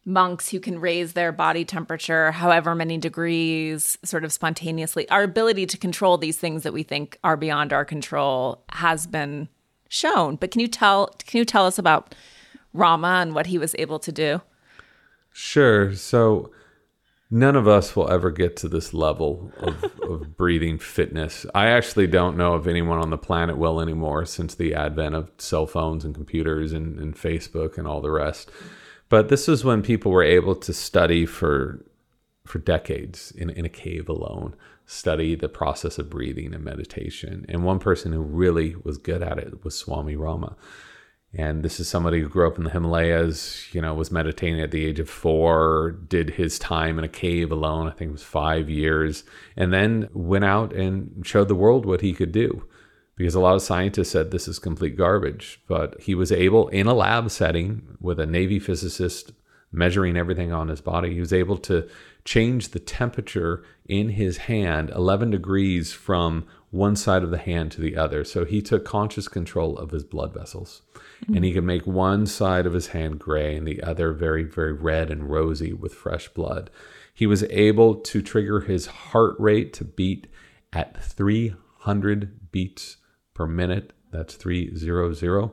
monks 0.05 0.49
who 0.49 0.59
can 0.59 0.80
raise 0.80 1.12
their 1.12 1.30
body 1.30 1.64
temperature 1.64 2.32
however 2.32 2.74
many 2.74 2.99
degrees 2.99 3.97
sort 4.05 4.24
of 4.24 4.32
spontaneously 4.32 5.09
our 5.11 5.22
ability 5.22 5.64
to 5.64 5.78
control 5.78 6.18
these 6.18 6.36
things 6.36 6.64
that 6.64 6.72
we 6.72 6.82
think 6.82 7.16
are 7.22 7.36
beyond 7.36 7.72
our 7.72 7.84
control 7.84 8.64
has 8.70 9.07
been 9.07 9.49
shown 9.88 10.34
but 10.34 10.51
can 10.51 10.61
you 10.61 10.66
tell 10.66 11.07
can 11.24 11.38
you 11.38 11.45
tell 11.45 11.66
us 11.66 11.78
about 11.78 12.16
rama 12.72 13.20
and 13.22 13.32
what 13.32 13.47
he 13.47 13.59
was 13.59 13.76
able 13.78 14.01
to 14.01 14.11
do 14.11 14.40
Sure. 15.33 15.95
So 15.95 16.51
none 17.30 17.57
of 17.57 17.66
us 17.66 17.97
will 17.97 18.11
ever 18.11 18.30
get 18.30 18.57
to 18.57 18.68
this 18.68 18.93
level 18.93 19.51
of, 19.59 19.85
of 20.03 20.37
breathing 20.37 20.78
fitness. 20.78 21.47
I 21.55 21.66
actually 21.68 22.07
don't 22.07 22.37
know 22.37 22.55
if 22.57 22.66
anyone 22.66 22.99
on 22.99 23.11
the 23.11 23.18
planet 23.18 23.57
will 23.57 23.80
anymore 23.80 24.26
since 24.26 24.55
the 24.55 24.74
advent 24.74 25.14
of 25.14 25.30
cell 25.39 25.66
phones 25.66 26.05
and 26.05 26.14
computers 26.14 26.72
and, 26.72 26.99
and 26.99 27.16
Facebook 27.16 27.78
and 27.78 27.87
all 27.87 28.01
the 28.01 28.11
rest. 28.11 28.51
But 29.09 29.28
this 29.28 29.49
is 29.49 29.64
when 29.64 29.83
people 29.83 30.11
were 30.11 30.22
able 30.22 30.55
to 30.57 30.72
study 30.72 31.26
for 31.26 31.85
for 32.45 32.59
decades 32.59 33.30
in, 33.30 33.51
in 33.51 33.64
a 33.64 33.68
cave 33.68 34.09
alone, 34.09 34.55
study 34.85 35.35
the 35.35 35.49
process 35.49 35.99
of 35.99 36.11
breathing 36.11 36.53
and 36.53 36.64
meditation. 36.64 37.47
And 37.49 37.64
one 37.64 37.78
person 37.78 38.12
who 38.12 38.20
really 38.20 38.74
was 38.83 38.99
good 38.99 39.22
at 39.22 39.39
it 39.39 39.64
was 39.64 39.78
Swami 39.78 40.16
Rama. 40.16 40.57
And 41.35 41.62
this 41.62 41.80
is 41.80 41.89
somebody 41.89 42.20
who 42.20 42.28
grew 42.28 42.47
up 42.47 42.59
in 42.59 42.64
the 42.64 42.70
Himalayas, 42.70 43.74
you 43.74 43.80
know, 43.80 43.95
was 43.95 44.12
meditating 44.12 44.61
at 44.61 44.70
the 44.70 44.85
age 44.85 45.01
of 45.01 45.09
four, 45.09 45.93
did 46.09 46.30
his 46.30 46.59
time 46.59 46.99
in 46.99 47.05
a 47.05 47.09
cave 47.09 47.51
alone, 47.51 47.89
I 47.89 47.93
think 47.93 48.11
it 48.11 48.12
was 48.12 48.22
five 48.22 48.68
years, 48.68 49.24
and 49.57 49.72
then 49.72 50.11
went 50.12 50.45
out 50.45 50.74
and 50.74 51.26
showed 51.26 51.49
the 51.49 51.55
world 51.55 51.87
what 51.87 52.03
he 52.03 52.12
could 52.12 52.33
do. 52.33 52.64
Because 53.16 53.35
a 53.35 53.41
lot 53.41 53.55
of 53.55 53.62
scientists 53.62 54.11
said 54.11 54.30
this 54.30 54.49
is 54.49 54.59
complete 54.59 54.97
garbage. 54.97 55.62
But 55.68 56.01
he 56.03 56.14
was 56.14 56.33
able, 56.33 56.68
in 56.68 56.87
a 56.87 56.95
lab 56.95 57.30
setting 57.30 57.97
with 57.99 58.20
a 58.20 58.26
Navy 58.26 58.59
physicist 58.59 59.33
measuring 59.70 60.18
everything 60.18 60.53
on 60.53 60.68
his 60.68 60.83
body, 60.83 61.14
he 61.14 61.20
was 61.20 61.33
able 61.33 61.57
to 61.57 61.89
change 62.24 62.68
the 62.68 62.78
temperature 62.78 63.64
in 63.87 64.11
his 64.11 64.37
hand 64.37 64.91
11 64.91 65.30
degrees 65.30 65.93
from 65.93 66.47
one 66.73 66.97
side 66.97 67.23
of 67.23 67.31
the 67.31 67.39
hand 67.39 67.70
to 67.70 67.81
the 67.81 67.97
other. 67.97 68.25
So 68.25 68.45
he 68.45 68.62
took 68.62 68.85
conscious 68.85 69.29
control 69.29 69.77
of 69.77 69.91
his 69.91 70.03
blood 70.03 70.33
vessels. 70.33 70.81
Mm-hmm. 71.23 71.37
And 71.37 71.45
he 71.45 71.53
could 71.53 71.64
make 71.64 71.87
one 71.87 72.27
side 72.27 72.66
of 72.66 72.73
his 72.73 72.89
hand 72.89 73.20
gray 73.20 73.55
and 73.55 73.68
the 73.68 73.83
other 73.83 74.12
very, 74.12 74.43
very 74.43 74.73
red 74.73 75.11
and 75.11 75.31
rosy 75.31 75.73
with 75.73 75.95
fresh 75.95 76.29
blood. 76.31 76.70
He 77.14 77.27
was 77.27 77.45
able 77.45 77.97
to 77.97 78.23
trigger 78.23 78.62
his 78.62 78.87
heart 78.87 79.37
rate 79.39 79.75
to 79.75 79.85
beat 79.85 80.27
at 80.73 81.01
300 81.03 82.51
beats 82.51 82.97
per 83.35 83.47
minute. 83.47 83.93
That's 84.11 84.35
300 84.35 85.51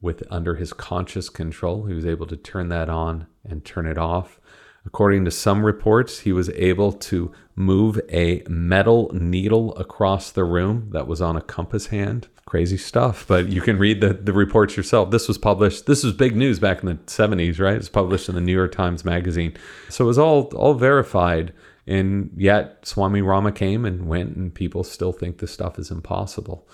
with 0.00 0.22
under 0.30 0.54
his 0.54 0.72
conscious 0.72 1.28
control. 1.28 1.86
He 1.86 1.94
was 1.94 2.06
able 2.06 2.26
to 2.26 2.36
turn 2.36 2.68
that 2.68 2.88
on 2.88 3.26
and 3.44 3.64
turn 3.64 3.86
it 3.86 3.98
off. 3.98 4.40
According 4.84 5.24
to 5.24 5.30
some 5.30 5.64
reports, 5.64 6.20
he 6.20 6.32
was 6.32 6.50
able 6.50 6.92
to 6.92 7.32
move 7.54 8.00
a 8.10 8.42
metal 8.48 9.10
needle 9.12 9.76
across 9.76 10.32
the 10.32 10.44
room 10.44 10.88
that 10.90 11.06
was 11.06 11.20
on 11.20 11.36
a 11.36 11.40
compass 11.40 11.86
hand. 11.86 12.28
Crazy 12.46 12.76
stuff, 12.76 13.24
but 13.28 13.48
you 13.48 13.60
can 13.60 13.78
read 13.78 14.00
the, 14.00 14.12
the 14.12 14.32
reports 14.32 14.76
yourself. 14.76 15.10
This 15.10 15.28
was 15.28 15.38
published, 15.38 15.86
this 15.86 16.02
was 16.02 16.12
big 16.12 16.34
news 16.34 16.58
back 16.58 16.82
in 16.82 16.86
the 16.86 16.94
70s, 16.94 17.60
right? 17.60 17.76
It's 17.76 17.88
published 17.88 18.28
in 18.28 18.34
the 18.34 18.40
New 18.40 18.54
York 18.54 18.72
Times 18.72 19.04
Magazine. 19.04 19.54
So 19.88 20.04
it 20.04 20.08
was 20.08 20.18
all, 20.18 20.44
all 20.56 20.74
verified. 20.74 21.52
And 21.86 22.30
yet, 22.36 22.86
Swami 22.86 23.22
Rama 23.22 23.52
came 23.52 23.84
and 23.84 24.06
went, 24.06 24.36
and 24.36 24.54
people 24.54 24.84
still 24.84 25.12
think 25.12 25.38
this 25.38 25.52
stuff 25.52 25.78
is 25.78 25.90
impossible. 25.90 26.68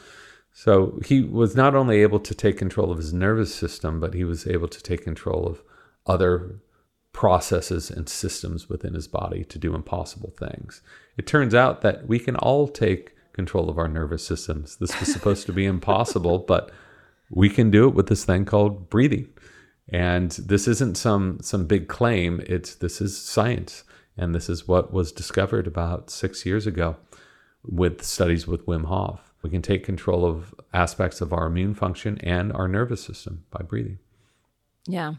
So 0.52 0.98
he 1.04 1.22
was 1.22 1.54
not 1.54 1.74
only 1.74 2.02
able 2.02 2.20
to 2.20 2.34
take 2.34 2.58
control 2.58 2.90
of 2.90 2.98
his 2.98 3.12
nervous 3.12 3.54
system, 3.54 4.00
but 4.00 4.14
he 4.14 4.24
was 4.24 4.46
able 4.46 4.68
to 4.68 4.82
take 4.82 5.04
control 5.04 5.46
of 5.46 5.62
other 6.06 6.60
processes 7.18 7.90
and 7.90 8.08
systems 8.08 8.68
within 8.68 8.94
his 8.94 9.08
body 9.08 9.42
to 9.42 9.58
do 9.58 9.74
impossible 9.74 10.32
things. 10.38 10.82
It 11.16 11.26
turns 11.26 11.52
out 11.52 11.80
that 11.80 12.06
we 12.06 12.20
can 12.20 12.36
all 12.36 12.68
take 12.68 13.10
control 13.32 13.68
of 13.68 13.76
our 13.76 13.88
nervous 13.88 14.24
systems. 14.24 14.76
This 14.76 15.00
was 15.00 15.12
supposed 15.12 15.44
to 15.46 15.52
be 15.52 15.66
impossible, 15.66 16.38
but 16.46 16.70
we 17.28 17.50
can 17.50 17.72
do 17.72 17.88
it 17.88 17.94
with 17.96 18.06
this 18.06 18.24
thing 18.24 18.44
called 18.44 18.88
breathing. 18.88 19.28
And 19.88 20.30
this 20.30 20.68
isn't 20.68 20.96
some 20.96 21.40
some 21.42 21.66
big 21.66 21.88
claim, 21.88 22.40
it's 22.46 22.76
this 22.76 23.00
is 23.00 23.20
science. 23.20 23.82
And 24.16 24.32
this 24.32 24.48
is 24.48 24.68
what 24.68 24.92
was 24.92 25.10
discovered 25.10 25.66
about 25.66 26.10
6 26.10 26.46
years 26.46 26.68
ago 26.68 26.98
with 27.64 28.04
studies 28.04 28.46
with 28.46 28.64
Wim 28.66 28.84
Hof. 28.84 29.34
We 29.42 29.50
can 29.50 29.62
take 29.62 29.82
control 29.82 30.24
of 30.24 30.54
aspects 30.72 31.20
of 31.20 31.32
our 31.32 31.46
immune 31.46 31.74
function 31.74 32.18
and 32.18 32.52
our 32.52 32.68
nervous 32.68 33.02
system 33.02 33.44
by 33.50 33.64
breathing. 33.64 33.98
Yeah. 34.86 35.14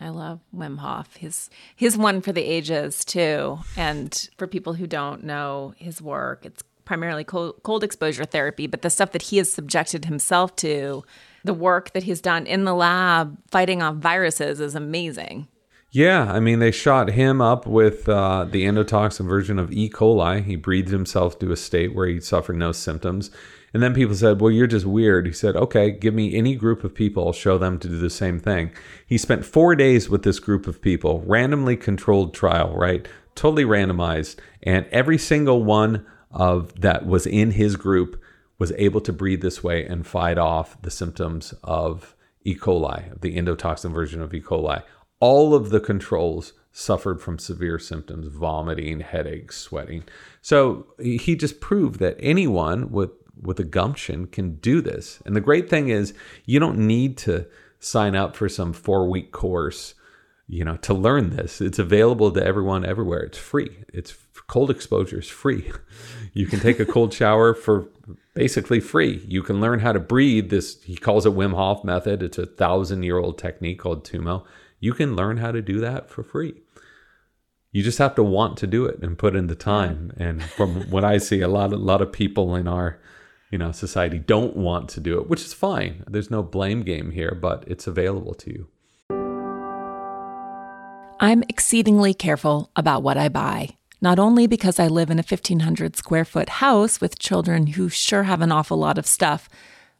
I 0.00 0.08
love 0.08 0.40
Wim 0.54 0.78
Hof. 0.78 1.16
His 1.16 1.50
his 1.76 1.96
one 1.96 2.20
for 2.22 2.32
the 2.32 2.42
ages 2.42 3.04
too. 3.04 3.58
And 3.76 4.28
for 4.38 4.46
people 4.46 4.74
who 4.74 4.86
don't 4.86 5.24
know 5.24 5.74
his 5.76 6.00
work, 6.00 6.46
it's 6.46 6.62
primarily 6.84 7.22
cold, 7.22 7.60
cold 7.62 7.84
exposure 7.84 8.24
therapy, 8.24 8.66
but 8.66 8.82
the 8.82 8.90
stuff 8.90 9.12
that 9.12 9.22
he 9.22 9.36
has 9.36 9.52
subjected 9.52 10.06
himself 10.06 10.56
to, 10.56 11.04
the 11.44 11.54
work 11.54 11.92
that 11.92 12.02
he's 12.02 12.20
done 12.20 12.46
in 12.46 12.64
the 12.64 12.74
lab 12.74 13.38
fighting 13.50 13.82
off 13.82 13.96
viruses 13.96 14.58
is 14.58 14.74
amazing. 14.74 15.46
Yeah, 15.92 16.32
I 16.32 16.38
mean, 16.38 16.60
they 16.60 16.70
shot 16.70 17.10
him 17.10 17.40
up 17.40 17.66
with 17.66 18.08
uh, 18.08 18.44
the 18.44 18.64
endotoxin 18.64 19.26
version 19.26 19.58
of 19.58 19.72
E. 19.72 19.90
coli. 19.90 20.44
He 20.44 20.54
breathed 20.54 20.90
himself 20.90 21.38
to 21.40 21.50
a 21.50 21.56
state 21.56 21.94
where 21.94 22.06
he 22.06 22.20
suffered 22.20 22.56
no 22.56 22.70
symptoms. 22.70 23.30
And 23.72 23.82
then 23.82 23.94
people 23.94 24.14
said, 24.14 24.40
Well, 24.40 24.50
you're 24.50 24.66
just 24.66 24.86
weird. 24.86 25.26
He 25.26 25.32
said, 25.32 25.56
Okay, 25.56 25.90
give 25.90 26.14
me 26.14 26.34
any 26.34 26.54
group 26.54 26.84
of 26.84 26.94
people, 26.94 27.26
I'll 27.26 27.32
show 27.32 27.58
them 27.58 27.78
to 27.78 27.88
do 27.88 27.98
the 27.98 28.10
same 28.10 28.40
thing. 28.40 28.72
He 29.06 29.18
spent 29.18 29.44
four 29.44 29.74
days 29.74 30.08
with 30.08 30.22
this 30.22 30.38
group 30.38 30.66
of 30.66 30.82
people, 30.82 31.22
randomly 31.26 31.76
controlled 31.76 32.34
trial, 32.34 32.74
right? 32.74 33.06
Totally 33.34 33.64
randomized. 33.64 34.36
And 34.62 34.86
every 34.90 35.18
single 35.18 35.62
one 35.62 36.04
of 36.30 36.80
that 36.80 37.06
was 37.06 37.26
in 37.26 37.52
his 37.52 37.76
group 37.76 38.20
was 38.58 38.72
able 38.72 39.00
to 39.00 39.12
breathe 39.12 39.40
this 39.40 39.64
way 39.64 39.84
and 39.86 40.06
fight 40.06 40.38
off 40.38 40.80
the 40.82 40.90
symptoms 40.90 41.54
of 41.64 42.14
E. 42.44 42.54
coli, 42.54 43.18
the 43.20 43.36
endotoxin 43.36 43.92
version 43.92 44.20
of 44.20 44.34
E. 44.34 44.40
coli. 44.40 44.82
All 45.18 45.54
of 45.54 45.70
the 45.70 45.80
controls 45.80 46.52
suffered 46.72 47.20
from 47.20 47.38
severe 47.38 47.78
symptoms 47.78 48.28
vomiting, 48.28 49.00
headaches, 49.00 49.56
sweating. 49.56 50.04
So 50.40 50.86
he 51.00 51.34
just 51.36 51.60
proved 51.60 51.98
that 52.00 52.16
anyone 52.20 52.90
with 52.90 53.10
with 53.42 53.60
a 53.60 53.64
gumption 53.64 54.26
can 54.26 54.56
do 54.56 54.80
this. 54.80 55.22
And 55.24 55.34
the 55.34 55.40
great 55.40 55.68
thing 55.68 55.88
is 55.88 56.14
you 56.44 56.58
don't 56.58 56.78
need 56.78 57.16
to 57.18 57.46
sign 57.78 58.14
up 58.14 58.36
for 58.36 58.48
some 58.48 58.74
4-week 58.74 59.32
course, 59.32 59.94
you 60.46 60.64
know, 60.64 60.76
to 60.78 60.94
learn 60.94 61.30
this. 61.30 61.60
It's 61.60 61.78
available 61.78 62.30
to 62.32 62.44
everyone 62.44 62.84
everywhere. 62.84 63.20
It's 63.20 63.38
free. 63.38 63.84
It's 63.92 64.14
cold 64.46 64.70
exposure 64.70 65.18
is 65.18 65.28
free. 65.28 65.70
You 66.32 66.46
can 66.46 66.60
take 66.60 66.78
a 66.78 66.86
cold 66.86 67.12
shower 67.12 67.54
for 67.54 67.88
basically 68.34 68.78
free. 68.78 69.24
You 69.26 69.42
can 69.42 69.60
learn 69.60 69.80
how 69.80 69.90
to 69.90 69.98
breathe 69.98 70.48
this 70.50 70.80
he 70.84 70.94
calls 70.94 71.26
it 71.26 71.32
Wim 71.32 71.54
Hof 71.54 71.82
method. 71.82 72.22
It's 72.22 72.38
a 72.38 72.46
1000-year-old 72.46 73.36
technique 73.36 73.80
called 73.80 74.04
Tumo. 74.04 74.44
You 74.78 74.94
can 74.94 75.16
learn 75.16 75.38
how 75.38 75.50
to 75.50 75.60
do 75.60 75.80
that 75.80 76.08
for 76.08 76.22
free 76.22 76.54
you 77.72 77.82
just 77.82 77.98
have 77.98 78.14
to 78.16 78.22
want 78.22 78.56
to 78.58 78.66
do 78.66 78.84
it 78.84 79.00
and 79.02 79.18
put 79.18 79.36
in 79.36 79.46
the 79.46 79.54
time 79.54 80.12
and 80.16 80.42
from 80.42 80.90
what 80.90 81.04
i 81.04 81.18
see 81.18 81.40
a 81.40 81.48
lot 81.48 81.72
a 81.72 81.76
lot 81.76 82.02
of 82.02 82.12
people 82.12 82.54
in 82.54 82.66
our 82.66 82.98
you 83.50 83.58
know, 83.58 83.72
society 83.72 84.18
don't 84.18 84.56
want 84.56 84.88
to 84.90 85.00
do 85.00 85.18
it, 85.20 85.28
which 85.28 85.42
is 85.42 85.52
fine. 85.52 86.04
There's 86.08 86.30
no 86.30 86.42
blame 86.42 86.82
game 86.82 87.10
here, 87.10 87.36
but 87.40 87.64
it's 87.66 87.86
available 87.86 88.34
to 88.34 88.50
you. 88.50 88.68
I'm 91.18 91.42
exceedingly 91.48 92.14
careful 92.14 92.70
about 92.76 93.02
what 93.02 93.18
I 93.18 93.28
buy, 93.28 93.76
not 94.00 94.18
only 94.18 94.46
because 94.46 94.78
I 94.78 94.86
live 94.86 95.10
in 95.10 95.18
a 95.18 95.26
1,500 95.26 95.96
square 95.96 96.24
foot 96.24 96.48
house 96.48 97.00
with 97.00 97.18
children 97.18 97.66
who 97.68 97.88
sure 97.88 98.22
have 98.22 98.40
an 98.40 98.52
awful 98.52 98.78
lot 98.78 98.96
of 98.96 99.06
stuff, 99.06 99.48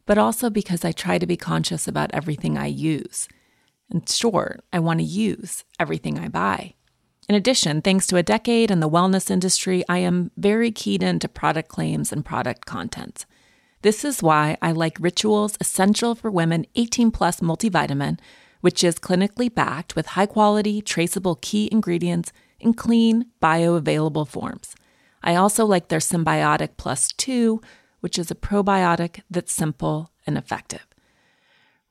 but 0.07 0.17
also 0.17 0.49
because 0.49 0.83
I 0.83 0.91
try 0.91 1.19
to 1.19 1.27
be 1.27 1.37
conscious 1.37 1.87
about 1.87 2.09
everything 2.13 2.57
I 2.57 2.67
use. 2.67 3.27
And 3.91 4.07
sure, 4.09 4.59
I 4.73 4.79
want 4.79 4.99
to 4.99 5.05
use 5.05 5.63
everything 5.77 6.17
I 6.17 6.29
buy. 6.29 6.73
In 7.29 7.35
addition, 7.35 7.81
thanks 7.81 8.07
to 8.07 8.17
a 8.17 8.23
decade 8.23 8.71
in 8.71 8.79
the 8.79 8.89
wellness 8.89 9.29
industry, 9.29 9.83
I 9.87 9.99
am 9.99 10.31
very 10.37 10.71
keyed 10.71 11.03
into 11.03 11.27
product 11.27 11.69
claims 11.69 12.11
and 12.11 12.25
product 12.25 12.65
content. 12.65 13.25
This 13.83 14.05
is 14.05 14.21
why 14.21 14.57
I 14.61 14.73
like 14.73 14.99
Ritual's 14.99 15.57
Essential 15.59 16.13
for 16.13 16.29
Women 16.29 16.67
18 16.75 17.09
Plus 17.09 17.39
multivitamin, 17.39 18.19
which 18.59 18.83
is 18.83 18.99
clinically 18.99 19.51
backed 19.51 19.95
with 19.95 20.07
high 20.07 20.27
quality, 20.27 20.83
traceable 20.83 21.39
key 21.41 21.67
ingredients 21.71 22.31
in 22.59 22.75
clean, 22.75 23.25
bioavailable 23.41 24.27
forms. 24.27 24.75
I 25.23 25.33
also 25.33 25.65
like 25.65 25.87
their 25.87 25.99
Synbiotic 25.99 26.77
Plus 26.77 27.11
2, 27.13 27.59
which 28.01 28.19
is 28.19 28.29
a 28.29 28.35
probiotic 28.35 29.21
that's 29.31 29.51
simple 29.51 30.11
and 30.27 30.37
effective. 30.37 30.85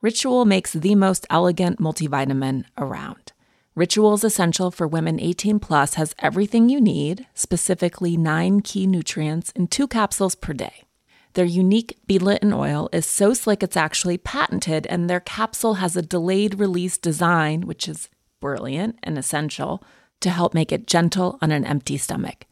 Ritual 0.01 0.45
makes 0.45 0.71
the 0.71 0.95
most 0.95 1.27
elegant 1.29 1.79
multivitamin 1.79 2.63
around. 2.77 3.33
Rituals 3.75 4.23
Essential 4.23 4.71
for 4.71 4.87
Women 4.87 5.19
18 5.19 5.59
Plus 5.59 5.95
has 5.95 6.15
everything 6.19 6.69
you 6.69 6.79
need, 6.79 7.27
specifically 7.33 8.15
nine 8.15 8.61
key 8.61 8.87
nutrients, 8.87 9.51
in 9.51 9.67
two 9.67 9.89
capsules 9.89 10.35
per 10.35 10.53
day. 10.53 10.85
Their 11.33 11.45
unique 11.45 11.97
beadlet 12.07 12.43
oil 12.53 12.89
is 12.91 13.05
so 13.05 13.33
slick 13.33 13.63
it's 13.63 13.77
actually 13.77 14.17
patented, 14.17 14.85
and 14.87 15.09
their 15.09 15.19
capsule 15.19 15.75
has 15.75 15.95
a 15.95 16.01
delayed 16.01 16.59
release 16.59 16.97
design, 16.97 17.61
which 17.61 17.87
is 17.87 18.09
brilliant 18.41 18.99
and 19.03 19.17
essential, 19.17 19.83
to 20.19 20.29
help 20.29 20.53
make 20.53 20.71
it 20.71 20.87
gentle 20.87 21.37
on 21.41 21.51
an 21.51 21.65
empty 21.65 21.97
stomach. 21.97 22.45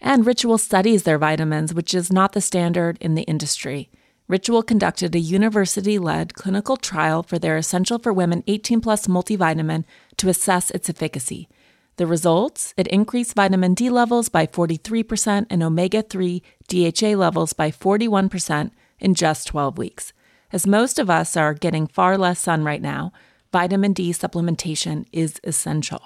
And 0.00 0.26
Ritual 0.26 0.58
studies 0.58 1.04
their 1.04 1.18
vitamins, 1.18 1.72
which 1.72 1.94
is 1.94 2.12
not 2.12 2.32
the 2.32 2.40
standard 2.40 2.98
in 3.00 3.14
the 3.14 3.22
industry. 3.22 3.88
Ritual 4.26 4.62
conducted 4.62 5.14
a 5.14 5.18
university 5.18 5.98
led 5.98 6.34
clinical 6.34 6.76
trial 6.76 7.22
for 7.22 7.38
their 7.38 7.56
Essential 7.56 7.98
for 7.98 8.12
Women 8.12 8.42
18 8.46 8.80
Plus 8.80 9.06
multivitamin 9.06 9.84
to 10.16 10.28
assess 10.28 10.70
its 10.70 10.88
efficacy. 10.90 11.48
The 11.96 12.06
results? 12.06 12.74
It 12.76 12.86
increased 12.88 13.34
vitamin 13.34 13.74
D 13.74 13.88
levels 13.90 14.28
by 14.28 14.46
43% 14.46 15.46
and 15.48 15.62
omega 15.62 16.02
3 16.02 16.42
DHA 16.68 17.16
levels 17.16 17.52
by 17.52 17.70
41% 17.70 18.70
in 18.98 19.14
just 19.14 19.46
12 19.48 19.78
weeks. 19.78 20.12
As 20.52 20.66
most 20.66 20.98
of 20.98 21.08
us 21.08 21.36
are 21.36 21.54
getting 21.54 21.86
far 21.86 22.18
less 22.18 22.40
sun 22.40 22.64
right 22.64 22.82
now, 22.82 23.12
vitamin 23.52 23.92
D 23.92 24.10
supplementation 24.12 25.06
is 25.12 25.40
essential. 25.44 26.02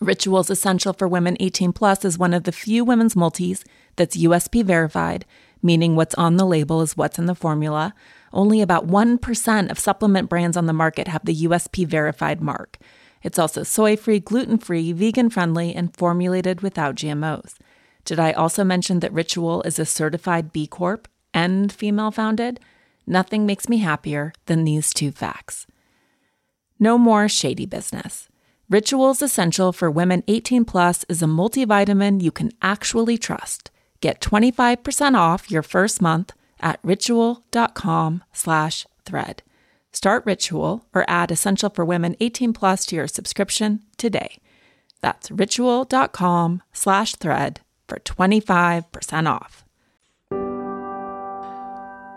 Rituals 0.00 0.50
Essential 0.50 0.92
for 0.92 1.08
Women 1.08 1.36
18 1.40 1.72
Plus 1.72 2.04
is 2.04 2.18
one 2.18 2.34
of 2.34 2.44
the 2.44 2.52
few 2.52 2.84
women's 2.84 3.16
multis 3.16 3.64
that's 3.96 4.16
USP 4.16 4.62
verified 4.64 5.24
meaning 5.66 5.96
what's 5.96 6.14
on 6.14 6.36
the 6.36 6.46
label 6.46 6.80
is 6.80 6.96
what's 6.96 7.18
in 7.18 7.26
the 7.26 7.34
formula. 7.34 7.94
Only 8.32 8.60
about 8.60 8.86
1% 8.86 9.70
of 9.70 9.78
supplement 9.78 10.28
brands 10.28 10.56
on 10.56 10.66
the 10.66 10.72
market 10.72 11.08
have 11.08 11.24
the 11.24 11.44
USP 11.44 11.86
verified 11.86 12.40
mark. 12.40 12.78
It's 13.26 13.40
also 13.40 13.64
soy 13.64 13.96
free, 13.96 14.20
gluten 14.20 14.56
free, 14.56 14.92
vegan 14.92 15.30
friendly, 15.30 15.74
and 15.74 15.94
formulated 15.96 16.60
without 16.60 16.94
GMOs. 16.94 17.56
Did 18.04 18.20
I 18.20 18.30
also 18.30 18.62
mention 18.62 19.00
that 19.00 19.12
Ritual 19.12 19.62
is 19.62 19.80
a 19.80 19.84
certified 19.84 20.52
B 20.52 20.68
Corp 20.68 21.08
and 21.34 21.72
female 21.72 22.12
founded? 22.12 22.60
Nothing 23.04 23.44
makes 23.44 23.68
me 23.68 23.78
happier 23.78 24.32
than 24.46 24.62
these 24.62 24.94
two 24.94 25.10
facts. 25.10 25.66
No 26.78 26.96
more 26.96 27.28
shady 27.28 27.66
business. 27.66 28.28
Rituals 28.70 29.20
Essential 29.20 29.72
for 29.72 29.90
Women 29.90 30.22
18 30.28 30.64
Plus 30.64 31.04
is 31.08 31.20
a 31.20 31.26
multivitamin 31.26 32.22
you 32.22 32.30
can 32.30 32.52
actually 32.62 33.18
trust. 33.18 33.72
Get 34.00 34.20
25% 34.20 35.16
off 35.16 35.50
your 35.50 35.64
first 35.64 36.00
month 36.00 36.32
at 36.60 36.78
ritual.com 36.84 38.22
slash 38.32 38.86
thread. 39.04 39.42
Start 39.96 40.26
Ritual 40.26 40.84
or 40.92 41.06
add 41.08 41.30
Essential 41.30 41.70
for 41.70 41.82
Women 41.82 42.16
18 42.20 42.52
plus 42.52 42.84
to 42.84 42.96
your 42.96 43.08
subscription 43.08 43.80
today. 43.96 44.36
That's 45.00 45.30
ritual.com 45.30 46.62
slash 46.74 47.14
thread 47.14 47.60
for 47.88 47.98
25% 48.00 49.26
off. 49.26 49.64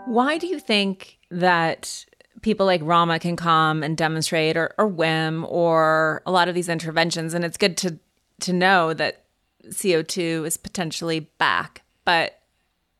Why 0.04 0.36
do 0.36 0.46
you 0.46 0.60
think 0.60 1.20
that 1.30 2.04
people 2.42 2.66
like 2.66 2.82
Rama 2.84 3.18
can 3.18 3.34
come 3.34 3.82
and 3.82 3.96
demonstrate 3.96 4.58
or, 4.58 4.74
or 4.76 4.86
WIM 4.86 5.46
or 5.48 6.22
a 6.26 6.30
lot 6.30 6.50
of 6.50 6.54
these 6.54 6.68
interventions? 6.68 7.32
And 7.32 7.46
it's 7.46 7.56
good 7.56 7.78
to 7.78 7.98
to 8.40 8.52
know 8.52 8.92
that 8.92 9.24
CO2 9.68 10.46
is 10.46 10.58
potentially 10.58 11.30
back. 11.38 11.82
But 12.04 12.42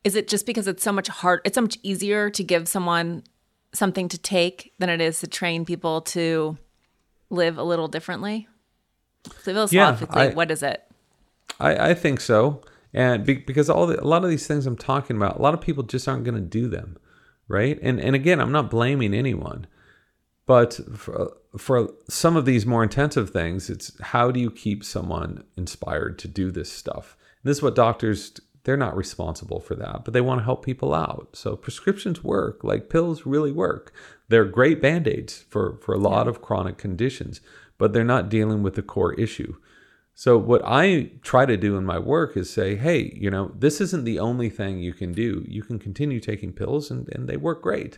is 0.03 0.15
it 0.15 0.27
just 0.27 0.47
because 0.47 0.67
it's 0.67 0.83
so 0.83 0.91
much 0.91 1.07
hard? 1.07 1.41
It's 1.45 1.53
so 1.53 1.61
much 1.61 1.77
easier 1.83 2.31
to 2.31 2.43
give 2.43 2.67
someone 2.67 3.21
something 3.73 4.07
to 4.09 4.17
take 4.17 4.73
than 4.79 4.89
it 4.89 5.01
is 5.01 5.19
to 5.19 5.27
train 5.27 5.65
people 5.65 6.01
to 6.01 6.57
live 7.29 7.57
a 7.57 7.63
little 7.63 7.87
differently? 7.87 8.47
Philosophically, 9.29 10.21
yeah, 10.23 10.29
I, 10.29 10.33
what 10.33 10.51
is 10.51 10.63
it? 10.63 10.83
I, 11.59 11.89
I 11.89 11.93
think 11.93 12.19
so. 12.19 12.61
And 12.93 13.25
be, 13.25 13.35
because 13.35 13.69
all 13.69 13.87
the, 13.87 14.01
a 14.01 14.05
lot 14.05 14.23
of 14.23 14.29
these 14.29 14.47
things 14.47 14.65
I'm 14.65 14.75
talking 14.75 15.15
about, 15.15 15.37
a 15.37 15.41
lot 15.41 15.53
of 15.53 15.61
people 15.61 15.83
just 15.83 16.07
aren't 16.07 16.23
going 16.23 16.35
to 16.35 16.41
do 16.41 16.67
them, 16.67 16.97
right? 17.47 17.79
And 17.81 17.99
and 17.99 18.15
again, 18.15 18.41
I'm 18.41 18.51
not 18.51 18.69
blaming 18.69 19.13
anyone, 19.13 19.67
but 20.45 20.79
for, 20.97 21.21
uh, 21.21 21.57
for 21.57 21.93
some 22.09 22.35
of 22.35 22.45
these 22.45 22.65
more 22.65 22.83
intensive 22.83 23.29
things, 23.29 23.69
it's 23.69 23.99
how 24.01 24.31
do 24.31 24.39
you 24.39 24.51
keep 24.51 24.83
someone 24.83 25.43
inspired 25.55 26.19
to 26.19 26.27
do 26.27 26.51
this 26.51 26.71
stuff? 26.71 27.15
this 27.43 27.57
is 27.57 27.63
what 27.63 27.75
doctors 27.75 28.33
they're 28.63 28.77
not 28.77 28.95
responsible 28.95 29.59
for 29.59 29.75
that, 29.75 30.03
but 30.03 30.13
they 30.13 30.21
want 30.21 30.39
to 30.39 30.45
help 30.45 30.63
people 30.63 30.93
out. 30.93 31.29
So 31.33 31.55
prescriptions 31.55 32.23
work, 32.23 32.63
like 32.63 32.89
pills 32.89 33.25
really 33.25 33.51
work. 33.51 33.93
They're 34.27 34.45
great 34.45 34.81
band-aids 34.81 35.45
for 35.49 35.77
for 35.77 35.93
a 35.93 35.99
lot 35.99 36.27
of 36.27 36.41
chronic 36.41 36.77
conditions, 36.77 37.41
but 37.77 37.93
they're 37.93 38.03
not 38.03 38.29
dealing 38.29 38.63
with 38.63 38.75
the 38.75 38.81
core 38.81 39.13
issue. 39.13 39.55
So 40.13 40.37
what 40.37 40.61
I 40.63 41.11
try 41.23 41.45
to 41.45 41.57
do 41.57 41.77
in 41.77 41.85
my 41.85 41.97
work 41.97 42.37
is 42.37 42.49
say, 42.49 42.75
hey, 42.75 43.11
you 43.15 43.31
know, 43.31 43.53
this 43.57 43.81
isn't 43.81 44.03
the 44.03 44.19
only 44.19 44.49
thing 44.49 44.79
you 44.79 44.93
can 44.93 45.13
do. 45.13 45.43
You 45.47 45.63
can 45.63 45.79
continue 45.79 46.19
taking 46.19 46.53
pills 46.53 46.91
and, 46.91 47.09
and 47.09 47.27
they 47.27 47.37
work 47.37 47.63
great. 47.63 47.97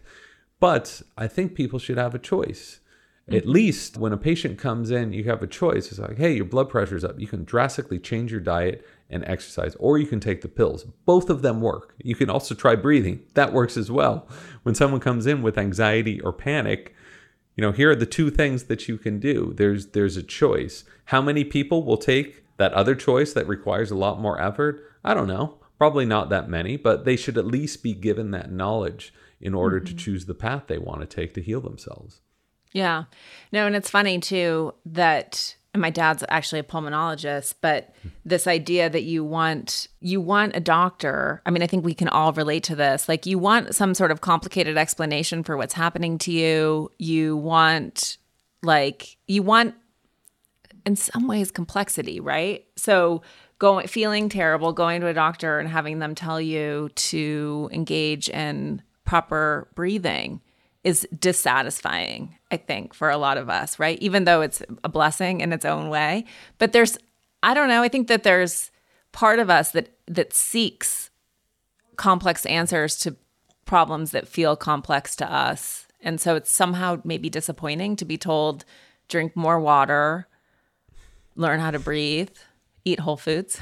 But 0.60 1.02
I 1.18 1.28
think 1.28 1.56
people 1.56 1.80
should 1.80 1.98
have 1.98 2.16
a 2.16 2.20
choice. 2.20 2.80
Mm-hmm. 3.28 3.36
At 3.36 3.48
least 3.48 3.98
when 3.98 4.14
a 4.14 4.18
patient 4.18 4.58
comes 4.58 4.92
in, 4.92 5.12
you 5.12 5.26
have 5.26 5.42
a 5.42 5.48
choice. 5.48 5.92
It's 5.92 6.00
like, 6.00 6.18
hey, 6.18 6.34
your 6.34 6.46
blood 6.46 6.70
pressure's 6.70 7.04
up. 7.04 7.20
You 7.20 7.28
can 7.28 7.44
drastically 7.44 8.00
change 8.00 8.32
your 8.32 8.42
diet 8.42 8.86
and 9.10 9.24
exercise, 9.26 9.76
or 9.76 9.98
you 9.98 10.08
can 10.08 10.20
take 10.20 10.42
the 10.42 10.48
pills. 10.48 10.86
Both 11.06 11.30
of 11.30 11.42
them 11.42 11.62
work. 11.62 11.96
You 12.04 12.16
can 12.16 12.30
also 12.30 12.56
try 12.56 12.76
breathing. 12.76 13.24
That 13.36 13.54
works 13.54 13.78
as 13.78 13.92
well. 13.92 14.28
When 14.64 14.76
someone 14.76 15.00
comes 15.00 15.26
in 15.26 15.42
with 15.42 15.58
anxiety 15.58 16.20
or 16.22 16.34
panic, 16.34 16.96
you 17.56 17.62
know, 17.62 17.72
here 17.72 17.92
are 17.92 17.96
the 17.96 18.06
two 18.06 18.32
things 18.32 18.64
that 18.64 18.88
you 18.88 18.98
can 18.98 19.20
do. 19.20 19.54
There's 19.56 19.88
there's 19.88 20.18
a 20.18 20.24
choice. 20.24 20.84
How 21.06 21.22
many 21.22 21.44
people 21.44 21.84
will 21.84 21.98
take 21.98 22.44
that 22.58 22.74
other 22.74 22.96
choice 22.96 23.34
that 23.34 23.48
requires 23.48 23.92
a 23.92 23.96
lot 23.96 24.20
more 24.20 24.42
effort? 24.42 24.84
I 25.04 25.14
don't 25.14 25.28
know. 25.28 25.60
Probably 25.78 26.06
not 26.06 26.30
that 26.30 26.50
many, 26.50 26.78
but 26.78 27.06
they 27.06 27.16
should 27.16 27.38
at 27.38 27.46
least 27.46 27.84
be 27.84 27.94
given 27.94 28.32
that 28.32 28.52
knowledge 28.52 29.14
in 29.42 29.54
order 29.54 29.78
mm-hmm. 29.78 29.86
to 29.88 29.96
choose 29.96 30.26
the 30.26 30.34
path 30.34 30.64
they 30.68 30.78
want 30.78 31.02
to 31.02 31.08
take 31.08 31.34
to 31.34 31.42
heal 31.42 31.62
themselves. 31.62 32.22
Yeah. 32.72 33.04
No, 33.52 33.68
and 33.68 33.76
it's 33.76 33.90
funny 33.90 34.20
too 34.20 34.74
that 34.86 35.56
my 35.76 35.90
dad's 35.90 36.24
actually 36.30 36.60
a 36.60 36.64
pulmonologist, 36.64 37.56
but 37.62 37.94
this 38.26 38.46
idea 38.46 38.90
that 38.90 39.04
you 39.04 39.24
want 39.24 39.88
you 40.00 40.22
want 40.22 40.56
a 40.56 40.60
doctor. 40.60 41.42
I 41.46 41.52
mean, 41.52 41.64
I 41.64 41.68
think 41.68 41.84
we 41.84 41.96
can 41.96 42.10
all 42.10 42.32
relate 42.34 42.64
to 42.66 42.76
this. 42.76 43.10
Like 43.10 43.26
you 43.26 43.40
want 43.40 43.74
some 43.74 43.94
sort 43.96 44.12
of 44.12 44.22
complicated 44.22 44.78
explanation 44.78 45.44
for 45.44 45.58
what's 45.58 45.74
happening 45.74 46.18
to 46.20 46.32
you. 46.32 46.92
You 47.00 47.38
want 47.38 48.18
like 48.62 49.18
you 49.28 49.42
want 49.42 49.74
in 50.86 50.96
some 50.96 51.28
ways 51.28 51.50
complexity, 51.50 52.20
right? 52.20 52.66
So 52.76 53.24
going 53.58 53.88
feeling 53.88 54.30
terrible, 54.30 54.74
going 54.74 55.02
to 55.02 55.08
a 55.08 55.14
doctor 55.14 55.60
and 55.60 55.70
having 55.70 56.00
them 56.00 56.14
tell 56.14 56.40
you 56.40 56.90
to 56.96 57.70
engage 57.72 58.30
in 58.30 58.82
proper 59.06 59.68
breathing 59.76 60.42
is 60.84 61.08
dissatisfying, 61.18 62.38
I 62.52 62.58
think, 62.58 62.94
for 62.94 63.10
a 63.10 63.18
lot 63.18 63.38
of 63.38 63.50
us, 63.50 63.80
right? 63.80 63.98
Even 64.00 64.26
though 64.26 64.42
it's 64.42 64.62
a 64.84 64.90
blessing 64.90 65.42
in 65.42 65.54
its 65.54 65.66
own 65.66 65.90
way. 65.90 66.26
But 66.58 66.74
there's 66.74 66.98
I 67.42 67.54
don't 67.54 67.68
know, 67.68 67.84
I 67.84 67.90
think 67.90 68.08
that 68.08 68.24
there's 68.24 68.72
part 69.12 69.40
of 69.40 69.50
us 69.50 69.72
that 69.72 69.90
that 70.08 70.34
seeks 70.34 71.10
complex 71.96 72.46
answers 72.46 72.98
to 73.00 73.16
problems 73.66 74.12
that 74.12 74.28
feel 74.28 74.56
complex 74.56 75.16
to 75.18 75.32
us. 75.32 75.88
And 76.02 76.20
so 76.20 76.36
it's 76.36 76.52
somehow 76.52 77.00
maybe 77.04 77.30
disappointing 77.30 77.96
to 77.98 78.06
be 78.06 78.18
told 78.18 78.66
drink 79.08 79.36
more 79.36 79.60
water, 79.60 80.28
learn 81.36 81.60
how 81.60 81.72
to 81.72 81.80
breathe, 81.80 82.30
eat 82.84 83.00
whole 83.00 83.18
foods. 83.18 83.60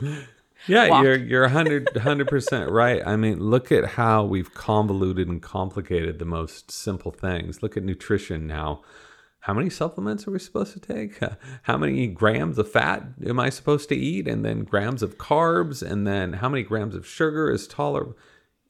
Yeah, 0.66 0.88
walk. 0.88 1.04
you're 1.04 1.16
you're 1.16 1.42
100 1.42 2.28
percent 2.28 2.70
right. 2.70 3.02
I 3.06 3.16
mean, 3.16 3.40
look 3.40 3.72
at 3.72 3.84
how 3.84 4.24
we've 4.24 4.52
convoluted 4.54 5.28
and 5.28 5.42
complicated 5.42 6.18
the 6.18 6.24
most 6.24 6.70
simple 6.70 7.10
things. 7.10 7.62
Look 7.62 7.76
at 7.76 7.82
nutrition 7.82 8.46
now. 8.46 8.82
How 9.40 9.54
many 9.54 9.70
supplements 9.70 10.28
are 10.28 10.30
we 10.30 10.38
supposed 10.38 10.72
to 10.74 10.80
take? 10.80 11.18
How 11.62 11.76
many 11.76 12.06
grams 12.06 12.58
of 12.58 12.70
fat 12.70 13.02
am 13.26 13.40
I 13.40 13.50
supposed 13.50 13.88
to 13.88 13.96
eat? 13.96 14.28
And 14.28 14.44
then 14.44 14.62
grams 14.62 15.02
of 15.02 15.18
carbs, 15.18 15.82
and 15.82 16.06
then 16.06 16.34
how 16.34 16.48
many 16.48 16.62
grams 16.62 16.94
of 16.94 17.04
sugar 17.04 17.50
is 17.50 17.66
tolerable? 17.66 18.16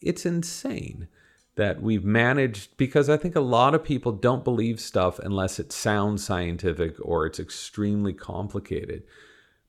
It's 0.01 0.25
insane 0.25 1.09
that 1.57 1.83
we've 1.83 2.05
managed 2.05 2.77
because 2.79 3.11
I 3.11 3.19
think 3.19 3.37
a 3.37 3.41
lot 3.41 3.75
of 3.75 3.85
people 3.85 4.13
don't 4.13 4.45
believe 4.45 4.81
stuff 4.81 5.19
unless 5.19 5.59
it 5.59 5.73
sounds 5.73 6.25
scientific 6.25 6.97
or 7.03 7.27
it's 7.27 7.39
extremely 7.39 8.15
complicated. 8.15 9.03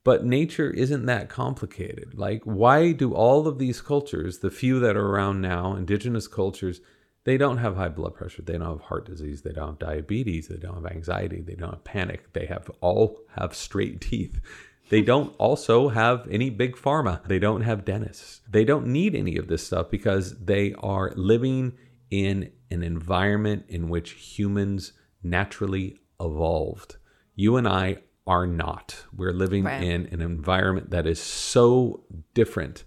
But 0.04 0.26
nature 0.26 0.70
isn't 0.70 1.06
that 1.06 1.30
complicated. 1.30 2.14
Like, 2.16 2.43
why 2.43 2.91
do 2.91 3.14
all 3.14 3.47
of 3.47 3.58
these 3.58 3.82
cultures, 3.82 4.39
the 4.39 4.51
few 4.51 4.80
that 4.82 4.97
are 4.97 5.08
around 5.08 5.41
now, 5.41 5.76
indigenous 5.76 6.28
cultures, 6.28 6.82
they 7.24 7.38
don't 7.38 7.58
have 7.58 7.78
high 7.78 7.89
blood 7.89 8.16
pressure, 8.16 8.41
they 8.41 8.58
don't 8.58 8.68
have 8.68 8.82
heart 8.82 9.06
disease, 9.06 9.43
they 9.43 9.54
don't 9.54 9.70
have 9.70 9.80
diabetes, 9.80 10.49
they 10.49 10.58
don't 10.58 10.84
have 10.84 10.91
anxiety, 10.91 11.41
they 11.41 11.56
don't 11.56 11.72
have 11.72 11.84
panic, 11.86 12.34
they 12.34 12.45
have 12.47 12.70
all 12.82 13.22
have 13.38 13.56
straight 13.56 14.01
teeth. 14.01 14.41
They 14.89 15.01
don't 15.12 15.34
also 15.38 15.88
have 15.88 16.28
any 16.30 16.49
big 16.49 16.76
pharma. 16.76 17.26
They 17.26 17.39
don't 17.39 17.62
have 17.62 17.86
dentists. 17.86 18.41
They 18.49 18.66
don't 18.66 18.88
need 18.88 19.16
any 19.16 19.38
of 19.38 19.47
this 19.47 19.66
stuff 19.66 19.89
because 19.89 20.38
they 20.38 20.74
are 20.80 21.14
living 21.16 21.78
in 22.12 22.51
an 22.70 22.84
environment 22.84 23.66
in 23.70 23.88
which 23.88 24.12
humans 24.12 24.91
naturally 25.24 26.01
evolved. 26.20 26.97
You 27.36 27.56
and 27.56 27.68
I 27.68 27.99
are 28.26 28.47
not. 28.47 29.03
We're 29.15 29.34
living 29.34 29.65
Right. 29.65 29.84
in 29.84 30.07
an 30.11 30.21
environment 30.21 30.91
that 30.91 31.05
is 31.05 31.19
so 31.19 32.03
different. 32.34 32.84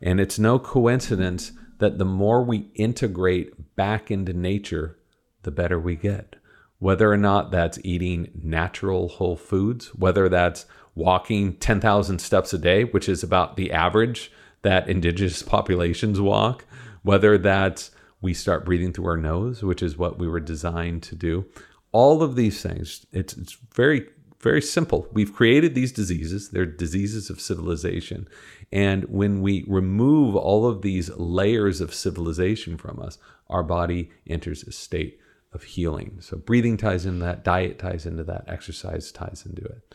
And 0.00 0.20
it's 0.20 0.38
no 0.38 0.58
coincidence 0.58 1.52
that 1.78 1.98
the 1.98 2.04
more 2.04 2.42
we 2.42 2.70
integrate 2.74 3.76
back 3.76 4.10
into 4.10 4.32
nature, 4.32 4.98
the 5.42 5.50
better 5.50 5.78
we 5.78 5.96
get. 5.96 6.36
Whether 6.78 7.10
or 7.12 7.16
not 7.16 7.50
that's 7.50 7.78
eating 7.84 8.30
natural 8.40 9.08
whole 9.08 9.36
foods, 9.36 9.88
whether 9.94 10.28
that's 10.28 10.66
walking 10.94 11.54
10,000 11.56 12.20
steps 12.20 12.52
a 12.52 12.58
day, 12.58 12.84
which 12.84 13.08
is 13.08 13.22
about 13.22 13.56
the 13.56 13.72
average 13.72 14.32
that 14.62 14.88
indigenous 14.88 15.42
populations 15.42 16.20
walk, 16.20 16.64
whether 17.02 17.38
that's 17.38 17.90
we 18.20 18.34
start 18.34 18.64
breathing 18.64 18.92
through 18.92 19.06
our 19.06 19.16
nose, 19.16 19.62
which 19.62 19.82
is 19.82 19.96
what 19.96 20.18
we 20.18 20.26
were 20.28 20.40
designed 20.40 21.02
to 21.04 21.14
do. 21.14 21.44
All 21.92 22.22
of 22.22 22.34
these 22.34 22.60
things, 22.62 23.06
it's, 23.12 23.36
it's 23.36 23.56
very, 23.74 24.08
very 24.40 24.62
simple. 24.62 25.08
We've 25.12 25.32
created 25.32 25.74
these 25.74 25.92
diseases, 25.92 26.50
they're 26.50 26.66
diseases 26.66 27.30
of 27.30 27.40
civilization. 27.40 28.28
And 28.70 29.04
when 29.04 29.40
we 29.40 29.64
remove 29.66 30.36
all 30.36 30.66
of 30.66 30.82
these 30.82 31.10
layers 31.16 31.80
of 31.80 31.94
civilization 31.94 32.76
from 32.76 33.00
us, 33.00 33.18
our 33.48 33.62
body 33.62 34.10
enters 34.26 34.62
a 34.62 34.72
state 34.72 35.18
of 35.52 35.62
healing. 35.62 36.18
So 36.20 36.36
breathing 36.36 36.76
ties 36.76 37.06
into 37.06 37.24
that, 37.24 37.42
diet 37.42 37.78
ties 37.78 38.06
into 38.06 38.22
that, 38.24 38.44
exercise 38.46 39.10
ties 39.10 39.44
into 39.46 39.64
it. 39.64 39.94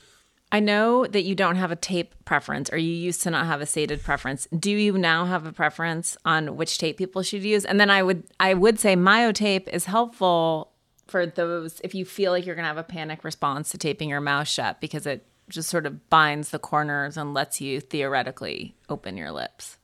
I 0.51 0.59
know 0.59 1.07
that 1.07 1.23
you 1.23 1.33
don't 1.33 1.55
have 1.55 1.71
a 1.71 1.75
tape 1.75 2.13
preference, 2.25 2.71
or 2.71 2.77
you 2.77 2.93
used 2.93 3.23
to 3.23 3.31
not 3.31 3.47
have 3.47 3.61
a 3.61 3.65
stated 3.65 4.03
preference. 4.03 4.47
Do 4.47 4.69
you 4.69 4.99
now 4.99 5.25
have 5.25 5.47
a 5.47 5.51
preference 5.51 6.15
on 6.25 6.57
which 6.57 6.77
tape 6.77 6.97
people 6.97 7.23
should 7.23 7.41
use? 7.43 7.65
And 7.65 7.79
then 7.79 7.89
I 7.89 8.03
would 8.03 8.23
I 8.39 8.53
would 8.53 8.79
say 8.79 8.95
myotape 8.95 9.67
is 9.69 9.85
helpful 9.85 10.72
for 11.13 11.27
those 11.27 11.79
if 11.83 11.93
you 11.93 12.05
feel 12.05 12.31
like 12.31 12.43
you're 12.43 12.55
gonna 12.55 12.67
have 12.67 12.79
a 12.79 12.83
panic 12.83 13.23
response 13.23 13.69
to 13.69 13.77
taping 13.77 14.09
your 14.09 14.19
mouth 14.19 14.47
shut 14.47 14.81
because 14.81 15.05
it 15.05 15.23
just 15.47 15.69
sort 15.69 15.85
of 15.85 16.09
binds 16.09 16.49
the 16.49 16.57
corners 16.57 17.17
and 17.17 17.35
lets 17.35 17.61
you 17.61 17.79
theoretically 17.79 18.75
open 18.89 19.15
your 19.15 19.31
lips. 19.31 19.77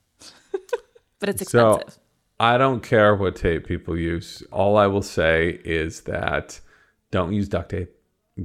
but 1.19 1.30
it's 1.30 1.43
expensive. 1.43 1.84
So 1.88 1.99
I 2.39 2.57
don't 2.57 2.82
care 2.82 3.13
what 3.13 3.36
tape 3.36 3.67
people 3.67 3.95
use. 3.95 4.41
All 4.51 4.75
I 4.75 4.88
will 4.88 5.03
say 5.03 5.61
is 5.63 6.01
that 6.01 6.61
don't 7.11 7.32
use 7.32 7.47
duct 7.47 7.69
tape. 7.69 7.91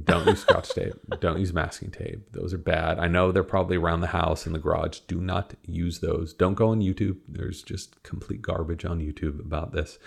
Don't 0.03 0.27
use 0.27 0.41
scotch 0.41 0.69
tape. 0.69 0.93
Don't 1.19 1.39
use 1.39 1.53
masking 1.53 1.89
tape. 1.89 2.33
Those 2.33 2.53
are 2.53 2.59
bad. 2.59 2.99
I 2.99 3.07
know 3.07 3.31
they're 3.31 3.43
probably 3.43 3.77
around 3.77 4.01
the 4.01 4.07
house 4.07 4.45
in 4.45 4.53
the 4.53 4.59
garage. 4.59 4.99
Do 5.07 5.19
not 5.19 5.55
use 5.65 6.01
those. 6.01 6.35
Don't 6.35 6.53
go 6.53 6.67
on 6.67 6.81
YouTube. 6.81 7.17
There's 7.27 7.63
just 7.63 8.03
complete 8.03 8.43
garbage 8.43 8.85
on 8.85 8.99
YouTube 8.99 9.39
about 9.39 9.71
this. 9.71 9.97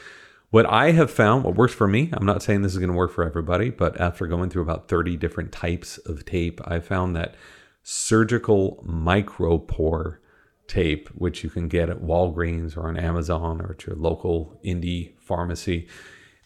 What 0.51 0.65
I 0.65 0.93
have 0.93 1.11
found, 1.11 1.45
what 1.45 1.57
works 1.57 1.75
for 1.75 1.87
me, 1.87 2.09
I'm 2.15 2.25
not 2.25 2.43
saying 2.43 2.63
this 2.63 2.73
is 2.73 2.79
going 2.79 2.91
to 2.91 2.97
work 2.97 3.13
for 3.13 3.23
everybody, 3.23 3.69
but 3.69 4.01
after 4.01 4.27
going 4.27 4.49
through 4.49 4.63
about 4.63 4.89
30 4.89 5.15
different 5.19 5.53
types 5.53 5.99
of 5.99 6.25
tape, 6.25 6.61
I 6.65 6.81
found 6.81 7.15
that 7.15 7.35
surgical 7.83 8.83
micropore 8.87 10.17
tape, 10.67 11.09
which 11.09 11.45
you 11.45 11.51
can 11.51 11.69
get 11.69 11.91
at 11.91 12.01
Walgreens 12.01 12.79
or 12.79 12.89
on 12.89 12.97
Amazon 12.97 13.61
or 13.61 13.73
at 13.73 13.87
your 13.87 13.97
local 13.97 14.59
indie 14.65 15.19
pharmacy. 15.19 15.87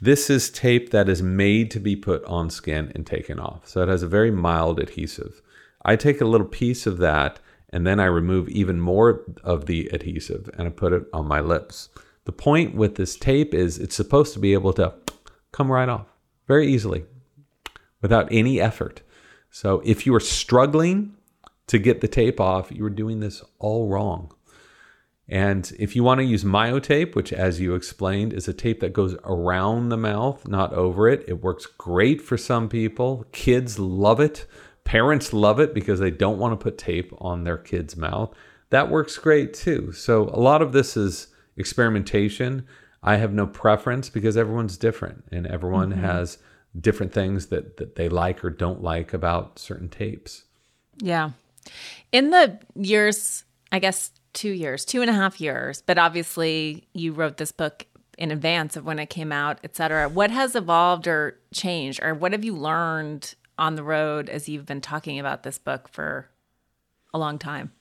This 0.01 0.29
is 0.29 0.51
tape 0.51 0.91
that 0.91 1.09
is 1.09 1.23
made 1.23 1.71
to 1.71 1.79
be 1.79 1.95
put 1.95 2.25
on 2.25 2.51
skin 2.51 2.91
and 2.97 3.07
taken 3.07 3.39
off. 3.39 3.69
So 3.69 3.83
it 3.83 3.89
has 3.89 4.03
a 4.03 4.09
very 4.09 4.33
mild 4.33 4.81
adhesive. 4.81 5.41
I 5.85 5.95
take 5.95 6.21
a 6.21 6.27
little 6.27 6.49
piece 6.49 6.89
of 6.89 6.99
that 6.99 7.39
and 7.71 7.87
then 7.87 8.01
I 8.01 8.07
remove 8.07 8.49
even 8.49 8.81
more 8.81 9.25
of 9.45 9.67
the 9.67 9.89
adhesive 9.93 10.51
and 10.59 10.67
I 10.67 10.71
put 10.73 10.93
it 10.93 11.05
on 11.13 11.29
my 11.29 11.41
lips. 11.41 11.89
The 12.25 12.33
point 12.33 12.75
with 12.75 12.97
this 12.97 13.17
tape 13.17 13.53
is 13.55 13.79
it's 13.79 13.97
supposed 13.97 14.33
to 14.35 14.39
be 14.39 14.53
able 14.53 14.73
to 14.75 14.95
come 15.51 15.71
right 15.71 15.89
off 15.89 16.07
very 16.47 16.69
easily 16.69 17.05
without 18.01 18.29
any 18.31 18.61
effort. 18.61 19.03
So 19.51 19.83
if 19.85 20.07
you 20.07 20.15
are 20.15 20.21
struggling 20.21 21.15
to 21.67 21.79
get 21.79 22.01
the 22.01 22.09
tape 22.09 22.41
off, 22.41 22.71
you 22.71 22.85
are 22.85 22.91
doing 22.91 23.21
this 23.21 23.43
all 23.59 23.89
wrong. 23.89 24.33
And 25.29 25.73
if 25.79 25.97
you 25.97 26.03
want 26.03 26.19
to 26.19 26.25
use 26.25 26.45
myotape, 26.45 27.15
which, 27.15 27.33
as 27.33 27.61
you 27.61 27.75
explained, 27.75 28.33
is 28.33 28.49
a 28.49 28.53
tape 28.53 28.81
that 28.81 28.93
goes 28.93 29.17
around 29.25 29.89
the 29.89 29.97
mouth, 29.97 30.47
not 30.47 30.73
over 30.73 31.09
it, 31.09 31.25
it 31.29 31.43
works 31.43 31.67
great 31.67 32.21
for 32.21 32.37
some 32.37 32.69
people. 32.69 33.25
Kids 33.33 33.79
love 33.79 34.21
it. 34.21 34.47
Parents 34.85 35.33
love 35.33 35.61
it 35.61 35.73
because 35.73 36.01
they 36.01 36.11
don't 36.11 36.39
want 36.39 36.53
to 36.59 36.63
put 36.63 36.77
tape 36.77 37.13
on 37.19 37.45
their 37.45 37.57
kid's 37.57 37.97
mouth. 37.97 38.35
That 38.71 38.91
works 38.91 39.17
great 39.17 39.55
too. 39.55 39.93
So, 39.93 40.29
a 40.29 40.41
lot 40.41 40.61
of 40.61 40.73
this 40.73 40.97
is 40.97 41.29
experimentation. 41.57 42.67
I 43.03 43.17
have 43.17 43.33
no 43.33 43.47
preference 43.47 44.09
because 44.09 44.37
everyone's 44.37 44.77
different 44.77 45.25
and 45.33 45.47
everyone 45.47 45.91
mm-hmm. 45.91 46.05
has 46.05 46.39
different 46.79 47.13
things 47.13 47.47
that, 47.47 47.77
that 47.77 47.97
they 47.97 48.09
like 48.09 48.45
or 48.45 48.51
don't 48.51 48.83
like 48.83 49.13
about 49.13 49.59
certain 49.59 49.89
tapes. 49.89 50.45
Yeah. 50.99 51.31
In 52.13 52.31
the 52.31 52.59
years, 52.75 53.45
I 53.71 53.79
guess 53.79 54.13
two 54.33 54.51
years, 54.51 54.85
two 54.85 55.01
and 55.01 55.11
a 55.11 55.15
half 55.15 55.41
years, 55.41 55.83
but 55.83 55.99
obviously 55.99 56.87
you 56.93 57.13
wrote 57.13 57.37
this 57.37 57.53
book 57.53 57.87
in 58.19 58.31
advance 58.31 58.77
of 58.77 58.85
when 58.85 58.99
it 58.99 59.11
came 59.11 59.33
out, 59.33 59.59
et 59.65 59.75
cetera. 59.75 60.09
What 60.09 60.31
has 60.31 60.55
evolved 60.55 61.09
or 61.09 61.39
changed, 61.53 62.01
or 62.03 62.15
what 62.15 62.33
have 62.33 62.45
you 62.45 62.55
learned 62.55 63.35
on 63.59 63.75
the 63.75 63.83
road 63.83 64.29
as 64.29 64.49
you've 64.49 64.67
been 64.67 64.81
talking 64.81 65.19
about 65.19 65.43
this 65.43 65.59
book 65.59 65.89
for 65.89 66.29
a 67.13 67.19
long 67.19 67.39
time? 67.39 67.73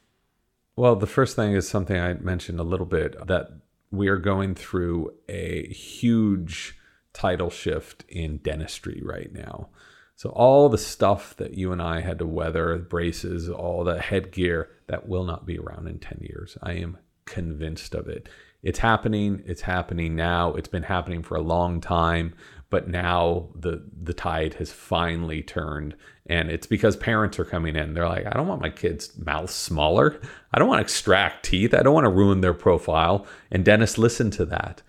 Well, 0.76 0.96
the 0.96 1.08
first 1.08 1.36
thing 1.36 1.54
is 1.54 1.68
something 1.68 2.00
I 2.00 2.14
mentioned 2.14 2.60
a 2.60 2.64
little 2.64 2.86
bit 2.86 3.16
that 3.28 3.50
we 3.92 4.08
are 4.08 4.18
going 4.18 4.56
through 4.56 5.14
a 5.28 5.68
huge 5.68 6.78
title 7.14 7.50
shift 7.50 8.06
in 8.08 8.38
dentistry 8.38 9.02
right 9.04 9.32
now. 9.34 9.70
So, 10.16 10.30
all 10.30 10.70
the 10.70 10.78
stuff 10.78 11.36
that 11.38 11.56
you 11.56 11.72
and 11.72 11.82
I 11.82 12.02
had 12.02 12.20
to 12.20 12.28
weather, 12.28 12.78
braces, 12.78 13.50
all 13.50 13.84
the 13.84 14.00
headgear, 14.00 14.70
that 14.88 15.08
will 15.08 15.24
not 15.24 15.46
be 15.46 15.58
around 15.58 15.88
in 15.88 16.00
10 16.00 16.20
years. 16.22 16.58
I 16.62 16.74
am 16.74 16.98
convinced 17.26 17.96
of 17.96 18.08
it. 18.08 18.30
It's 18.62 18.80
happening. 18.80 19.42
It's 19.46 19.62
happening 19.62 20.16
now. 20.16 20.54
It's 20.54 20.68
been 20.68 20.84
happening 20.84 21.24
for 21.24 21.36
a 21.36 21.42
long 21.42 21.82
time, 21.82 22.36
but 22.70 22.88
now 22.88 23.50
the 23.56 23.84
the 24.02 24.14
tide 24.14 24.56
has 24.56 24.72
finally 24.72 25.42
turned, 25.42 25.96
and 26.28 26.50
it's 26.50 26.68
because 26.68 26.96
parents 26.96 27.40
are 27.40 27.46
coming 27.46 27.76
in. 27.76 27.94
They're 27.94 28.08
like, 28.08 28.26
I 28.26 28.32
don't 28.32 28.48
want 28.48 28.62
my 28.62 28.70
kids' 28.70 29.18
mouths 29.18 29.54
smaller. 29.54 30.20
I 30.54 30.60
don't 30.60 30.68
want 30.68 30.80
to 30.80 30.84
extract 30.84 31.46
teeth. 31.46 31.74
I 31.74 31.82
don't 31.82 31.94
want 31.94 32.06
to 32.06 32.12
ruin 32.12 32.42
their 32.42 32.54
profile. 32.54 33.26
And 33.52 33.66
dentists 33.66 33.98
listen 33.98 34.32
to 34.32 34.46
that. 34.46 34.82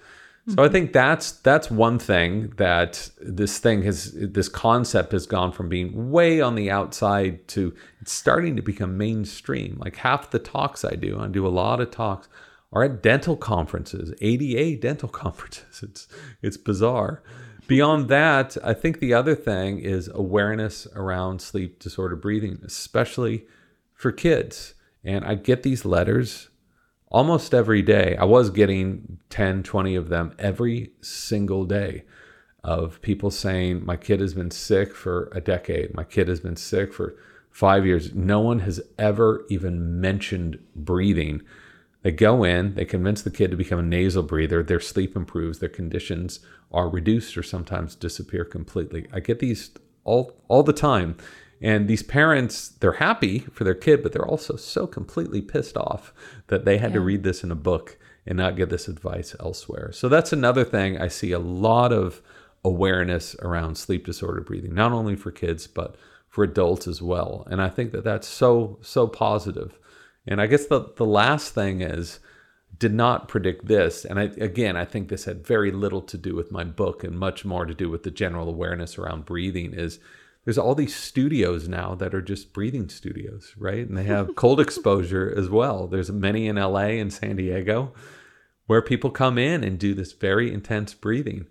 So 0.49 0.55
I 0.55 0.67
mm-hmm. 0.67 0.73
think 0.73 0.93
that's 0.93 1.33
that's 1.33 1.71
one 1.71 2.01
thing 2.01 2.53
that 2.57 3.11
this 3.21 3.59
thing 3.59 3.83
has 3.83 4.13
this 4.13 4.49
concept 4.49 5.13
has 5.13 5.25
gone 5.25 5.53
from 5.53 5.69
being 5.69 6.11
way 6.11 6.41
on 6.41 6.57
the 6.57 6.69
outside 6.69 7.47
to 7.49 7.73
it's 8.01 8.13
starting 8.13 8.57
to 8.57 8.63
become 8.63 8.99
mainstream. 8.99 9.77
Like 9.79 9.97
half 9.97 10.33
the 10.33 10.41
talks 10.41 10.85
I 10.85 10.97
do, 10.97 11.21
I 11.21 11.29
do 11.29 11.47
a 11.47 11.49
lot 11.49 11.81
of 11.81 11.93
talks, 11.93 12.29
are 12.73 12.83
at 12.83 13.05
dental 13.05 13.37
conferences, 13.37 14.13
ADA 14.21 14.81
dental 14.81 15.09
conferences. 15.23 15.81
It's 15.81 16.09
it's 16.43 16.57
bizarre. 16.57 17.23
Beyond 17.73 18.11
that, 18.11 18.59
I 18.63 18.75
think 18.75 19.01
the 19.01 19.15
other 19.15 19.35
thing 19.35 19.79
is 19.79 20.11
awareness 20.13 20.87
around 20.95 21.41
sleep 21.41 21.79
disorder 21.79 22.17
breathing, 22.17 22.61
especially 22.63 23.47
for 23.95 24.13
kids. 24.13 24.75
And 25.03 25.25
I 25.25 25.37
get 25.37 25.63
these 25.63 25.87
letters 25.87 26.51
almost 27.09 27.55
every 27.55 27.81
day. 27.81 28.15
I 28.21 28.25
was 28.25 28.51
getting 28.51 29.21
10, 29.31 29.63
20 29.63 29.95
of 29.95 30.11
them 30.11 30.35
every 30.39 30.91
single 31.01 31.65
day 31.65 32.05
of 32.63 33.01
people 33.01 33.31
saying, 33.31 33.87
My 33.87 33.97
kid 33.97 34.21
has 34.21 34.35
been 34.35 34.51
sick 34.51 34.95
for 34.95 35.33
a 35.35 35.41
decade. 35.41 35.95
My 35.95 36.05
kid 36.05 36.29
has 36.29 36.41
been 36.41 36.57
sick 36.57 36.93
for 36.93 37.15
five 37.51 37.87
years. 37.87 38.15
No 38.15 38.41
one 38.41 38.59
has 38.59 38.83
ever 38.99 39.47
even 39.49 39.99
mentioned 39.99 40.59
breathing. 40.77 41.41
They 42.03 42.11
go 42.11 42.45
in, 42.45 42.75
they 42.75 42.85
convince 42.85 43.23
the 43.23 43.31
kid 43.31 43.51
to 43.53 43.57
become 43.57 43.79
a 43.79 43.83
nasal 43.83 44.23
breather, 44.23 44.63
their 44.63 44.81
sleep 44.81 45.15
improves, 45.15 45.61
their 45.61 45.69
conditions 45.69 46.41
are 46.73 46.89
reduced 46.89 47.37
or 47.37 47.43
sometimes 47.43 47.95
disappear 47.95 48.45
completely. 48.45 49.07
I 49.13 49.21
get 49.21 49.39
these 49.39 49.71
all 50.05 50.37
all 50.49 50.63
the 50.63 50.73
time. 50.73 51.17
And 51.61 51.87
these 51.87 52.03
parents, 52.03 52.71
they're 52.71 52.95
happy 52.95 53.39
for 53.39 53.63
their 53.63 53.77
kid, 53.77 54.03
but 54.03 54.13
they're 54.13 54.27
also 54.27 54.57
so 54.57 54.89
completely 54.89 55.41
pissed 55.41 55.77
off 55.77 56.13
that 56.49 56.65
they 56.65 56.79
had 56.79 56.93
to 56.93 57.01
read 57.01 57.23
this 57.23 57.45
in 57.45 57.53
a 57.53 57.57
book 57.57 57.99
and 58.27 58.37
not 58.37 58.57
get 58.57 58.69
this 58.69 58.89
advice 58.89 59.37
elsewhere. 59.39 59.93
So 59.93 60.09
that's 60.09 60.33
another 60.33 60.65
thing 60.65 61.01
I 61.01 61.07
see 61.07 61.31
a 61.31 61.39
lot 61.39 61.93
of 61.93 62.21
awareness 62.65 63.37
around 63.37 63.77
sleep 63.77 64.05
disorder 64.05 64.41
breathing, 64.41 64.75
not 64.75 64.91
only 64.91 65.15
for 65.15 65.31
kids, 65.31 65.69
but 65.69 65.95
for 66.29 66.43
adults 66.43 66.89
as 66.89 67.01
well. 67.01 67.47
And 67.49 67.63
I 67.63 67.69
think 67.69 67.93
that 67.93 68.05
that's 68.05 68.27
so, 68.27 68.79
so 68.81 69.07
positive. 69.07 69.79
And 70.27 70.41
I 70.41 70.47
guess 70.47 70.67
the, 70.67 70.93
the 70.97 71.07
last 71.07 71.55
thing 71.55 71.81
is, 71.81 72.21
did 72.79 72.95
not 72.95 73.29
predict 73.29 73.67
this. 73.67 74.05
And 74.05 74.19
I, 74.19 74.25
again, 74.25 74.77
I 74.77 74.85
think 74.85 75.09
this 75.09 75.25
had 75.25 75.47
very 75.47 75.71
little 75.71 76.03
to 76.03 76.19
do 76.19 76.35
with 76.35 76.51
my 76.51 76.65
book 76.65 77.05
and 77.05 77.19
much 77.19 77.45
more 77.45 77.65
to 77.65 77.75
do 77.75 77.89
with 77.89 78.03
the 78.03 78.11
general 78.11 78.49
awareness 78.49 78.99
around 78.99 79.25
breathing 79.25 79.73
is 79.73 79.99
there's 80.45 80.59
all 80.59 80.75
these 80.75 80.97
studios 80.97 81.69
now 81.69 81.95
that 81.95 82.15
are 82.15 82.23
just 82.23 82.53
breathing 82.53 82.89
studios, 82.89 83.55
right? 83.57 83.87
And 83.87 83.97
they 83.97 84.05
have 84.05 84.35
cold 84.37 84.59
exposure 84.59 85.33
as 85.37 85.49
well. 85.49 85.87
There's 85.87 86.11
many 86.11 86.49
in 86.49 86.57
LA 86.57 86.99
and 86.99 87.13
San 87.13 87.37
Diego 87.37 87.93
where 88.67 88.83
people 88.83 89.11
come 89.11 89.39
in 89.39 89.63
and 89.63 89.79
do 89.79 89.95
this 89.95 90.13
very 90.13 90.53
intense 90.53 90.95
breathing. 90.95 91.47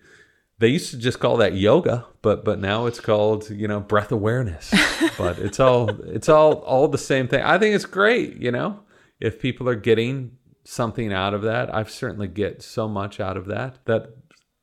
They 0.61 0.67
used 0.67 0.91
to 0.91 0.97
just 0.97 1.19
call 1.19 1.37
that 1.37 1.55
yoga, 1.55 2.05
but 2.21 2.45
but 2.45 2.59
now 2.59 2.85
it's 2.85 2.99
called 2.99 3.49
you 3.49 3.67
know 3.67 3.79
breath 3.79 4.11
awareness. 4.11 4.73
but 5.17 5.39
it's 5.39 5.59
all 5.59 5.89
it's 6.05 6.29
all 6.29 6.53
all 6.59 6.87
the 6.87 6.97
same 6.97 7.27
thing. 7.27 7.43
I 7.43 7.57
think 7.57 7.75
it's 7.75 7.85
great. 7.85 8.37
You 8.37 8.51
know, 8.51 8.81
if 9.19 9.39
people 9.39 9.67
are 9.67 9.75
getting 9.75 10.37
something 10.63 11.11
out 11.11 11.33
of 11.33 11.41
that, 11.41 11.73
I 11.73 11.83
certainly 11.83 12.27
get 12.27 12.61
so 12.61 12.87
much 12.87 13.19
out 13.19 13.37
of 13.37 13.47
that 13.47 13.83
that 13.85 14.13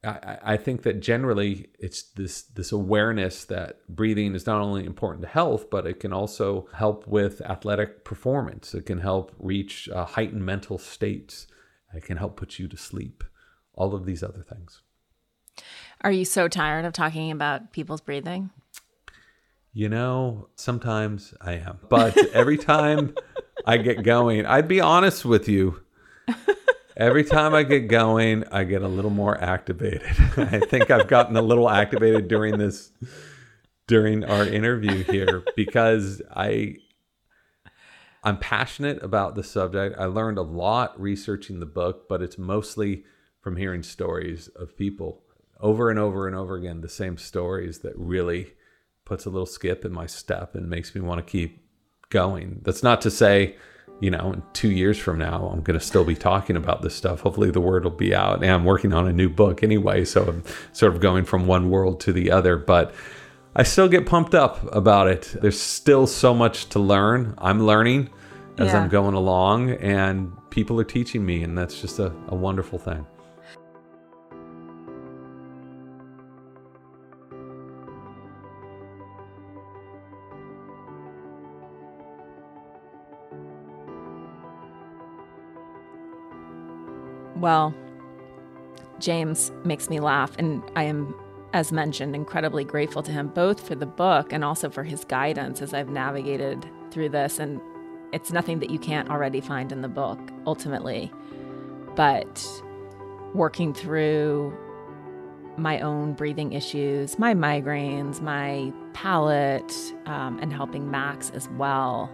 I, 0.05 0.38
I 0.42 0.57
think 0.57 0.84
that 0.84 1.01
generally 1.01 1.66
it's 1.80 2.03
this 2.12 2.42
this 2.42 2.70
awareness 2.70 3.44
that 3.46 3.80
breathing 3.88 4.36
is 4.36 4.46
not 4.46 4.61
only 4.61 4.86
important 4.86 5.22
to 5.22 5.28
health, 5.28 5.68
but 5.68 5.84
it 5.84 5.99
can 5.99 6.12
also 6.12 6.68
help 6.74 7.09
with 7.09 7.40
athletic 7.40 8.05
performance. 8.05 8.72
It 8.72 8.86
can 8.86 9.01
help 9.01 9.34
reach 9.40 9.88
uh, 9.88 10.05
heightened 10.05 10.46
mental 10.46 10.78
states. 10.78 11.49
It 11.92 12.05
can 12.05 12.18
help 12.18 12.36
put 12.36 12.61
you 12.61 12.68
to 12.68 12.76
sleep. 12.76 13.24
All 13.74 13.94
of 13.94 14.07
these 14.07 14.22
other 14.22 14.44
things. 14.49 14.82
Are 16.03 16.12
you 16.12 16.24
so 16.24 16.49
tired 16.49 16.84
of 16.84 16.92
talking 16.92 17.30
about 17.30 17.72
people's 17.72 18.01
breathing? 18.01 18.51
You 19.72 19.88
know, 19.88 20.49
sometimes 20.57 21.34
I 21.40 21.55
am, 21.55 21.78
but 21.88 22.16
every 22.32 22.57
time 22.57 23.14
I 23.66 23.76
get 23.78 24.03
going, 24.03 24.46
I'd 24.46 24.68
be 24.68 24.80
honest 24.80 25.24
with 25.24 25.49
you 25.49 25.80
every 26.99 27.24
time 27.24 27.55
I 27.55 27.62
get 27.62 27.88
going, 27.88 28.44
I 28.51 28.64
get 28.64 28.82
a 28.82 28.88
little 28.88 29.11
more 29.11 29.40
activated. 29.40 30.03
I 30.36 30.61
think 30.61 30.90
I've 30.90 31.09
gotten 31.09 31.36
a 31.36 31.42
little 31.42 31.70
activated 31.70 32.28
during 32.28 32.59
this 32.59 32.92
during 33.86 34.24
our 34.24 34.44
interview 34.44 35.05
here 35.05 35.42
because 35.57 36.20
I 36.34 36.76
I'm 38.22 38.38
passionate 38.38 39.03
about 39.03 39.36
the 39.36 39.44
subject. 39.44 39.96
I 39.99 40.07
learned 40.07 40.36
a 40.36 40.42
lot 40.42 41.01
researching 41.01 41.61
the 41.61 41.66
book, 41.66 42.09
but 42.09 42.20
it's 42.20 42.36
mostly 42.36 43.05
from 43.40 43.57
hearing 43.57 43.82
stories 43.82 44.49
of 44.49 44.76
people 44.76 45.22
over 45.61 45.91
and 45.91 45.99
over 45.99 46.27
and 46.27 46.37
over 46.37 46.57
again 46.57 46.81
the 46.81 46.89
same 46.89 47.17
stories 47.19 47.81
that 47.81 47.93
really 47.97 48.53
puts 49.05 49.25
a 49.25 49.31
little 49.31 49.47
skip 49.47 49.85
in 49.85 49.93
my 49.93 50.07
step 50.07 50.55
and 50.55 50.69
makes 50.69 50.95
me 50.95 51.01
want 51.01 51.19
to 51.19 51.31
keep 51.31 51.65
going. 52.11 52.61
That's 52.63 52.83
not 52.83 53.01
to 53.03 53.11
say 53.11 53.57
you 54.01 54.11
know, 54.11 54.33
in 54.33 54.43
two 54.53 54.71
years 54.71 54.97
from 54.97 55.19
now, 55.19 55.51
I'm 55.53 55.63
going 55.63 55.79
to 55.79 55.85
still 55.85 56.05
be 56.05 56.15
talking 56.15 56.57
about 56.57 56.83
this 56.83 56.95
stuff. 56.95 57.21
Hopefully, 57.21 57.51
the 57.51 57.61
word 57.61 57.85
will 57.85 57.91
be 57.91 58.15
out. 58.15 58.43
And 58.43 58.51
I'm 58.51 58.65
working 58.65 58.93
on 58.93 59.09
a 59.09 59.13
new 59.13 59.29
book 59.29 59.63
anyway, 59.63 60.05
so 60.05 60.25
I'm 60.25 60.45
sort 60.73 60.95
of 60.95 61.01
going 61.01 61.25
from 61.25 61.47
one 61.47 61.69
world 61.71 62.01
to 62.01 62.13
the 62.13 62.31
other. 62.31 62.57
But 62.57 62.95
I 63.57 63.65
still 63.65 63.89
get 63.89 64.07
pumped 64.07 64.35
up 64.35 64.73
about 64.75 65.09
it. 65.09 65.35
There's 65.41 65.61
still 65.61 66.07
so 66.07 66.33
much 66.33 66.69
to 66.71 66.79
learn. 66.79 67.35
I'm 67.39 67.67
learning 67.67 68.11
as 68.59 68.69
yeah. 68.69 68.81
I'm 68.81 68.89
going 68.89 69.15
along, 69.15 69.71
and 69.71 70.33
people 70.51 70.81
are 70.81 70.85
teaching 70.85 71.27
me, 71.27 71.43
and 71.43 71.59
that's 71.59 71.81
just 71.81 71.99
a, 71.99 72.13
a 72.29 72.35
wonderful 72.35 72.79
thing. 72.79 73.05
Well, 87.39 87.74
James 88.99 89.53
makes 89.64 89.89
me 89.89 90.01
laugh, 90.01 90.32
and 90.39 90.62
I 90.74 90.82
am, 90.84 91.14
as 91.53 91.70
mentioned, 91.70 92.16
incredibly 92.16 92.64
grateful 92.64 93.03
to 93.05 93.12
him 93.12 93.28
both 93.28 93.66
for 93.66 93.76
the 93.76 93.86
book 93.86 94.32
and 94.32 94.45
also 94.45 94.68
for 94.68 94.82
his 94.82 95.05
guidance 95.05 95.62
as 95.62 95.72
I've 95.72 95.89
navigated 95.89 96.66
through 96.91 97.11
this. 97.11 97.39
And 97.39 97.61
it's 98.12 98.32
nothing 98.32 98.59
that 98.59 98.70
you 98.70 98.78
can't 98.78 99.09
already 99.09 99.41
find 99.41 99.70
in 99.70 99.82
the 99.82 99.89
book, 99.89 100.18
ultimately. 100.47 101.12
But 101.95 102.62
working 103.34 103.72
through 103.72 104.57
my 105.57 105.80
own 105.80 106.14
breathing 106.14 106.53
issues, 106.53 107.18
my 107.18 107.34
migraines, 107.34 108.20
my 108.20 108.72
palate, 108.95 109.72
um, 110.07 110.39
and 110.41 110.53
helping 110.53 110.91
Max 110.91 111.30
as 111.30 111.49
well. 111.51 112.11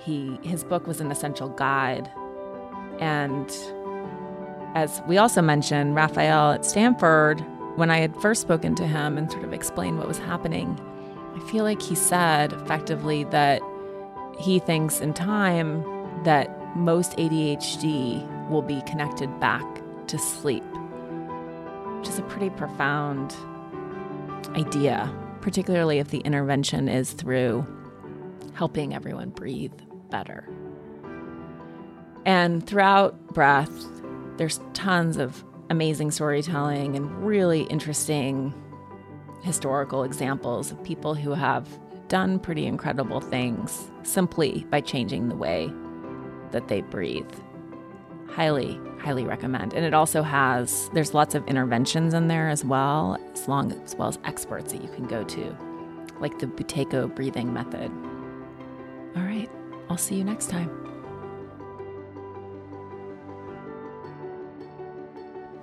He 0.00 0.38
his 0.42 0.64
book 0.64 0.86
was 0.86 1.00
an 1.00 1.10
essential 1.10 1.48
guide, 1.48 2.10
and 2.98 3.48
as 4.74 5.00
we 5.06 5.18
also 5.18 5.40
mentioned, 5.40 5.94
Raphael 5.94 6.52
at 6.52 6.64
Stanford, 6.64 7.40
when 7.76 7.90
I 7.90 7.98
had 7.98 8.16
first 8.20 8.42
spoken 8.42 8.74
to 8.76 8.86
him 8.86 9.16
and 9.16 9.30
sort 9.30 9.44
of 9.44 9.52
explained 9.52 9.98
what 9.98 10.08
was 10.08 10.18
happening, 10.18 10.78
I 11.34 11.40
feel 11.50 11.64
like 11.64 11.80
he 11.80 11.94
said 11.94 12.52
effectively 12.52 13.24
that 13.24 13.62
he 14.38 14.58
thinks 14.58 15.00
in 15.00 15.14
time 15.14 15.84
that 16.24 16.76
most 16.76 17.12
ADHD 17.12 18.48
will 18.48 18.62
be 18.62 18.82
connected 18.82 19.28
back 19.40 19.64
to 20.08 20.18
sleep, 20.18 20.64
which 21.98 22.08
is 22.08 22.18
a 22.18 22.22
pretty 22.22 22.50
profound 22.50 23.34
idea, 24.56 25.12
particularly 25.40 25.98
if 25.98 26.08
the 26.08 26.18
intervention 26.20 26.88
is 26.88 27.12
through 27.12 27.66
helping 28.54 28.94
everyone 28.94 29.30
breathe 29.30 29.72
better. 30.10 30.48
And 32.24 32.66
throughout 32.66 33.34
breath, 33.34 33.93
there's 34.36 34.60
tons 34.72 35.16
of 35.16 35.44
amazing 35.70 36.10
storytelling 36.10 36.96
and 36.96 37.26
really 37.26 37.62
interesting 37.62 38.52
historical 39.42 40.04
examples 40.04 40.70
of 40.70 40.82
people 40.82 41.14
who 41.14 41.32
have 41.32 41.68
done 42.08 42.38
pretty 42.38 42.66
incredible 42.66 43.20
things 43.20 43.90
simply 44.02 44.66
by 44.70 44.80
changing 44.80 45.28
the 45.28 45.36
way 45.36 45.70
that 46.50 46.68
they 46.68 46.80
breathe. 46.80 47.30
Highly, 48.28 48.80
highly 48.98 49.24
recommend. 49.24 49.74
And 49.74 49.84
it 49.84 49.94
also 49.94 50.22
has 50.22 50.90
there's 50.92 51.14
lots 51.14 51.34
of 51.34 51.46
interventions 51.46 52.14
in 52.14 52.28
there 52.28 52.48
as 52.48 52.64
well, 52.64 53.18
as 53.32 53.48
long 53.48 53.72
as 53.72 53.94
well 53.96 54.08
as 54.08 54.18
experts 54.24 54.72
that 54.72 54.82
you 54.82 54.88
can 54.88 55.06
go 55.06 55.22
to, 55.24 55.56
like 56.20 56.38
the 56.38 56.46
Buteyko 56.46 57.14
breathing 57.14 57.52
method. 57.52 57.90
All 59.16 59.22
right, 59.22 59.50
I'll 59.88 59.98
see 59.98 60.16
you 60.16 60.24
next 60.24 60.48
time. 60.50 60.83